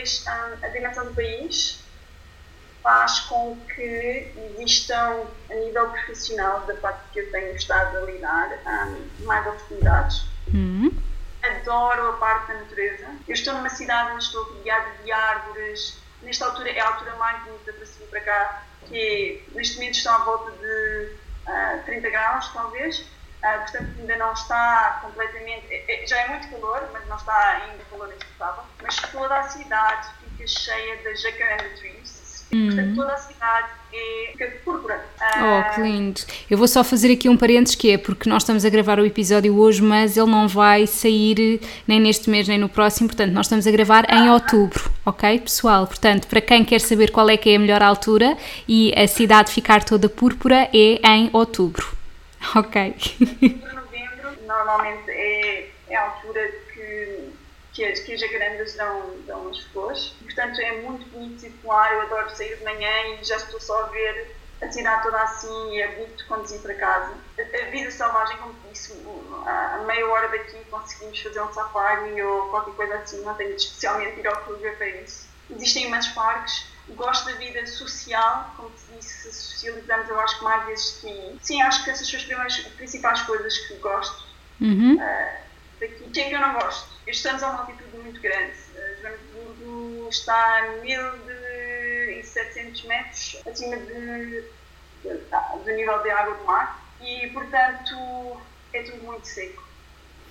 Talvez 0.00 0.26
a, 0.62 0.68
dimensão 0.68 1.04
do 1.04 1.14
país 1.14 1.80
faz 2.82 3.20
com 3.20 3.58
que 3.74 4.32
existam, 4.56 5.26
a 5.50 5.54
nível 5.54 5.90
profissional, 5.90 6.60
da 6.60 6.74
parte 6.76 7.00
que 7.12 7.20
eu 7.20 7.30
tenho 7.30 7.54
estado 7.54 7.98
a 7.98 8.00
lidar, 8.02 8.50
um, 8.66 9.24
mais 9.26 9.46
oportunidades. 9.46 10.24
Uhum. 10.54 10.90
Adoro 11.42 12.10
a 12.10 12.12
parte 12.14 12.48
da 12.48 12.60
natureza. 12.60 13.06
Eu 13.28 13.34
estou 13.34 13.52
numa 13.54 13.68
cidade 13.68 14.12
onde 14.12 14.24
estou 14.24 14.42
rodeada 14.44 14.90
de 15.04 15.12
árvores. 15.12 15.98
Nesta 16.22 16.46
altura 16.46 16.70
é 16.70 16.80
a 16.80 16.88
altura 16.88 17.16
mais 17.16 17.44
bonita 17.44 17.72
para 17.72 17.86
subir 17.86 18.06
para 18.06 18.20
cá, 18.22 18.64
que 18.88 19.44
neste 19.54 19.76
momento 19.76 19.96
estão 19.96 20.14
à 20.14 20.18
volta 20.24 20.50
de 20.52 21.12
uh, 21.46 21.84
30 21.84 22.10
graus, 22.10 22.48
talvez 22.54 23.04
Uh, 23.40 23.60
portanto, 23.60 23.88
ainda 23.98 24.16
não 24.16 24.32
está 24.32 25.00
completamente. 25.02 25.66
É, 25.70 26.04
é, 26.04 26.06
já 26.06 26.18
é 26.20 26.28
muito 26.28 26.48
calor, 26.48 26.88
mas 26.92 27.06
não 27.08 27.16
está 27.16 27.62
ainda 27.62 27.84
calor 27.90 28.08
insuportável. 28.08 28.64
Mas 28.82 28.96
toda 28.96 29.34
a 29.34 29.42
cidade 29.44 30.08
fica 30.20 30.46
cheia 30.46 30.96
de 30.98 31.16
jacaranda 31.16 31.68
trees. 31.78 32.46
Hum. 32.52 32.66
Portanto, 32.66 32.96
toda 32.96 33.12
a 33.14 33.16
cidade 33.16 33.68
é 33.92 34.46
púrpura. 34.64 35.04
Oh, 35.20 35.74
que 35.74 35.80
lindo. 35.80 36.20
Eu 36.50 36.58
vou 36.58 36.68
só 36.68 36.82
fazer 36.84 37.12
aqui 37.12 37.28
um 37.28 37.36
parênteses 37.36 37.74
que 37.74 37.90
é 37.90 37.98
porque 37.98 38.28
nós 38.28 38.42
estamos 38.42 38.64
a 38.64 38.68
gravar 38.68 38.98
o 38.98 39.06
episódio 39.06 39.56
hoje, 39.56 39.82
mas 39.82 40.16
ele 40.16 40.30
não 40.30 40.46
vai 40.46 40.86
sair 40.86 41.60
nem 41.86 42.00
neste 42.00 42.30
mês 42.30 42.46
nem 42.46 42.58
no 42.58 42.68
próximo, 42.68 43.08
portanto 43.08 43.32
nós 43.32 43.46
estamos 43.46 43.66
a 43.66 43.70
gravar 43.70 44.06
em 44.12 44.30
outubro, 44.30 44.90
ok, 45.04 45.40
pessoal? 45.40 45.86
Portanto, 45.86 46.26
para 46.26 46.40
quem 46.40 46.64
quer 46.64 46.80
saber 46.80 47.10
qual 47.10 47.28
é 47.28 47.36
que 47.36 47.50
é 47.50 47.56
a 47.56 47.58
melhor 47.58 47.82
altura 47.82 48.36
e 48.68 48.92
a 48.96 49.06
cidade 49.06 49.50
ficar 49.50 49.84
toda 49.84 50.08
púrpura 50.08 50.68
é 50.72 51.00
em 51.08 51.30
outubro, 51.32 51.86
ok? 52.56 52.96
Novembro 53.74 54.42
normalmente 54.46 55.10
é, 55.10 55.70
é 55.88 55.96
a 55.96 56.02
altura 56.02 56.48
que 56.72 57.40
que 57.72 57.84
as, 57.84 58.00
que 58.00 58.14
as 58.14 58.20
jacarandas 58.20 58.74
dão, 58.74 59.16
dão 59.26 59.48
as 59.48 59.58
flores. 59.66 60.14
Portanto, 60.22 60.60
é 60.60 60.82
muito 60.82 61.08
bonito 61.10 61.40
circular. 61.40 61.92
Eu 61.92 62.02
adoro 62.02 62.30
sair 62.36 62.56
de 62.56 62.64
manhã 62.64 62.90
e 63.14 63.24
já 63.24 63.36
estou 63.36 63.60
só 63.60 63.84
a 63.84 63.86
ver 63.86 64.36
a 64.60 64.70
cidade 64.70 65.02
toda 65.02 65.18
assim 65.22 65.72
e 65.72 65.80
é 65.80 65.88
bonito 65.88 66.26
conduzir 66.26 66.60
para 66.60 66.74
casa. 66.74 67.14
A, 67.38 67.42
a 67.42 67.70
vida 67.70 67.90
selvagem, 67.90 68.36
como 68.38 68.54
disse, 68.68 68.92
a 69.46 69.82
meia 69.86 70.06
hora 70.08 70.28
daqui 70.28 70.58
conseguimos 70.70 71.20
fazer 71.20 71.40
um 71.40 71.52
safari 71.52 72.22
ou 72.22 72.50
qualquer 72.50 72.74
coisa 72.74 72.94
assim. 72.96 73.22
Não 73.22 73.34
tenho 73.34 73.54
especialmente 73.54 74.20
ir 74.20 74.26
ao 74.26 74.36
clube 74.44 74.70
para 74.72 74.88
isso. 74.88 75.28
Existem 75.50 75.86
imensos 75.86 76.12
parques. 76.12 76.66
Gosto 76.88 77.26
da 77.26 77.36
vida 77.36 77.64
social, 77.66 78.52
como 78.56 78.70
te 78.70 78.96
disse, 78.96 79.32
socializamos 79.32 80.08
eu 80.08 80.18
acho 80.20 80.38
que 80.38 80.44
mais 80.44 80.66
vezes 80.66 80.98
que 81.00 81.38
Sim, 81.40 81.62
acho 81.62 81.84
que 81.84 81.90
essas 81.90 82.08
são 82.08 82.42
as 82.42 82.58
principais 82.58 83.22
coisas 83.22 83.56
que 83.58 83.74
gosto. 83.74 84.24
Uhum. 84.60 84.96
Uh, 84.96 85.00
daqui. 85.80 86.04
O 86.04 86.10
que 86.10 86.20
é 86.20 86.28
que 86.28 86.34
eu 86.34 86.40
não 86.40 86.54
gosto? 86.54 86.90
Estamos 87.06 87.42
a 87.42 87.50
uma 87.50 87.60
altitude 87.60 87.96
muito 87.98 88.20
grande. 88.20 88.56
Joanesburgo 89.00 90.08
está 90.10 90.58
a 90.58 90.62
1700 90.82 92.84
metros 92.84 93.36
acima 93.46 93.76
de, 93.76 94.44
do 95.02 95.70
nível 95.70 96.02
de 96.02 96.10
água 96.10 96.34
do 96.34 96.44
mar 96.44 96.84
e, 97.00 97.28
portanto, 97.28 98.40
é 98.72 98.82
tudo 98.82 99.04
muito 99.04 99.26
seco. 99.26 99.62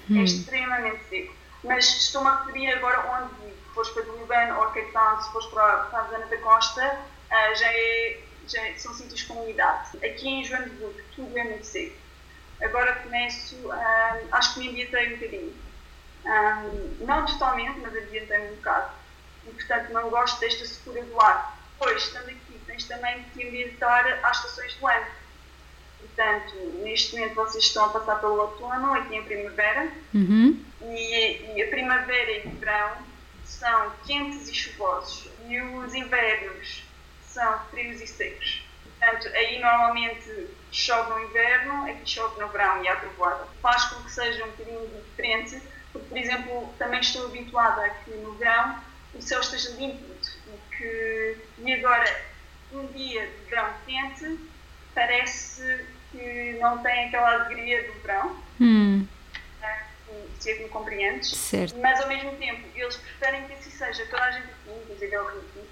É 0.09 0.13
hum. 0.13 0.21
É 0.21 0.23
extremamente 0.23 1.03
seco. 1.09 1.35
Mas 1.63 1.85
estou-me 1.85 2.29
a 2.29 2.43
referir 2.43 2.71
agora 2.73 3.11
onde 3.11 3.53
fores 3.73 3.89
para 3.91 4.03
Durban 4.03 4.55
ou 4.57 4.65
Cape 4.67 4.91
Town, 4.91 5.21
se 5.21 5.31
fores 5.31 5.47
para, 5.47 5.77
para 5.85 5.99
a 5.99 6.07
zona 6.07 6.25
da 6.25 6.37
costa, 6.37 6.81
uh, 6.83 7.55
já, 7.55 7.67
é, 7.67 8.21
já 8.47 8.61
é, 8.61 8.77
são 8.77 8.93
sítios 8.93 9.23
com 9.23 9.35
umidade. 9.35 9.97
Aqui 9.97 10.27
em 10.27 10.43
Joanesburgo, 10.43 10.99
tudo 11.15 11.37
é 11.37 11.43
muito 11.43 11.65
seco 11.65 12.09
agora 12.61 12.95
começo, 12.95 13.55
um, 13.55 13.71
acho 14.31 14.53
que 14.53 14.59
me 14.59 14.69
ambientei 14.69 15.07
um 15.07 15.17
bocadinho. 15.17 15.55
Um, 16.25 17.05
não 17.05 17.25
totalmente, 17.25 17.79
mas 17.79 17.95
ambientei 17.95 18.39
um 18.39 18.55
bocado. 18.55 18.91
E, 19.47 19.51
portanto, 19.51 19.89
não 19.91 20.09
gosto 20.09 20.39
desta 20.39 20.65
secura 20.65 21.03
do 21.03 21.21
ar. 21.21 21.57
Pois, 21.77 22.03
estando 22.03 22.29
aqui, 22.29 22.61
tens 22.65 22.83
também 22.85 23.23
que 23.33 23.47
ambientar 23.47 24.19
às 24.23 24.37
estações 24.37 24.75
do 24.75 24.87
ano. 24.87 25.05
Portanto, 25.99 26.55
neste 26.81 27.15
momento 27.15 27.35
vocês 27.35 27.63
estão 27.63 27.85
a 27.85 27.89
passar 27.89 28.19
pelo 28.19 28.39
outono, 28.39 28.93
aqui 28.93 29.15
em 29.15 29.23
primavera. 29.23 29.91
Uhum. 30.13 30.63
E, 30.81 31.55
e 31.55 31.63
a 31.63 31.67
primavera 31.67 32.31
e 32.31 32.47
o 32.47 32.51
verão 32.51 32.97
são 33.43 33.91
quentes 34.05 34.47
e 34.47 34.53
chuvosos. 34.53 35.29
E 35.47 35.61
os 35.61 35.93
invernos 35.93 36.83
são 37.21 37.59
frios 37.69 38.01
e 38.01 38.07
secos. 38.07 38.63
Portanto, 38.83 39.27
aí 39.33 39.59
normalmente 39.59 40.49
chove 40.71 41.09
no 41.11 41.19
inverno, 41.29 41.89
aqui 41.89 42.09
chove 42.09 42.39
no 42.41 42.49
verão 42.49 42.83
e 42.83 42.87
há 42.87 42.95
trovoada. 42.97 43.47
Faz 43.61 43.85
com 43.85 44.03
que 44.03 44.11
seja 44.11 44.43
um 44.45 44.49
bocadinho 44.49 44.87
diferente, 45.05 45.61
porque, 45.91 46.07
por 46.07 46.17
exemplo, 46.17 46.73
também 46.77 46.99
estou 46.99 47.25
habituada 47.25 47.85
a 47.85 47.89
que 47.89 48.11
no 48.11 48.33
verão 48.33 48.79
o 49.13 49.21
céu 49.21 49.39
esteja 49.39 49.71
límpido 49.71 50.15
e 50.47 50.75
que, 50.75 51.37
e 51.59 51.73
agora, 51.73 52.25
um 52.71 52.85
dia 52.87 53.25
de 53.25 53.49
verão 53.49 53.73
quente, 53.85 54.39
parece 54.99 55.85
que 56.11 56.57
não 56.59 56.79
tem 56.79 57.05
aquela 57.05 57.33
alegria 57.35 57.87
do 57.87 57.99
verão. 58.01 58.35
Hum. 58.59 59.07
Se 60.39 60.51
é 60.51 60.55
que 60.55 60.63
me 60.63 60.69
compreendes. 60.69 61.35
Certo. 61.35 61.77
Mas, 61.79 61.99
ao 62.01 62.07
mesmo 62.07 62.35
tempo, 62.37 62.67
eles 62.75 62.95
preferem 62.97 63.45
que 63.45 63.53
assim 63.53 63.71
seja. 63.71 64.05
Toda 64.05 64.23
a 64.23 64.31
gente 64.31 64.45
aqui, 64.45 64.71
inclusive 64.83 65.13
é 65.13 65.21
o 65.21 65.27
Ricky, 65.27 65.69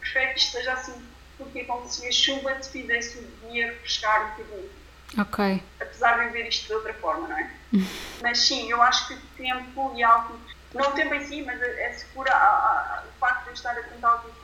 prefere 0.00 0.34
que 0.34 0.40
isto 0.40 0.52
seja 0.52 0.72
assim 0.72 1.06
porque 1.36 1.60
é 1.60 1.64
como 1.64 1.88
se 1.88 2.06
a 2.06 2.12
chuva 2.12 2.54
te 2.54 2.68
fizesse 2.68 3.18
o 3.18 3.50
dia 3.50 3.66
refrescar 3.66 4.26
um 4.26 4.30
bocadinho. 4.30 4.70
Ok. 5.18 5.62
Apesar 5.80 6.24
de 6.24 6.32
ver 6.32 6.46
isto 6.46 6.66
de 6.66 6.74
outra 6.74 6.94
forma, 6.94 7.26
não 7.26 7.36
é? 7.36 7.50
mas 8.22 8.38
sim, 8.38 8.70
eu 8.70 8.80
acho 8.80 9.08
que 9.08 9.14
o 9.14 9.20
tempo 9.36 9.92
e 9.96 10.02
algo, 10.04 10.38
não 10.72 10.90
o 10.90 10.92
tempo 10.92 11.14
em 11.14 11.26
si, 11.26 11.42
mas 11.42 11.60
é 11.60 11.92
segura 11.92 12.32
a, 12.32 12.36
a, 12.36 13.04
o 13.08 13.18
facto 13.18 13.44
de 13.44 13.48
eu 13.48 13.54
estar 13.54 13.72
a 13.72 13.82
tentar 13.82 14.08
altitude 14.10 14.43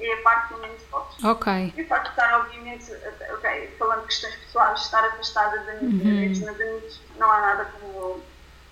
é 0.00 0.14
a 0.14 0.22
parte 0.22 0.52
eu 0.52 0.58
menos 0.58 0.82
gosto. 0.90 1.26
Ok. 1.26 1.72
E 1.76 1.82
o 1.82 1.86
facto 1.86 2.04
de 2.04 2.10
estar, 2.10 2.40
obviamente, 2.40 2.92
ok, 3.34 3.74
falando 3.78 4.00
de 4.02 4.06
questões 4.06 4.34
pessoais, 4.36 4.80
estar 4.80 5.04
afastada 5.04 5.58
da 5.58 5.74
minha 5.74 6.04
uhum. 6.04 6.20
meus 6.20 6.60
amigos, 6.60 7.00
não 7.18 7.30
há 7.30 7.40
nada 7.40 7.64
como, 7.66 8.20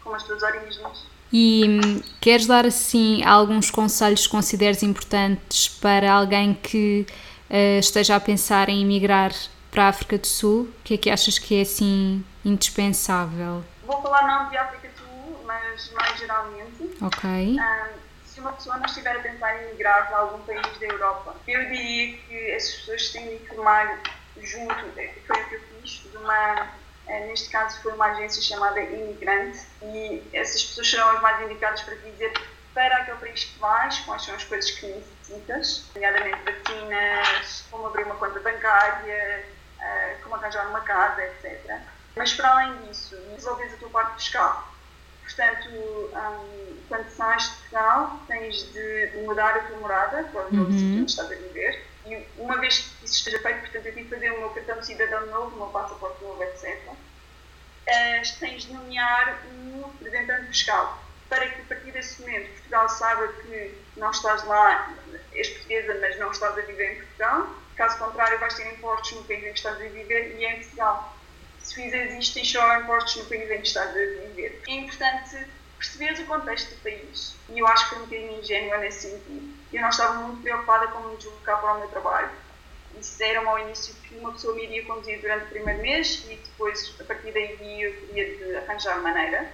como 0.03 0.17
as 0.17 0.23
tuas 0.23 0.43
origens. 0.43 0.79
E 1.33 1.81
hum, 1.85 2.03
queres 2.21 2.47
dar 2.47 2.65
assim 2.65 3.23
alguns 3.25 3.71
conselhos 3.71 4.27
que 4.27 4.31
consideres 4.31 4.83
importantes 4.83 5.69
para 5.69 6.13
alguém 6.13 6.55
que 6.55 7.07
uh, 7.51 7.79
esteja 7.79 8.17
a 8.17 8.21
pensar 8.21 8.69
em 8.69 8.83
emigrar 8.83 9.33
para 9.71 9.85
a 9.85 9.89
África 9.89 10.17
do 10.17 10.27
Sul, 10.27 10.63
o 10.63 10.83
que 10.85 10.95
é 10.95 10.97
que 10.97 11.11
achas 11.11 11.39
que 11.39 11.59
é 11.59 11.63
assim 11.63 12.25
indispensável? 12.45 13.63
Vou 13.85 14.01
falar 14.01 14.27
não 14.27 14.49
de 14.49 14.57
África 14.57 14.89
do 14.89 14.99
Sul, 14.99 15.41
mas 15.45 15.93
mais 15.93 16.19
geralmente. 16.19 16.97
Ok. 17.03 17.29
Um, 17.29 18.06
se 18.37 18.41
uma 18.41 18.53
pessoa 18.53 18.77
não 18.77 18.85
estiver 18.85 19.17
a 19.17 19.21
pensar 19.21 19.57
em 19.57 19.69
emigrar 19.69 20.09
para 20.09 20.19
algum 20.19 20.45
país 20.45 20.79
da 20.79 20.87
Europa, 20.87 21.35
eu 21.49 21.71
diria 21.71 22.19
que 22.19 22.51
essas 22.51 22.75
pessoas 22.81 23.09
têm 23.09 23.29
de 23.31 23.35
informar 23.37 24.03
junto, 24.43 25.01
é, 25.01 25.15
foi 25.27 25.41
o 25.41 25.49
que 25.49 25.55
eu 25.55 25.61
fiz, 25.61 25.91
de 26.11 26.17
uma, 26.19 26.71
é, 27.07 27.27
neste 27.29 27.49
caso 27.49 27.81
foi 27.81 27.95
uma 27.95 28.05
agência 28.09 28.43
chamada 28.43 28.79
Imigrante, 28.79 29.67
e 29.81 30.23
essas 30.35 30.63
pessoas 30.65 30.91
serão 30.91 31.09
as 31.17 31.23
mais 31.23 31.47
indicadas 31.47 31.81
para 31.81 31.95
dizer 31.95 32.31
para 32.75 32.95
aquele 32.99 33.17
país 33.17 33.45
que 33.45 33.59
vais, 33.59 33.99
quais 34.01 34.23
são 34.23 34.35
as 34.35 34.45
coisas 34.45 34.71
que 34.73 34.87
necessitas, 34.87 35.87
nomeadamente 35.95 36.39
vacinas, 36.45 37.65
como 37.71 37.87
abrir 37.87 38.05
uma 38.05 38.17
conta 38.17 38.39
bancária, 38.41 39.47
uh, 39.79 40.23
como 40.23 40.35
arranjar 40.35 40.69
uma 40.69 40.83
casa, 40.83 41.25
etc. 41.25 41.81
Mas 42.15 42.35
para 42.35 42.51
além 42.51 42.77
disso, 42.83 43.17
desenvolves 43.17 43.73
a 43.73 43.77
tua 43.79 43.89
parte 43.89 44.23
fiscal. 44.23 44.76
Portanto, 45.27 45.69
um, 45.69 46.77
quando 46.89 47.09
sais 47.11 47.43
de 47.43 47.51
Portugal, 47.57 48.21
tens 48.29 48.73
de 48.73 49.11
mudar 49.25 49.57
a 49.57 49.61
tua 49.61 49.77
morada 49.79 50.25
para 50.25 50.47
o 50.47 50.55
novo 50.55 50.71
uhum. 50.71 50.79
sítio 50.79 51.01
onde 51.01 51.11
estás 51.11 51.33
a 51.33 51.35
viver. 51.35 51.85
E 52.07 52.27
uma 52.39 52.59
vez 52.61 52.79
que 52.79 53.05
isso 53.05 53.15
esteja 53.17 53.41
feito, 53.41 53.61
portanto, 53.61 53.87
eu 53.87 53.95
tive 53.95 54.05
que 54.05 54.15
fazer 54.15 54.31
o 54.31 54.39
meu 54.39 54.51
cartão 54.51 54.79
de 54.79 54.87
cidadão 54.87 55.27
novo, 55.27 55.57
o 55.57 55.59
meu 55.59 55.67
passaporte 55.69 56.23
novo, 56.23 56.41
etc. 56.45 56.79
Uh, 56.89 58.39
tens 58.39 58.65
de 58.65 58.73
nomear 58.73 59.43
um 59.53 59.83
representante 59.99 60.47
fiscal 60.47 61.03
para 61.29 61.49
que 61.49 61.61
a 61.61 61.65
partir 61.65 61.91
desse 61.91 62.21
momento 62.21 62.53
Portugal 62.53 62.89
saiba 62.89 63.29
que 63.29 63.75
não 63.97 64.11
estás 64.13 64.45
lá, 64.45 64.95
és 65.33 65.49
portuguesa, 65.49 65.99
mas 66.01 66.19
não 66.19 66.31
estás 66.31 66.57
a 66.57 66.61
viver 66.61 66.93
em 66.93 66.97
Portugal. 66.97 67.49
Caso 67.75 67.99
contrário, 67.99 68.39
vais 68.39 68.55
ter 68.55 68.73
impostos 68.73 69.13
no 69.13 69.25
país 69.25 69.41
em 69.45 69.53
que 69.53 69.59
estás 69.59 69.77
a 69.77 69.89
viver 69.89 70.37
e 70.39 70.45
é 70.45 70.57
em 70.57 70.61
Portugal. 70.61 71.16
Se 71.67 71.75
fizeres 71.75 72.15
isto, 72.15 72.35
tens 72.35 72.53
só 72.53 72.79
impostos 72.79 73.17
no 73.17 73.25
país 73.25 73.51
em 73.51 73.61
que 73.61 73.67
estás 73.67 73.91
a 73.91 73.93
viver. 73.93 74.63
É 74.69 74.73
importante 74.73 75.47
perceberes 75.77 76.21
o 76.21 76.27
contexto 76.27 76.71
do 76.71 76.81
país. 76.81 77.35
E 77.49 77.59
eu 77.59 77.67
acho 77.67 77.89
que 77.89 77.95
foi 77.97 77.99
um 77.99 78.07
bocadinho 78.07 78.39
ingênua 78.41 78.79
nesse 78.79 79.11
sentido. 79.11 79.53
Eu 79.73 79.83
não 79.83 79.89
estava 79.89 80.15
muito 80.15 80.43
preocupada 80.43 80.87
com 80.87 81.01
me 81.09 81.17
deslocar 81.17 81.61
para 81.61 81.75
o 81.75 81.79
meu 81.81 81.89
trabalho. 81.89 82.31
Disseram 82.97 83.51
ao 83.51 83.59
início 83.59 83.95
que 83.97 84.15
uma 84.15 84.31
pessoa 84.31 84.55
me 84.55 84.63
iria 84.63 84.85
conduzir 84.85 85.21
durante 85.21 85.47
o 85.47 85.49
primeiro 85.49 85.83
mês 85.83 86.25
e 86.31 86.37
depois, 86.37 86.95
a 87.01 87.05
partir 87.05 87.33
daí, 87.33 87.83
eu 87.83 88.07
teria 88.07 88.37
de 88.37 88.57
arranjar 88.59 89.03
maneira 89.03 89.51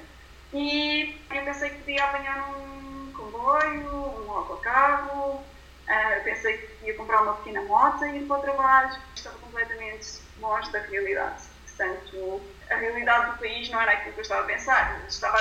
e 0.52 1.18
eu 1.30 1.44
pensei 1.44 1.70
que 1.70 1.78
podia 1.78 2.04
apanhar 2.04 2.46
um 2.50 3.10
comboio, 3.14 3.90
um 3.90 4.30
autocarro, 4.30 5.36
uh, 5.36 6.24
pensei 6.24 6.58
que 6.58 6.86
ia 6.88 6.94
comprar 6.94 7.22
uma 7.22 7.36
pequena 7.36 7.62
moto 7.62 8.04
e 8.04 8.18
ir 8.18 8.26
para 8.26 8.38
o 8.38 8.42
trabalho. 8.42 9.00
Estava 9.16 9.38
completamente 9.38 10.20
longe 10.38 10.70
da 10.70 10.80
realidade. 10.80 11.51
Portanto, 11.82 12.40
a 12.70 12.76
realidade 12.76 13.32
do 13.32 13.38
país 13.38 13.68
não 13.70 13.80
era 13.80 13.92
aquilo 13.92 14.12
que 14.12 14.20
eu 14.20 14.22
estava 14.22 14.42
a 14.42 14.44
pensar. 14.44 15.00
Eu 15.00 15.08
estava 15.08 15.38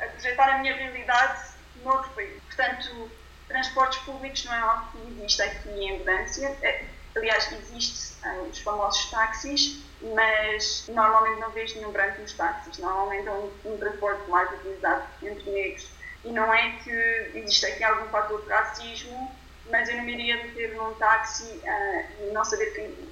a 0.00 0.06
projetar 0.06 0.54
a 0.54 0.58
minha 0.58 0.74
realidade 0.74 1.54
noutro 1.82 2.10
país. 2.10 2.42
Portanto, 2.42 3.10
transportes 3.48 3.98
públicos 4.00 4.44
não 4.44 4.54
é 4.54 4.58
algo 4.58 4.92
que 4.92 4.98
existe 5.12 5.42
aqui 5.42 5.70
em 5.70 5.94
abundância. 5.96 6.56
É, 6.62 6.84
aliás, 7.16 7.50
existe 7.52 8.18
os 8.50 8.58
famosos 8.58 9.10
táxis, 9.10 9.82
mas 10.14 10.84
normalmente 10.88 11.40
não 11.40 11.50
vejo 11.50 11.76
nenhum 11.76 11.90
branco 11.90 12.20
nos 12.20 12.34
táxis, 12.34 12.76
normalmente 12.78 13.26
é 13.26 13.32
um, 13.32 13.50
um 13.64 13.78
transporte 13.78 14.28
mais 14.28 14.52
utilizado 14.52 15.04
entre 15.22 15.50
negros. 15.50 15.90
E 16.24 16.30
não 16.30 16.52
é 16.52 16.72
que 16.84 16.90
existe 17.34 17.64
aqui 17.64 17.82
algum 17.82 18.10
fator 18.10 18.42
de 18.42 18.48
racismo, 18.50 19.34
mas 19.70 19.88
eu 19.88 19.96
não 19.96 20.04
me 20.04 20.12
iria 20.12 20.36
meter 20.36 20.74
num 20.74 20.92
táxi 20.94 21.44
uh, 21.44 22.28
e 22.28 22.32
não 22.32 22.44
saber 22.44 22.66
que, 22.74 23.08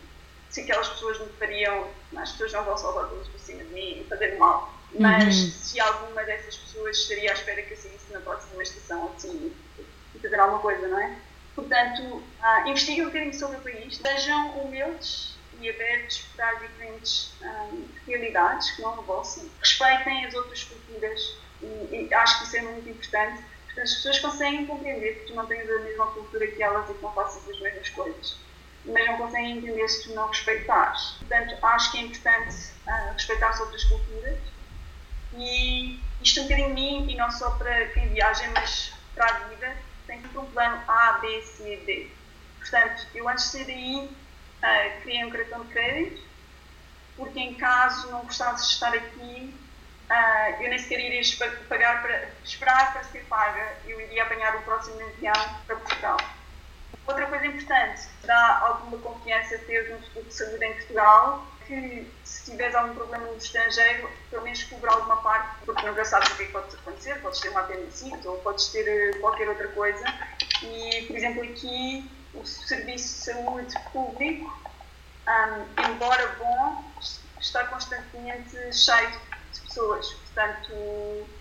se 0.50 0.60
aquelas 0.62 0.88
pessoas 0.88 1.18
me 1.20 1.28
fariam, 1.38 1.88
as 2.16 2.32
pessoas 2.32 2.52
não 2.52 2.64
vão 2.64 2.76
salvar 2.76 3.08
todos 3.08 3.28
por 3.28 3.40
cima 3.40 3.64
de 3.64 3.74
mim 3.74 4.00
e 4.00 4.06
fazer 4.08 4.38
mal, 4.38 4.72
mas 4.98 5.36
uhum. 5.36 5.50
se 5.50 5.80
alguma 5.80 6.22
dessas 6.24 6.56
pessoas 6.56 6.98
estaria 6.98 7.30
à 7.30 7.34
espera 7.34 7.62
que 7.62 7.72
eu 7.72 7.76
saísse 7.76 8.12
na 8.12 8.20
próxima 8.20 8.62
estação 8.62 9.12
assim 9.16 9.52
e 10.14 10.18
fazer 10.18 10.38
alguma 10.38 10.60
coisa, 10.60 10.86
não 10.88 10.98
é? 10.98 11.16
Portanto, 11.54 12.02
uh, 12.02 12.68
investiguem 12.68 13.02
um 13.02 13.06
bocadinho 13.06 13.34
sobre 13.34 13.56
o 13.56 13.60
país, 13.60 13.96
sejam 13.96 14.50
humildes 14.60 15.36
e 15.60 15.70
abertos 15.70 16.18
para 16.36 16.50
as 16.50 16.60
diferentes 16.60 17.32
um, 17.42 17.86
realidades 18.06 18.70
que 18.72 18.82
não 18.82 18.92
a 18.92 19.02
vossa. 19.02 19.46
Respeitem 19.60 20.26
as 20.26 20.34
outras 20.34 20.64
culturas 20.64 21.38
e, 21.62 22.08
e, 22.08 22.14
acho 22.14 22.38
que 22.38 22.44
isso 22.44 22.56
é 22.58 22.62
muito 22.62 22.88
importante. 22.88 23.42
Portanto, 23.66 23.84
as 23.84 23.94
pessoas 23.94 24.18
conseguem 24.18 24.66
compreender 24.66 25.20
que 25.20 25.26
tu 25.26 25.34
não 25.34 25.46
tens 25.46 25.68
a 25.68 25.78
mesma 25.80 26.06
cultura 26.08 26.46
que 26.46 26.62
elas 26.62 26.90
e 26.90 26.94
que 26.94 27.02
não 27.02 27.12
faças 27.12 27.48
as 27.48 27.60
mesmas 27.60 27.88
coisas, 27.90 28.36
mas 28.86 29.06
não 29.06 29.16
conseguem 29.16 29.58
entender 29.58 29.88
se 29.88 30.04
tu 30.04 30.14
não 30.14 30.28
respeitares. 30.28 31.16
Portanto, 31.18 31.56
acho 31.64 31.92
que 31.92 31.98
é 31.98 32.02
importante 32.02 32.56
uh, 32.86 33.12
respeitar 33.12 33.48
as 33.50 33.60
outras 33.60 33.84
culturas 33.84 34.38
e 35.34 36.00
isto 36.22 36.40
é 36.40 36.42
um 36.42 36.46
bocadinho 36.46 36.74
mim 36.74 37.10
e 37.10 37.14
não 37.16 37.30
só 37.30 37.50
para 37.52 37.86
quem 37.88 38.08
viaja, 38.08 38.48
mas 38.54 38.92
para 39.14 39.26
a 39.26 39.38
vida, 39.48 39.76
tem 40.06 40.20
sempre 40.20 40.38
um 40.38 40.46
plano 40.46 40.82
A, 40.86 41.18
B, 41.20 41.42
C, 41.42 41.76
D. 41.84 42.10
Portanto, 42.58 43.06
eu 43.14 43.28
antes 43.28 43.44
de 43.44 43.50
sair 43.50 43.64
daí 43.64 44.10
uh, 44.62 45.00
criei 45.02 45.24
um 45.24 45.30
cartão 45.30 45.64
de 45.64 45.72
crédito, 45.72 46.22
porque 47.16 47.40
em 47.40 47.54
caso 47.54 48.10
não 48.10 48.20
gostasse 48.20 48.66
de 48.66 48.72
estar 48.74 48.94
aqui, 48.94 49.54
uh, 50.10 50.62
eu 50.62 50.68
nem 50.68 50.78
sequer 50.78 51.00
iria 51.00 51.22
pagar 51.68 52.02
para, 52.02 52.30
esperar 52.44 52.92
para 52.92 53.04
ser 53.04 53.24
paga, 53.24 53.78
eu 53.86 54.00
iria 54.00 54.22
apanhar 54.22 54.56
o 54.56 54.62
próximo 54.62 55.00
avião 55.00 55.34
para 55.66 55.76
Portugal. 55.76 56.16
Outra 57.06 57.26
coisa 57.26 57.46
importante, 57.46 58.08
dá 58.24 58.58
alguma 58.66 58.98
confiança 58.98 59.58
ter 59.58 59.94
um 59.94 60.02
seguro 60.02 60.26
de 60.26 60.34
saúde 60.34 60.64
em 60.64 60.74
Portugal, 60.74 61.46
que 61.66 62.12
se 62.24 62.50
tiveres 62.50 62.74
algum 62.74 62.94
problema 62.94 63.26
no 63.26 63.36
estrangeiro, 63.36 64.10
pelo 64.30 64.42
menos 64.42 64.62
cobra 64.64 64.92
alguma 64.92 65.16
parte, 65.22 65.64
porque 65.64 65.86
nunca 65.86 66.04
sabes 66.04 66.30
o 66.30 66.36
que, 66.36 66.42
é 66.42 66.46
que 66.46 66.52
pode 66.52 66.74
acontecer, 66.74 67.20
podes 67.22 67.40
ter 67.40 67.48
uma 67.50 67.60
apendicite 67.60 68.26
ou 68.26 68.38
podes 68.38 68.68
ter 68.68 68.88
eh, 68.88 69.18
qualquer 69.18 69.48
outra 69.48 69.68
coisa. 69.68 70.04
E, 70.62 71.04
por 71.06 71.16
exemplo, 71.16 71.42
aqui 71.44 72.10
o 72.34 72.44
serviço 72.44 73.18
de 73.18 73.24
saúde 73.24 73.74
público, 73.92 74.52
um, 75.28 75.90
embora 75.90 76.36
bom, 76.38 76.84
está 77.40 77.64
constantemente 77.66 78.56
cheio 78.72 79.10
de 79.52 79.60
pessoas. 79.60 80.12
Portanto, 80.12 80.72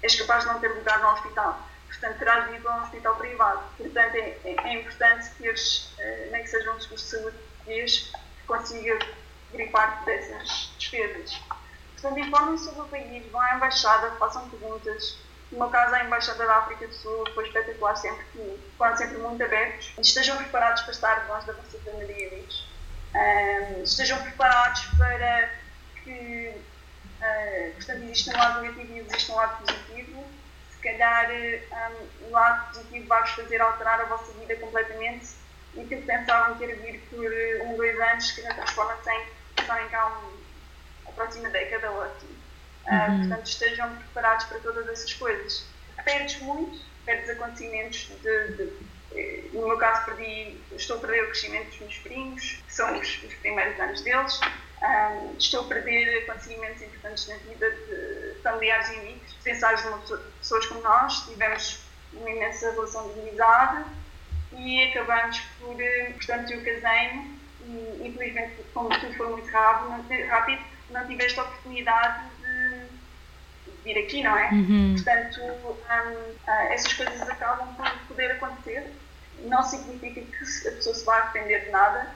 és 0.01 0.15
capaz 0.15 0.43
de 0.43 0.51
não 0.51 0.59
ter 0.59 0.69
lugar 0.69 0.99
no 0.99 1.09
hospital. 1.09 1.59
Portanto, 1.99 2.19
terás 2.19 2.47
de 2.49 2.55
ir 2.55 2.61
para 2.61 2.77
um 2.77 2.83
hospital 2.83 3.15
privado. 3.15 3.63
Portanto, 3.77 4.15
é, 4.15 4.37
é, 4.43 4.55
é 4.63 4.73
importante 4.73 5.29
teres, 5.37 5.93
uh, 5.97 6.31
nem 6.31 6.43
que 6.43 6.49
seja 6.49 6.71
um 6.71 6.79
seguro 6.79 7.01
de 7.01 7.07
saúde 7.07 7.37
português, 7.37 8.11
que 8.39 8.47
consiga 8.47 8.99
parte 9.71 10.05
dessas 10.05 10.73
despesas. 10.77 11.41
Portanto, 11.93 12.19
informem 12.19 12.57
sobre 12.57 12.81
o 12.81 12.85
país, 12.85 13.31
vão 13.31 13.41
à 13.41 13.55
embaixada, 13.55 14.11
façam 14.17 14.49
perguntas, 14.49 15.17
no 15.51 15.59
meu 15.59 15.69
caso, 15.69 15.95
a 15.95 16.03
Embaixada 16.03 16.45
da 16.45 16.57
África 16.57 16.87
do 16.87 16.93
Sul 16.93 17.23
foi 17.33 17.45
espetacular 17.47 17.95
sempre 17.95 18.25
que 18.33 18.59
foram 18.77 18.97
sempre 18.97 19.17
muito 19.19 19.43
abertos. 19.43 19.93
Estejam 19.99 20.37
preparados 20.37 20.81
para 20.81 20.91
estar 20.91 21.27
longe 21.27 21.47
da 21.47 21.53
vossa 21.53 21.77
família. 21.79 22.43
Um, 23.13 23.83
estejam 23.83 24.21
preparados 24.21 24.81
para 24.97 25.49
que, 26.03 26.51
uh, 27.21 27.73
portanto, 27.75 28.03
existe 28.03 28.29
um 28.31 28.33
lado 28.33 28.61
negativo 28.61 28.93
e 28.93 28.99
existe 28.99 29.31
um 29.31 29.35
lado 29.35 29.65
positivo. 29.65 30.25
Se 30.85 30.91
calhar, 30.91 31.31
um, 31.31 32.27
o 32.27 32.29
lado 32.29 32.67
positivo 32.67 33.07
vai-vos 33.07 33.31
fazer 33.31 33.59
alterar 33.59 34.01
a 34.01 34.05
vossa 34.05 34.31
vida 34.33 34.55
completamente 34.57 35.29
e 35.73 35.83
que 35.83 35.95
pensavam 35.95 36.61
ia 36.61 36.75
vir 36.75 37.01
por 37.09 37.65
um, 37.65 37.75
dois 37.75 37.99
anos, 37.99 38.31
que 38.33 38.41
transforma-se 38.43 39.09
em 39.09 39.25
estarem 39.59 39.89
cá 39.89 40.07
um, 40.07 41.09
a 41.09 41.11
próxima 41.13 41.49
década 41.49 41.89
ou 41.89 42.03
assim. 42.03 42.37
Ah, 42.85 43.07
uhum. 43.09 43.19
portanto, 43.21 43.47
estejam 43.47 43.95
preparados 43.95 44.45
para 44.45 44.59
todas 44.59 44.87
essas 44.87 45.11
coisas. 45.15 45.65
Perdes 46.03 46.39
muito, 46.41 46.79
perdes 47.03 47.31
acontecimentos 47.31 48.11
de, 48.21 48.47
de, 48.49 48.73
eh, 49.15 49.43
no 49.53 49.67
meu 49.67 49.79
caso 49.79 50.05
perdi, 50.05 50.61
estou 50.75 50.97
a 50.97 50.99
perder 50.99 51.23
o 51.23 51.27
crescimento 51.29 51.69
dos 51.69 51.79
meus 51.79 51.97
primos, 51.97 52.43
que 52.63 52.71
são 52.71 52.95
os, 52.99 53.23
os 53.23 53.33
primeiros 53.33 53.79
anos 53.79 54.01
deles, 54.01 54.39
um, 54.39 54.45
ah, 54.83 55.33
estou 55.39 55.61
a 55.61 55.67
perder 55.67 56.29
acontecimentos 56.29 56.79
importantes 56.83 57.27
na 57.27 57.37
vida 57.37 57.71
de 57.71 58.35
familiares 58.43 58.87
e 58.89 58.99
amigos, 58.99 59.24
pensares 59.45 59.81
de 59.81 60.17
pessoas 60.39 60.65
como 60.65 60.81
nós, 60.81 61.25
tivemos 61.25 61.79
uma 62.11 62.29
imensa 62.29 62.71
relação 62.71 63.07
de 63.13 63.19
amizade 63.21 63.85
e 64.51 64.83
acabamos 64.83 65.39
por, 65.59 65.79
eh, 65.79 66.11
portanto, 66.15 66.51
eu 66.51 66.63
casei-me 66.63 67.39
e 67.65 68.07
infelizmente 68.07 68.55
como 68.73 68.89
tudo 68.99 69.13
foi 69.15 69.29
muito 69.29 69.49
rápido, 69.49 69.89
não, 69.89 70.27
rápido, 70.27 70.61
não 70.91 71.07
tiveste 71.07 71.39
a 71.39 71.43
oportunidade 71.43 72.35
vir 73.85 73.99
aqui, 73.99 74.23
não 74.23 74.35
é? 74.35 74.49
Uhum. 74.51 74.95
Portanto, 74.95 75.41
um, 75.41 76.35
ah, 76.47 76.65
essas 76.73 76.91
coisas 76.93 77.21
acabam 77.21 77.73
por 77.75 77.89
poder 78.07 78.31
acontecer. 78.31 78.91
Não 79.43 79.61
significa 79.63 80.21
que 80.21 80.67
a 80.67 80.71
pessoa 80.71 80.95
se 80.95 81.05
vai 81.05 81.21
arrepender 81.21 81.65
de 81.65 81.71
nada, 81.71 82.11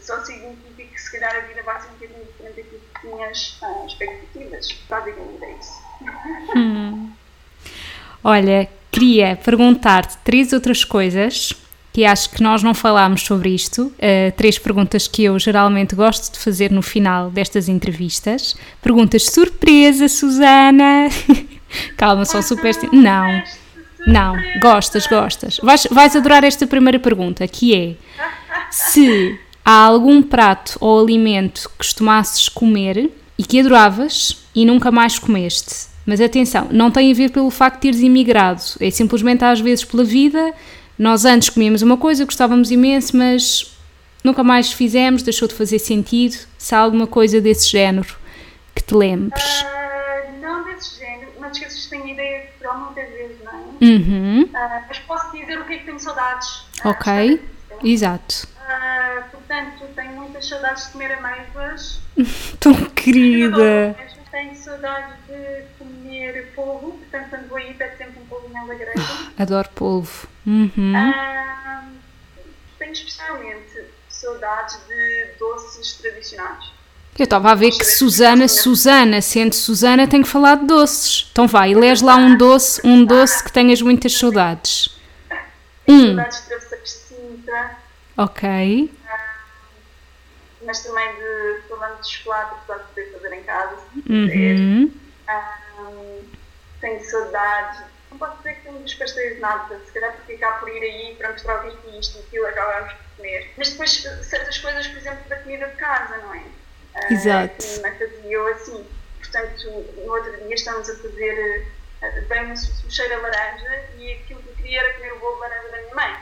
só 0.00 0.24
significa 0.24 0.84
que 0.84 1.00
se 1.00 1.12
calhar 1.12 1.36
a 1.36 1.40
vida 1.40 1.62
vai 1.62 1.80
ser 1.80 1.88
um 1.88 1.92
bocadinho 1.92 2.24
diferente 2.24 2.62
daquilo 2.62 2.80
que 3.02 3.08
tinhas 3.08 3.58
uh, 3.60 3.86
expectativas. 3.86 4.74
Basicamente 4.88 5.44
é 5.44 5.56
isso. 5.58 5.82
Hum. 6.56 7.10
Olha, 8.24 8.68
queria 8.90 9.36
perguntar-te 9.36 10.16
três 10.18 10.52
outras 10.52 10.84
coisas 10.84 11.52
que 11.92 12.06
acho 12.06 12.30
que 12.30 12.42
nós 12.42 12.62
não 12.62 12.72
falámos 12.72 13.22
sobre 13.22 13.50
isto. 13.50 13.82
Uh, 13.82 14.32
três 14.36 14.58
perguntas 14.58 15.06
que 15.06 15.24
eu 15.24 15.38
geralmente 15.38 15.94
gosto 15.94 16.32
de 16.32 16.38
fazer 16.38 16.70
no 16.70 16.80
final 16.80 17.30
destas 17.30 17.68
entrevistas. 17.68 18.56
Perguntas 18.80 19.26
surpresa, 19.26 20.08
Susana! 20.08 21.08
Calma, 21.96 22.24
são 22.24 22.40
super. 22.42 22.74
Não, 22.92 23.42
não, 24.06 24.36
gostas, 24.60 25.06
gostas. 25.06 25.58
Vais, 25.62 25.86
vais 25.90 26.16
adorar 26.16 26.44
esta 26.44 26.66
primeira 26.66 26.98
pergunta, 26.98 27.46
que 27.46 27.74
é: 27.74 27.94
se 28.70 29.38
há 29.64 29.84
algum 29.84 30.22
prato 30.22 30.76
ou 30.80 31.00
alimento 31.00 31.68
que 31.70 31.76
costumasses 31.78 32.48
comer 32.48 33.10
e 33.38 33.44
que 33.44 33.60
adoravas 33.60 34.44
e 34.54 34.64
nunca 34.64 34.90
mais 34.90 35.18
comeste. 35.18 35.86
Mas 36.04 36.20
atenção, 36.20 36.68
não 36.70 36.90
tem 36.90 37.12
a 37.12 37.14
ver 37.14 37.30
pelo 37.30 37.50
facto 37.50 37.76
de 37.76 37.82
teres 37.82 38.00
imigrado, 38.00 38.62
é 38.80 38.90
simplesmente 38.90 39.44
às 39.44 39.60
vezes 39.60 39.84
pela 39.84 40.02
vida 40.02 40.52
nós 40.98 41.24
antes 41.24 41.48
comíamos 41.48 41.82
uma 41.82 41.96
coisa, 41.96 42.24
gostávamos 42.24 42.70
imenso, 42.70 43.16
mas 43.16 43.76
nunca 44.22 44.44
mais 44.44 44.72
fizemos, 44.72 45.22
deixou 45.22 45.48
de 45.48 45.54
fazer 45.54 45.78
sentido. 45.78 46.36
Se 46.56 46.74
há 46.74 46.78
alguma 46.78 47.06
coisa 47.06 47.40
desse 47.40 47.68
género 47.68 48.14
que 48.74 48.82
te 48.82 48.94
lembres? 48.94 49.62
Uh, 49.62 50.40
não 50.40 50.64
desse 50.64 51.00
género, 51.00 51.32
mas 51.40 51.58
que 51.58 51.90
tenho 51.90 52.08
ideia 52.08 52.42
de 52.42 52.46
Portugal 52.48 52.78
muitas 52.84 53.10
vezes, 53.10 53.36
não 53.44 53.52
é? 53.52 53.84
Uhum. 53.84 54.42
Uh, 54.44 54.84
mas 54.88 54.98
posso 55.00 55.32
dizer 55.32 55.58
o 55.58 55.64
que 55.64 55.72
é 55.72 55.78
que 55.78 55.84
tenho 55.86 55.98
saudades. 55.98 56.66
Ah, 56.84 56.90
ok, 56.90 57.34
uh, 57.34 57.86
exato. 57.86 58.46
Portanto, 59.30 59.86
tenho 59.94 60.12
muitas 60.12 60.48
saudades 60.48 60.86
de 60.86 60.92
comer 60.92 61.12
amêijoas. 61.12 62.00
Tão 62.60 62.74
querida! 62.90 63.96
Tenho 64.30 64.56
saudades 64.56 65.14
de 65.26 65.64
comer 65.78 66.52
polvo, 66.54 66.92
portanto, 66.92 67.28
quando 67.30 67.48
vou 67.48 67.58
aí, 67.58 67.74
pego 67.74 67.96
sempre 67.98 68.20
um 68.20 68.26
polvo 68.26 68.48
na 68.48 68.64
lagreira. 68.64 68.94
Adoro 69.38 69.68
polvo. 69.74 70.26
Uhum. 70.46 70.92
tenho 72.78 72.92
especialmente 72.92 73.84
saudades 74.08 74.78
de 74.88 75.26
doces 75.38 75.94
tradicionais. 75.94 76.72
Eu 77.18 77.24
estava 77.24 77.50
a 77.50 77.54
ver 77.54 77.72
que 77.72 77.84
Susana, 77.84 78.48
Susana, 78.48 79.20
sendo 79.20 79.54
Susana, 79.54 80.08
tem 80.08 80.22
que 80.22 80.28
falar 80.28 80.56
de 80.56 80.66
doces. 80.66 81.28
Então 81.30 81.46
vai, 81.46 81.74
lês 81.74 82.00
lá 82.00 82.16
um 82.16 82.36
doce, 82.36 82.80
um 82.84 83.04
doce 83.04 83.44
que 83.44 83.52
tenhas 83.52 83.82
muitas 83.82 84.14
saudades. 84.16 84.96
Um. 85.86 86.06
Saudades 86.06 86.40
de 86.40 86.46
travesseiros 86.46 86.92
de 87.44 87.50
Ok. 88.16 88.92
mas 90.64 90.82
também 90.84 91.14
de 91.16 91.62
falando 91.68 92.00
de 92.00 92.08
chocolate, 92.08 92.54
apesar 92.54 92.78
de 92.78 92.84
poder 92.88 93.12
fazer 93.12 93.32
em 93.34 93.42
casa. 93.42 93.78
Uhum. 94.08 94.92
Um, 95.78 96.24
tenho 96.80 97.04
saudades 97.04 97.92
não 98.12 98.18
posso 98.18 98.36
dizer 98.38 98.56
que 98.56 98.62
temos 98.62 98.94
pastéis 98.94 99.34
de 99.34 99.40
nada, 99.40 99.80
se 99.84 99.92
calhar 99.92 100.12
porque 100.12 100.36
cá 100.36 100.52
por 100.52 100.68
ir 100.68 100.82
aí 100.82 101.14
para 101.16 101.32
mostrar 101.32 101.66
o 101.66 101.76
que 101.76 101.88
é 101.88 101.98
isto 101.98 102.18
e 102.18 102.20
aquilo 102.20 102.46
acabamos 102.46 102.92
por 102.92 103.16
comer. 103.16 103.50
Mas 103.56 103.70
depois 103.70 104.02
certas 104.22 104.58
coisas, 104.58 104.86
por 104.86 104.98
exemplo, 104.98 105.28
da 105.28 105.36
comida 105.36 105.66
de 105.66 105.76
casa, 105.76 106.18
não 106.18 106.34
é? 106.34 106.42
Ah, 106.94 107.12
Exato. 107.12 107.64
Uh, 107.64 107.82
mas 107.82 107.98
fazia 107.98 108.30
eu 108.30 108.46
assim. 108.48 108.86
Portanto, 109.18 109.70
no 109.96 110.12
outro 110.12 110.36
dia 110.36 110.54
estamos 110.54 110.90
a 110.90 110.96
fazer, 110.96 111.66
uh, 112.02 112.28
bem 112.28 112.52
um 112.52 112.90
cheiro 112.90 113.14
a 113.14 113.18
laranja 113.18 113.84
e 113.96 114.12
aquilo 114.12 114.42
que 114.42 114.48
eu 114.48 114.54
queria 114.56 114.80
era 114.80 114.94
comer 114.94 115.12
o 115.14 115.18
bolo 115.18 115.34
de 115.36 115.40
laranja 115.40 115.68
da 115.68 115.78
minha 115.78 115.94
mãe. 115.94 116.16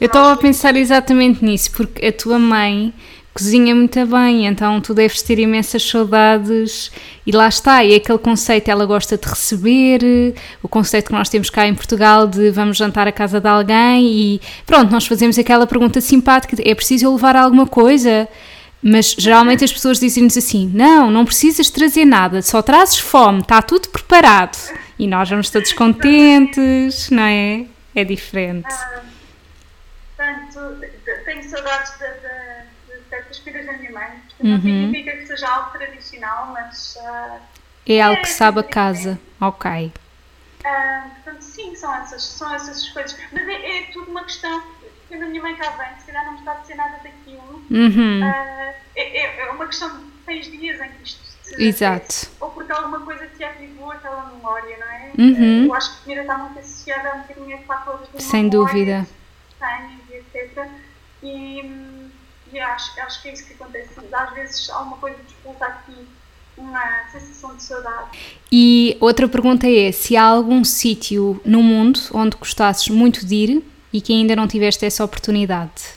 Eu 0.00 0.06
estava 0.06 0.32
a 0.32 0.36
pensar 0.36 0.76
exatamente 0.76 1.44
nisso, 1.44 1.70
porque 1.72 2.06
a 2.06 2.12
tua 2.12 2.38
mãe 2.38 2.92
cozinha 3.34 3.74
muito 3.74 4.06
bem, 4.06 4.46
então 4.46 4.80
tu 4.80 4.94
deves 4.94 5.20
ter 5.20 5.40
imensas 5.40 5.82
saudades 5.82 6.92
e 7.26 7.32
lá 7.32 7.48
está, 7.48 7.84
e 7.84 7.92
aquele 7.96 8.18
conceito 8.18 8.70
ela 8.70 8.86
gosta 8.86 9.18
de 9.18 9.26
receber, 9.28 10.00
o 10.62 10.68
conceito 10.68 11.06
que 11.06 11.12
nós 11.12 11.28
temos 11.28 11.50
cá 11.50 11.66
em 11.66 11.74
Portugal 11.74 12.28
de 12.28 12.50
vamos 12.50 12.76
jantar 12.76 13.08
à 13.08 13.12
casa 13.12 13.40
de 13.40 13.48
alguém 13.48 14.06
e 14.06 14.40
pronto, 14.64 14.92
nós 14.92 15.04
fazemos 15.04 15.36
aquela 15.36 15.66
pergunta 15.66 16.00
simpática, 16.00 16.56
é 16.64 16.74
preciso 16.76 17.10
levar 17.12 17.34
alguma 17.34 17.66
coisa? 17.66 18.28
Mas 18.80 19.16
geralmente 19.18 19.64
as 19.64 19.72
pessoas 19.72 19.98
dizem-nos 19.98 20.36
assim: 20.36 20.70
não, 20.72 21.10
não 21.10 21.24
precisas 21.24 21.70
trazer 21.70 22.04
nada, 22.04 22.42
só 22.42 22.60
trazes 22.60 22.98
fome, 22.98 23.40
está 23.40 23.62
tudo 23.62 23.88
preparado. 23.88 24.58
E 24.98 25.06
nós 25.06 25.28
vamos 25.28 25.48
todos 25.48 25.72
contentes, 25.72 27.08
não 27.10 27.22
é? 27.22 27.64
É 27.94 28.04
diferente. 28.04 28.68
Portanto, 30.24 30.80
tenho 31.24 31.42
saudades 31.42 31.92
de, 31.98 32.06
de, 32.06 32.98
de 32.98 33.08
certas 33.08 33.38
coisas 33.40 33.66
da 33.66 33.72
minha 33.74 33.92
mãe. 33.92 34.22
Não 34.40 34.60
significa 34.60 35.12
que 35.12 35.26
seja 35.26 35.48
algo 35.48 35.70
tradicional, 35.78 36.46
mas. 36.52 36.96
Uh, 36.96 37.40
é 37.86 38.00
algo 38.00 38.22
que 38.22 38.28
sabe 38.28 38.60
a 38.60 38.62
casa. 38.62 39.18
Ok. 39.40 39.92
Uh, 40.64 41.10
portanto, 41.16 41.42
sim, 41.42 41.74
são 41.76 41.94
essas, 41.94 42.22
são 42.22 42.54
essas 42.54 42.88
coisas. 42.88 43.18
Mas 43.32 43.46
é, 43.46 43.78
é 43.78 43.82
tudo 43.92 44.10
uma 44.10 44.24
questão. 44.24 44.62
Quando 45.08 45.22
a 45.24 45.26
minha 45.26 45.42
mãe 45.42 45.54
cá 45.56 45.70
vem, 45.70 45.98
se 45.98 46.06
calhar 46.06 46.24
não 46.24 46.32
me 46.32 46.38
está 46.38 46.52
a 46.52 46.54
dizer 46.56 46.74
nada 46.76 46.98
daquilo. 47.02 47.62
Uhum. 47.70 48.20
Uh, 48.20 48.74
é, 48.96 49.18
é, 49.18 49.40
é, 49.40 49.50
uma 49.50 49.66
questão 49.66 49.90
de 49.98 50.04
seis 50.24 50.46
dias 50.50 50.80
em 50.80 50.88
que 50.88 51.02
isto 51.04 51.24
se 51.42 51.62
Exato. 51.62 52.30
Ou 52.40 52.50
porque 52.50 52.72
alguma 52.72 53.00
coisa 53.00 53.26
te 53.26 53.44
ativou 53.44 53.90
aquela 53.90 54.26
memória, 54.26 54.78
não 54.78 54.86
é? 54.86 55.12
Uhum. 55.18 55.66
Eu 55.66 55.74
acho 55.74 55.90
que 55.90 55.96
a 55.96 56.02
comida 56.02 56.20
está 56.22 56.38
muito 56.38 56.58
associada 56.58 57.10
a 57.10 57.14
um 57.16 57.20
bocadinho 57.20 57.56
a 57.56 57.60
fatores 57.60 58.08
de 58.10 58.22
Sem 58.22 58.48
dúvida. 58.48 59.06
Tenho, 59.58 60.00
etc. 60.16 60.68
E, 61.22 62.10
e 62.52 62.60
acho, 62.60 63.00
acho 63.00 63.22
que 63.22 63.28
é 63.28 63.32
isso 63.32 63.46
que 63.46 63.54
acontece. 63.54 63.94
Às 64.12 64.34
vezes 64.34 64.70
alguma 64.70 64.96
coisa 64.98 65.18
disputa 65.22 65.64
aqui 65.64 66.06
uma 66.56 67.08
sensação 67.10 67.56
de 67.56 67.62
saudade. 67.62 68.40
E 68.50 68.96
outra 69.00 69.28
pergunta 69.28 69.66
é 69.66 69.90
se 69.90 70.16
há 70.16 70.24
algum 70.24 70.64
sítio 70.64 71.40
no 71.44 71.62
mundo 71.62 72.00
onde 72.12 72.36
gostasses 72.36 72.88
muito 72.88 73.26
de 73.26 73.34
ir 73.34 73.64
e 73.92 74.00
que 74.00 74.12
ainda 74.12 74.36
não 74.36 74.46
tiveste 74.46 74.84
essa 74.86 75.04
oportunidade? 75.04 75.94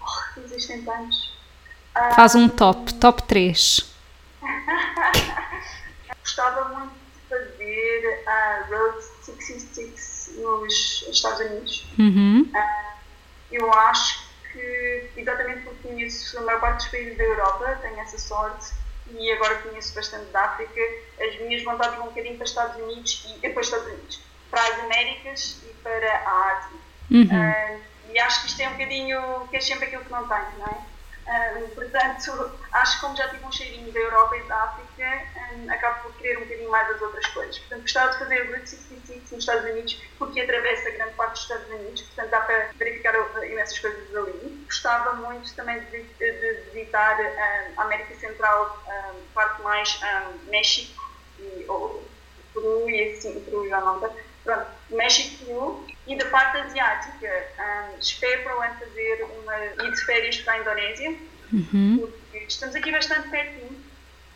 Oh, 0.00 0.40
existem 0.40 0.82
tantos. 0.82 1.34
Faz 2.14 2.34
um 2.34 2.48
top, 2.48 2.92
top 2.94 3.22
3. 3.22 3.94
Gostava 6.22 6.74
muito 6.76 6.92
de 6.92 7.20
fazer 7.28 8.22
a 8.26 8.66
Road 8.68 9.02
66 9.02 9.05
nos 10.46 11.06
Estados 11.10 11.40
Unidos. 11.40 11.86
Uhum. 11.98 12.50
eu 13.50 13.72
acho 13.72 14.26
que, 14.52 15.10
exatamente 15.16 15.60
porque 15.62 15.88
conheço 15.88 16.38
a 16.38 16.42
maior 16.42 16.60
parte 16.60 16.76
dos 16.76 16.88
países 16.88 17.16
da 17.16 17.24
Europa, 17.24 17.78
tenho 17.82 17.98
essa 18.00 18.18
sorte, 18.18 18.72
e 19.10 19.32
agora 19.32 19.56
conheço 19.56 19.94
bastante 19.94 20.30
da 20.30 20.42
África, 20.44 20.80
as 21.20 21.40
minhas 21.40 21.62
vontades 21.62 21.96
vão 21.96 22.06
um 22.06 22.08
bocadinho 22.08 22.36
para 22.36 22.44
os 22.44 22.50
Estados 22.50 22.82
Unidos 22.82 23.26
e 23.28 23.38
depois 23.40 23.66
Estados 23.66 23.86
Unidos, 23.86 24.20
para 24.50 24.62
as 24.62 24.80
Américas 24.80 25.62
e 25.64 25.74
para 25.82 26.12
a 26.12 26.52
Ásia. 26.52 26.78
Uhum. 27.10 27.22
Uh, 27.22 27.80
e 28.12 28.18
acho 28.18 28.42
que 28.42 28.46
isto 28.48 28.60
é 28.60 28.68
um 28.68 28.72
bocadinho, 28.72 29.48
que 29.48 29.56
é 29.56 29.60
sempre 29.60 29.86
aquilo 29.86 30.04
que 30.04 30.10
não 30.10 30.26
tenho, 30.26 30.58
não 30.58 30.66
é? 30.66 30.95
Portanto, 31.74 32.58
acho 32.72 32.94
que 32.94 33.00
como 33.00 33.16
já 33.16 33.28
tive 33.28 33.44
um 33.44 33.50
cheirinho 33.50 33.92
da 33.92 33.98
Europa 33.98 34.36
e 34.36 34.42
da 34.44 34.62
África, 34.62 35.22
um, 35.54 35.70
acabo 35.70 36.02
por 36.02 36.16
querer 36.16 36.38
um 36.38 36.42
bocadinho 36.42 36.70
mais 36.70 36.88
as 36.90 37.02
outras 37.02 37.26
coisas. 37.28 37.58
Portanto, 37.58 37.80
gostava 37.82 38.12
de 38.12 38.18
fazer 38.18 38.42
o 38.42 38.52
Route 38.52 38.70
66 38.70 39.30
nos 39.30 39.40
Estados 39.40 39.70
Unidos, 39.70 40.00
porque 40.18 40.40
atravessa 40.40 40.90
grande 40.92 41.14
parte 41.14 41.32
dos 41.32 41.42
Estados 41.42 41.68
Unidos, 41.68 42.02
portanto 42.02 42.30
dá 42.30 42.40
para 42.40 42.70
verificar 42.76 43.14
imensas 43.44 43.78
coisas 43.78 44.16
ali. 44.16 44.64
Gostava 44.66 45.14
muito 45.14 45.54
também 45.54 45.80
de, 45.80 46.02
de, 46.02 46.52
visitar 46.72 47.18
um, 47.20 47.80
a 47.80 47.82
América 47.82 48.14
Central, 48.14 48.84
parte 49.34 49.62
mais 49.62 50.00
México, 50.48 51.02
e, 51.38 51.64
ou 51.68 52.06
Peru 52.54 52.88
e 52.88 53.12
assim, 53.12 53.40
Peru 53.40 53.68
não 53.68 53.96
está. 53.96 54.10
Pronto, 54.44 54.66
México 54.90 55.42
e 55.42 55.46
Peru. 55.46 55.95
E 56.06 56.16
da 56.16 56.24
parte 56.26 56.58
asiática, 56.58 57.48
um, 57.58 57.98
espero 57.98 58.44
para 58.44 58.56
o 58.58 58.60
ano 58.62 58.74
fazer 58.78 59.24
uma 59.24 59.56
ir 59.56 59.92
de 59.92 60.04
férias 60.04 60.36
para 60.40 60.54
a 60.54 60.58
Indonésia. 60.58 61.16
Uhum. 61.52 62.12
Estamos 62.46 62.74
aqui 62.76 62.92
bastante 62.92 63.28
pertinho, 63.28 63.84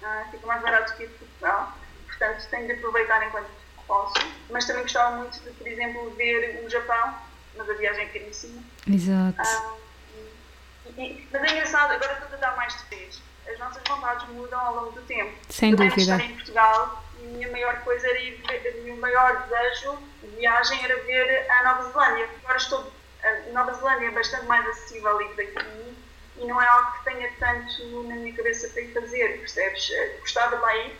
uh, 0.03 0.31
fica 0.31 0.47
mais 0.47 0.63
barato 0.63 0.97
que 0.97 1.07
Portugal, 1.07 1.77
portanto 2.07 2.49
tenho 2.51 2.67
de 2.67 2.73
aproveitar 2.73 3.27
enquanto 3.27 3.51
posso. 3.91 4.15
Mas 4.51 4.65
também 4.67 4.83
gostava 4.83 5.17
muito 5.17 5.41
de, 5.41 5.51
por 5.51 5.67
exemplo, 5.67 6.11
ver 6.17 6.65
o 6.65 6.71
Japão, 6.71 7.15
mas 7.57 7.69
a 7.69 7.75
viagem 7.75 8.05
é 8.05 8.07
caríssima. 8.07 8.63
Exato. 8.89 9.41
Um, 10.97 11.01
e, 11.01 11.29
mas 11.33 11.43
é 11.43 11.51
engraçado, 11.51 11.93
agora 11.93 12.15
tudo 12.17 12.41
dá 12.41 12.55
mais 12.55 12.77
de 12.79 12.97
vez. 12.97 13.23
As 13.49 13.59
nossas 13.59 13.83
vontades 13.89 14.29
mudam 14.29 14.61
ao 14.61 14.75
longo 14.77 14.93
do 14.93 15.03
tempo. 15.03 15.37
Sem 15.49 15.75
dúvida. 15.75 16.01
estar 16.01 16.21
em 16.21 16.35
Portugal 16.35 17.05
a 17.10 17.10
minha 17.31 17.51
maior 17.51 17.81
coisa 17.83 18.07
era 18.07 18.19
ir 18.21 18.43
o 18.81 18.85
meu 18.85 18.97
maior 18.97 19.47
desejo 19.49 19.99
de 20.23 20.29
viagem 20.37 20.85
era 20.85 20.97
ver 21.03 21.51
a 21.51 21.65
Nova 21.65 21.91
Zelândia. 21.91 22.29
Agora 22.43 22.59
estou. 22.59 22.93
A 23.23 23.53
Nova 23.53 23.75
Zelândia 23.75 24.07
é 24.07 24.11
bastante 24.11 24.47
mais 24.47 24.67
acessível 24.69 25.17
ali 25.17 25.29
daqui 25.35 25.95
e 26.41 26.47
não 26.47 26.61
é 26.61 26.67
algo 26.67 26.93
que 26.93 27.05
tenha 27.05 27.31
tanto 27.39 28.03
na 28.09 28.17
minha 28.17 28.35
cabeça 28.35 28.69
para 28.69 28.83
ir 28.83 28.93
fazer, 28.93 29.39
percebes? 29.39 29.91
Gostava 30.21 30.57
de 30.57 30.63
lá 30.63 30.77
ir, 30.77 30.97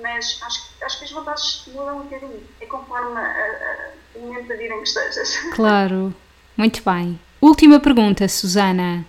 mas 0.00 0.38
acho, 0.42 0.70
acho 0.82 0.98
que 0.98 1.04
as 1.04 1.10
vontades 1.10 1.64
mudam 1.68 1.98
um 1.98 2.02
bocadinho. 2.02 2.46
É 2.60 2.66
conforme 2.66 3.18
a, 3.18 3.22
a, 3.22 3.90
o 4.14 4.20
momento 4.20 4.46
da 4.46 4.54
vida 4.54 4.74
em 4.74 4.82
que 4.82 4.88
estejas. 4.88 5.36
Claro. 5.54 6.14
Muito 6.56 6.82
bem. 6.82 7.20
Última 7.40 7.80
pergunta, 7.80 8.26
Susana. 8.28 9.04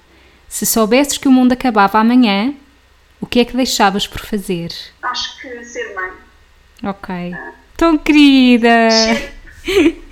Se 0.50 0.66
soubesses 0.66 1.18
que 1.18 1.28
o 1.28 1.32
mundo 1.32 1.54
acabava 1.54 2.00
amanhã, 2.00 2.54
o 3.22 3.26
que 3.26 3.40
é 3.40 3.46
que 3.46 3.56
deixavas 3.56 4.08
por 4.08 4.20
fazer? 4.20 4.72
Acho 5.02 5.40
que 5.40 5.64
ser 5.64 5.94
mãe. 5.94 6.12
Ok. 6.84 7.36
Tão 7.76 7.98
querida! 7.98 8.70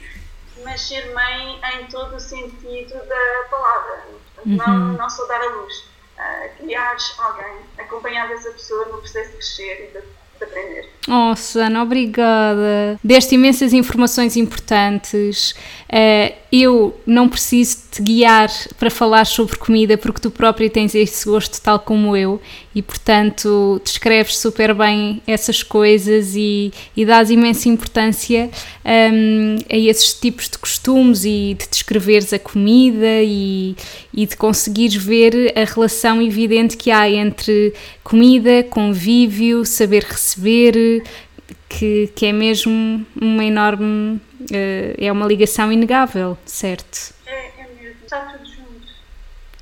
Mas 0.63 0.81
ser 0.81 1.13
mãe 1.13 1.59
em 1.79 1.85
todo 1.87 2.15
o 2.15 2.19
sentido 2.19 2.93
da 2.93 3.47
palavra. 3.49 4.03
Uhum. 4.45 4.55
Não, 4.55 4.77
não 4.93 5.09
só 5.09 5.25
dar 5.27 5.41
a 5.41 5.49
luz. 5.49 5.85
Uh, 6.17 6.57
criar 6.57 6.95
alguém, 7.19 7.57
acompanhar 7.77 8.31
essa 8.31 8.49
pessoa 8.51 8.85
no 8.85 8.99
processo 8.99 9.31
de 9.31 9.37
crescer 9.37 9.89
e 9.89 9.99
de 9.99 10.05
aprender. 10.43 10.95
Oh, 11.07 11.35
Susana, 11.35 11.83
obrigada. 11.83 12.99
Deste 13.03 13.35
imensas 13.35 13.73
informações 13.73 14.35
importantes. 14.35 15.51
Uh, 15.87 16.33
eu 16.51 16.99
não 17.05 17.29
preciso 17.29 17.77
te 17.91 18.01
guiar 18.01 18.49
para 18.79 18.89
falar 18.89 19.25
sobre 19.25 19.55
comida 19.55 19.97
porque 19.97 20.19
tu 20.19 20.31
própria 20.31 20.69
tens 20.69 20.95
esse 20.95 21.25
gosto 21.25 21.61
tal 21.61 21.79
como 21.79 22.17
eu 22.17 22.41
e, 22.73 22.81
portanto, 22.81 23.79
descreves 23.83 24.37
super 24.37 24.73
bem 24.73 25.21
essas 25.27 25.61
coisas 25.61 26.35
e, 26.35 26.73
e 26.97 27.05
dás 27.05 27.29
imensa 27.29 27.69
importância 27.69 28.49
um, 28.83 29.57
a 29.69 29.77
esses 29.77 30.13
tipos 30.13 30.49
de 30.49 30.57
costumes 30.57 31.23
e 31.23 31.55
de 31.59 31.67
descreveres 31.69 32.33
a 32.33 32.39
comida 32.39 33.21
e, 33.21 33.75
e 34.13 34.25
de 34.25 34.35
conseguires 34.35 34.95
ver 34.95 35.53
a 35.55 35.65
relação 35.65 36.21
evidente 36.21 36.75
que 36.77 36.89
há 36.89 37.09
entre 37.09 37.73
comida, 38.05 38.63
convívio, 38.69 39.65
saber 39.65 40.03
receber, 40.03 41.03
que, 41.67 42.07
que 42.15 42.27
é 42.27 42.31
mesmo 42.31 43.05
uma 43.19 43.43
enorme. 43.43 44.21
Uh, 44.41 44.93
é 44.99 45.11
uma 45.11 45.25
ligação 45.25 45.71
inegável, 45.71 46.37
certo? 46.45 47.15
É, 47.25 47.61
é 47.61 47.67
mesmo, 47.81 47.99
está 48.03 48.21
tudo 48.21 48.45
junto. 48.45 48.87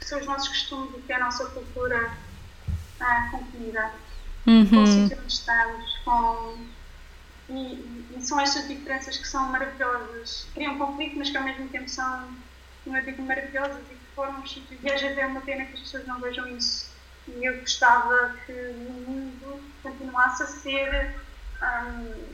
São 0.02 0.20
os 0.20 0.26
nossos 0.26 0.50
costumes 0.50 0.92
e 0.98 1.02
que 1.02 1.14
é 1.14 1.16
a 1.16 1.20
nossa 1.20 1.46
cultura 1.46 2.12
ah, 3.00 3.30
com 3.32 3.40
comida, 3.46 3.94
uhum. 4.46 4.66
com 4.66 4.84
o 4.84 4.88
sítio 4.88 5.18
onde 5.18 5.34
estamos, 5.34 5.98
com. 6.04 6.58
E, 7.50 7.56
e, 8.18 8.22
são 8.22 8.40
estas 8.42 8.68
diferenças 8.68 9.18
que 9.18 9.28
são 9.28 9.50
maravilhosas. 9.50 10.48
Criam 10.54 10.78
conflito, 10.78 11.18
mas 11.18 11.30
que 11.30 11.38
ao 11.38 11.44
mesmo 11.44 11.70
tempo 11.70 11.90
são, 11.90 12.28
como 12.84 12.98
eu 12.98 13.06
digo, 13.06 13.22
maravilhosas 13.24 13.84
e 13.90 13.96
que 13.96 14.16
formam 14.16 14.42
os 14.42 14.52
sítios. 14.52 14.80
E 14.84 14.92
às 14.92 15.02
vezes 15.02 15.18
é 15.18 15.26
uma 15.26 15.42
pena 15.42 15.64
que 15.66 15.76
as 15.76 15.80
pessoas 15.80 16.06
não 16.06 16.20
vejam 16.20 16.46
isso. 16.58 16.93
E 17.28 17.46
eu 17.46 17.60
gostava 17.60 18.36
que 18.46 18.52
o 18.52 18.74
mundo 19.08 19.62
continuasse 19.82 20.44
a 20.44 20.48
ser. 20.48 21.16
Um, 21.62 22.34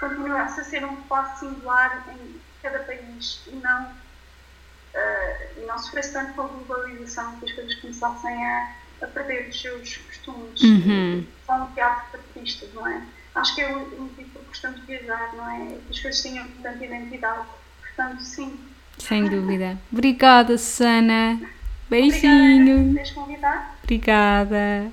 continuasse 0.00 0.60
a 0.60 0.64
ser 0.64 0.84
um 0.84 0.94
espaço 0.94 1.40
singular 1.40 2.04
em 2.12 2.40
cada 2.62 2.80
país 2.80 3.42
e 3.46 3.54
não, 3.56 3.84
uh, 3.84 5.60
e 5.60 5.66
não 5.66 5.78
sofresse 5.78 6.12
tanto 6.12 6.34
com 6.34 6.42
a 6.42 6.46
globalização 6.48 7.38
que 7.38 7.46
as 7.46 7.52
coisas 7.52 7.74
começassem 7.76 8.44
a, 8.44 8.72
a 9.02 9.06
perder 9.06 9.48
os 9.48 9.60
seus 9.60 9.96
costumes. 9.96 10.60
Uhum. 10.62 11.26
São 11.46 11.64
um 11.64 11.72
teatro 11.72 12.10
de 12.10 12.16
artistas, 12.16 12.72
não 12.74 12.86
é? 12.86 13.02
Acho 13.34 13.54
que 13.54 13.62
é 13.62 13.74
o 13.74 14.00
motivo 14.00 14.30
por 14.30 14.42
que 14.42 14.48
gostamos 14.48 14.80
de 14.80 14.86
viajar, 14.86 15.34
não 15.34 15.50
é? 15.50 15.78
Que 15.86 15.90
as 15.90 16.00
coisas 16.00 16.22
tenham 16.22 16.48
tanta 16.62 16.84
identidade. 16.84 17.46
Portanto, 17.80 18.22
sim. 18.22 18.58
Sem 18.98 19.28
dúvida. 19.28 19.78
Obrigada, 19.92 20.56
Susana. 20.56 21.40
Beijinho. 21.88 22.94
Obrigada. 23.16 23.74
Obrigada. 23.82 24.92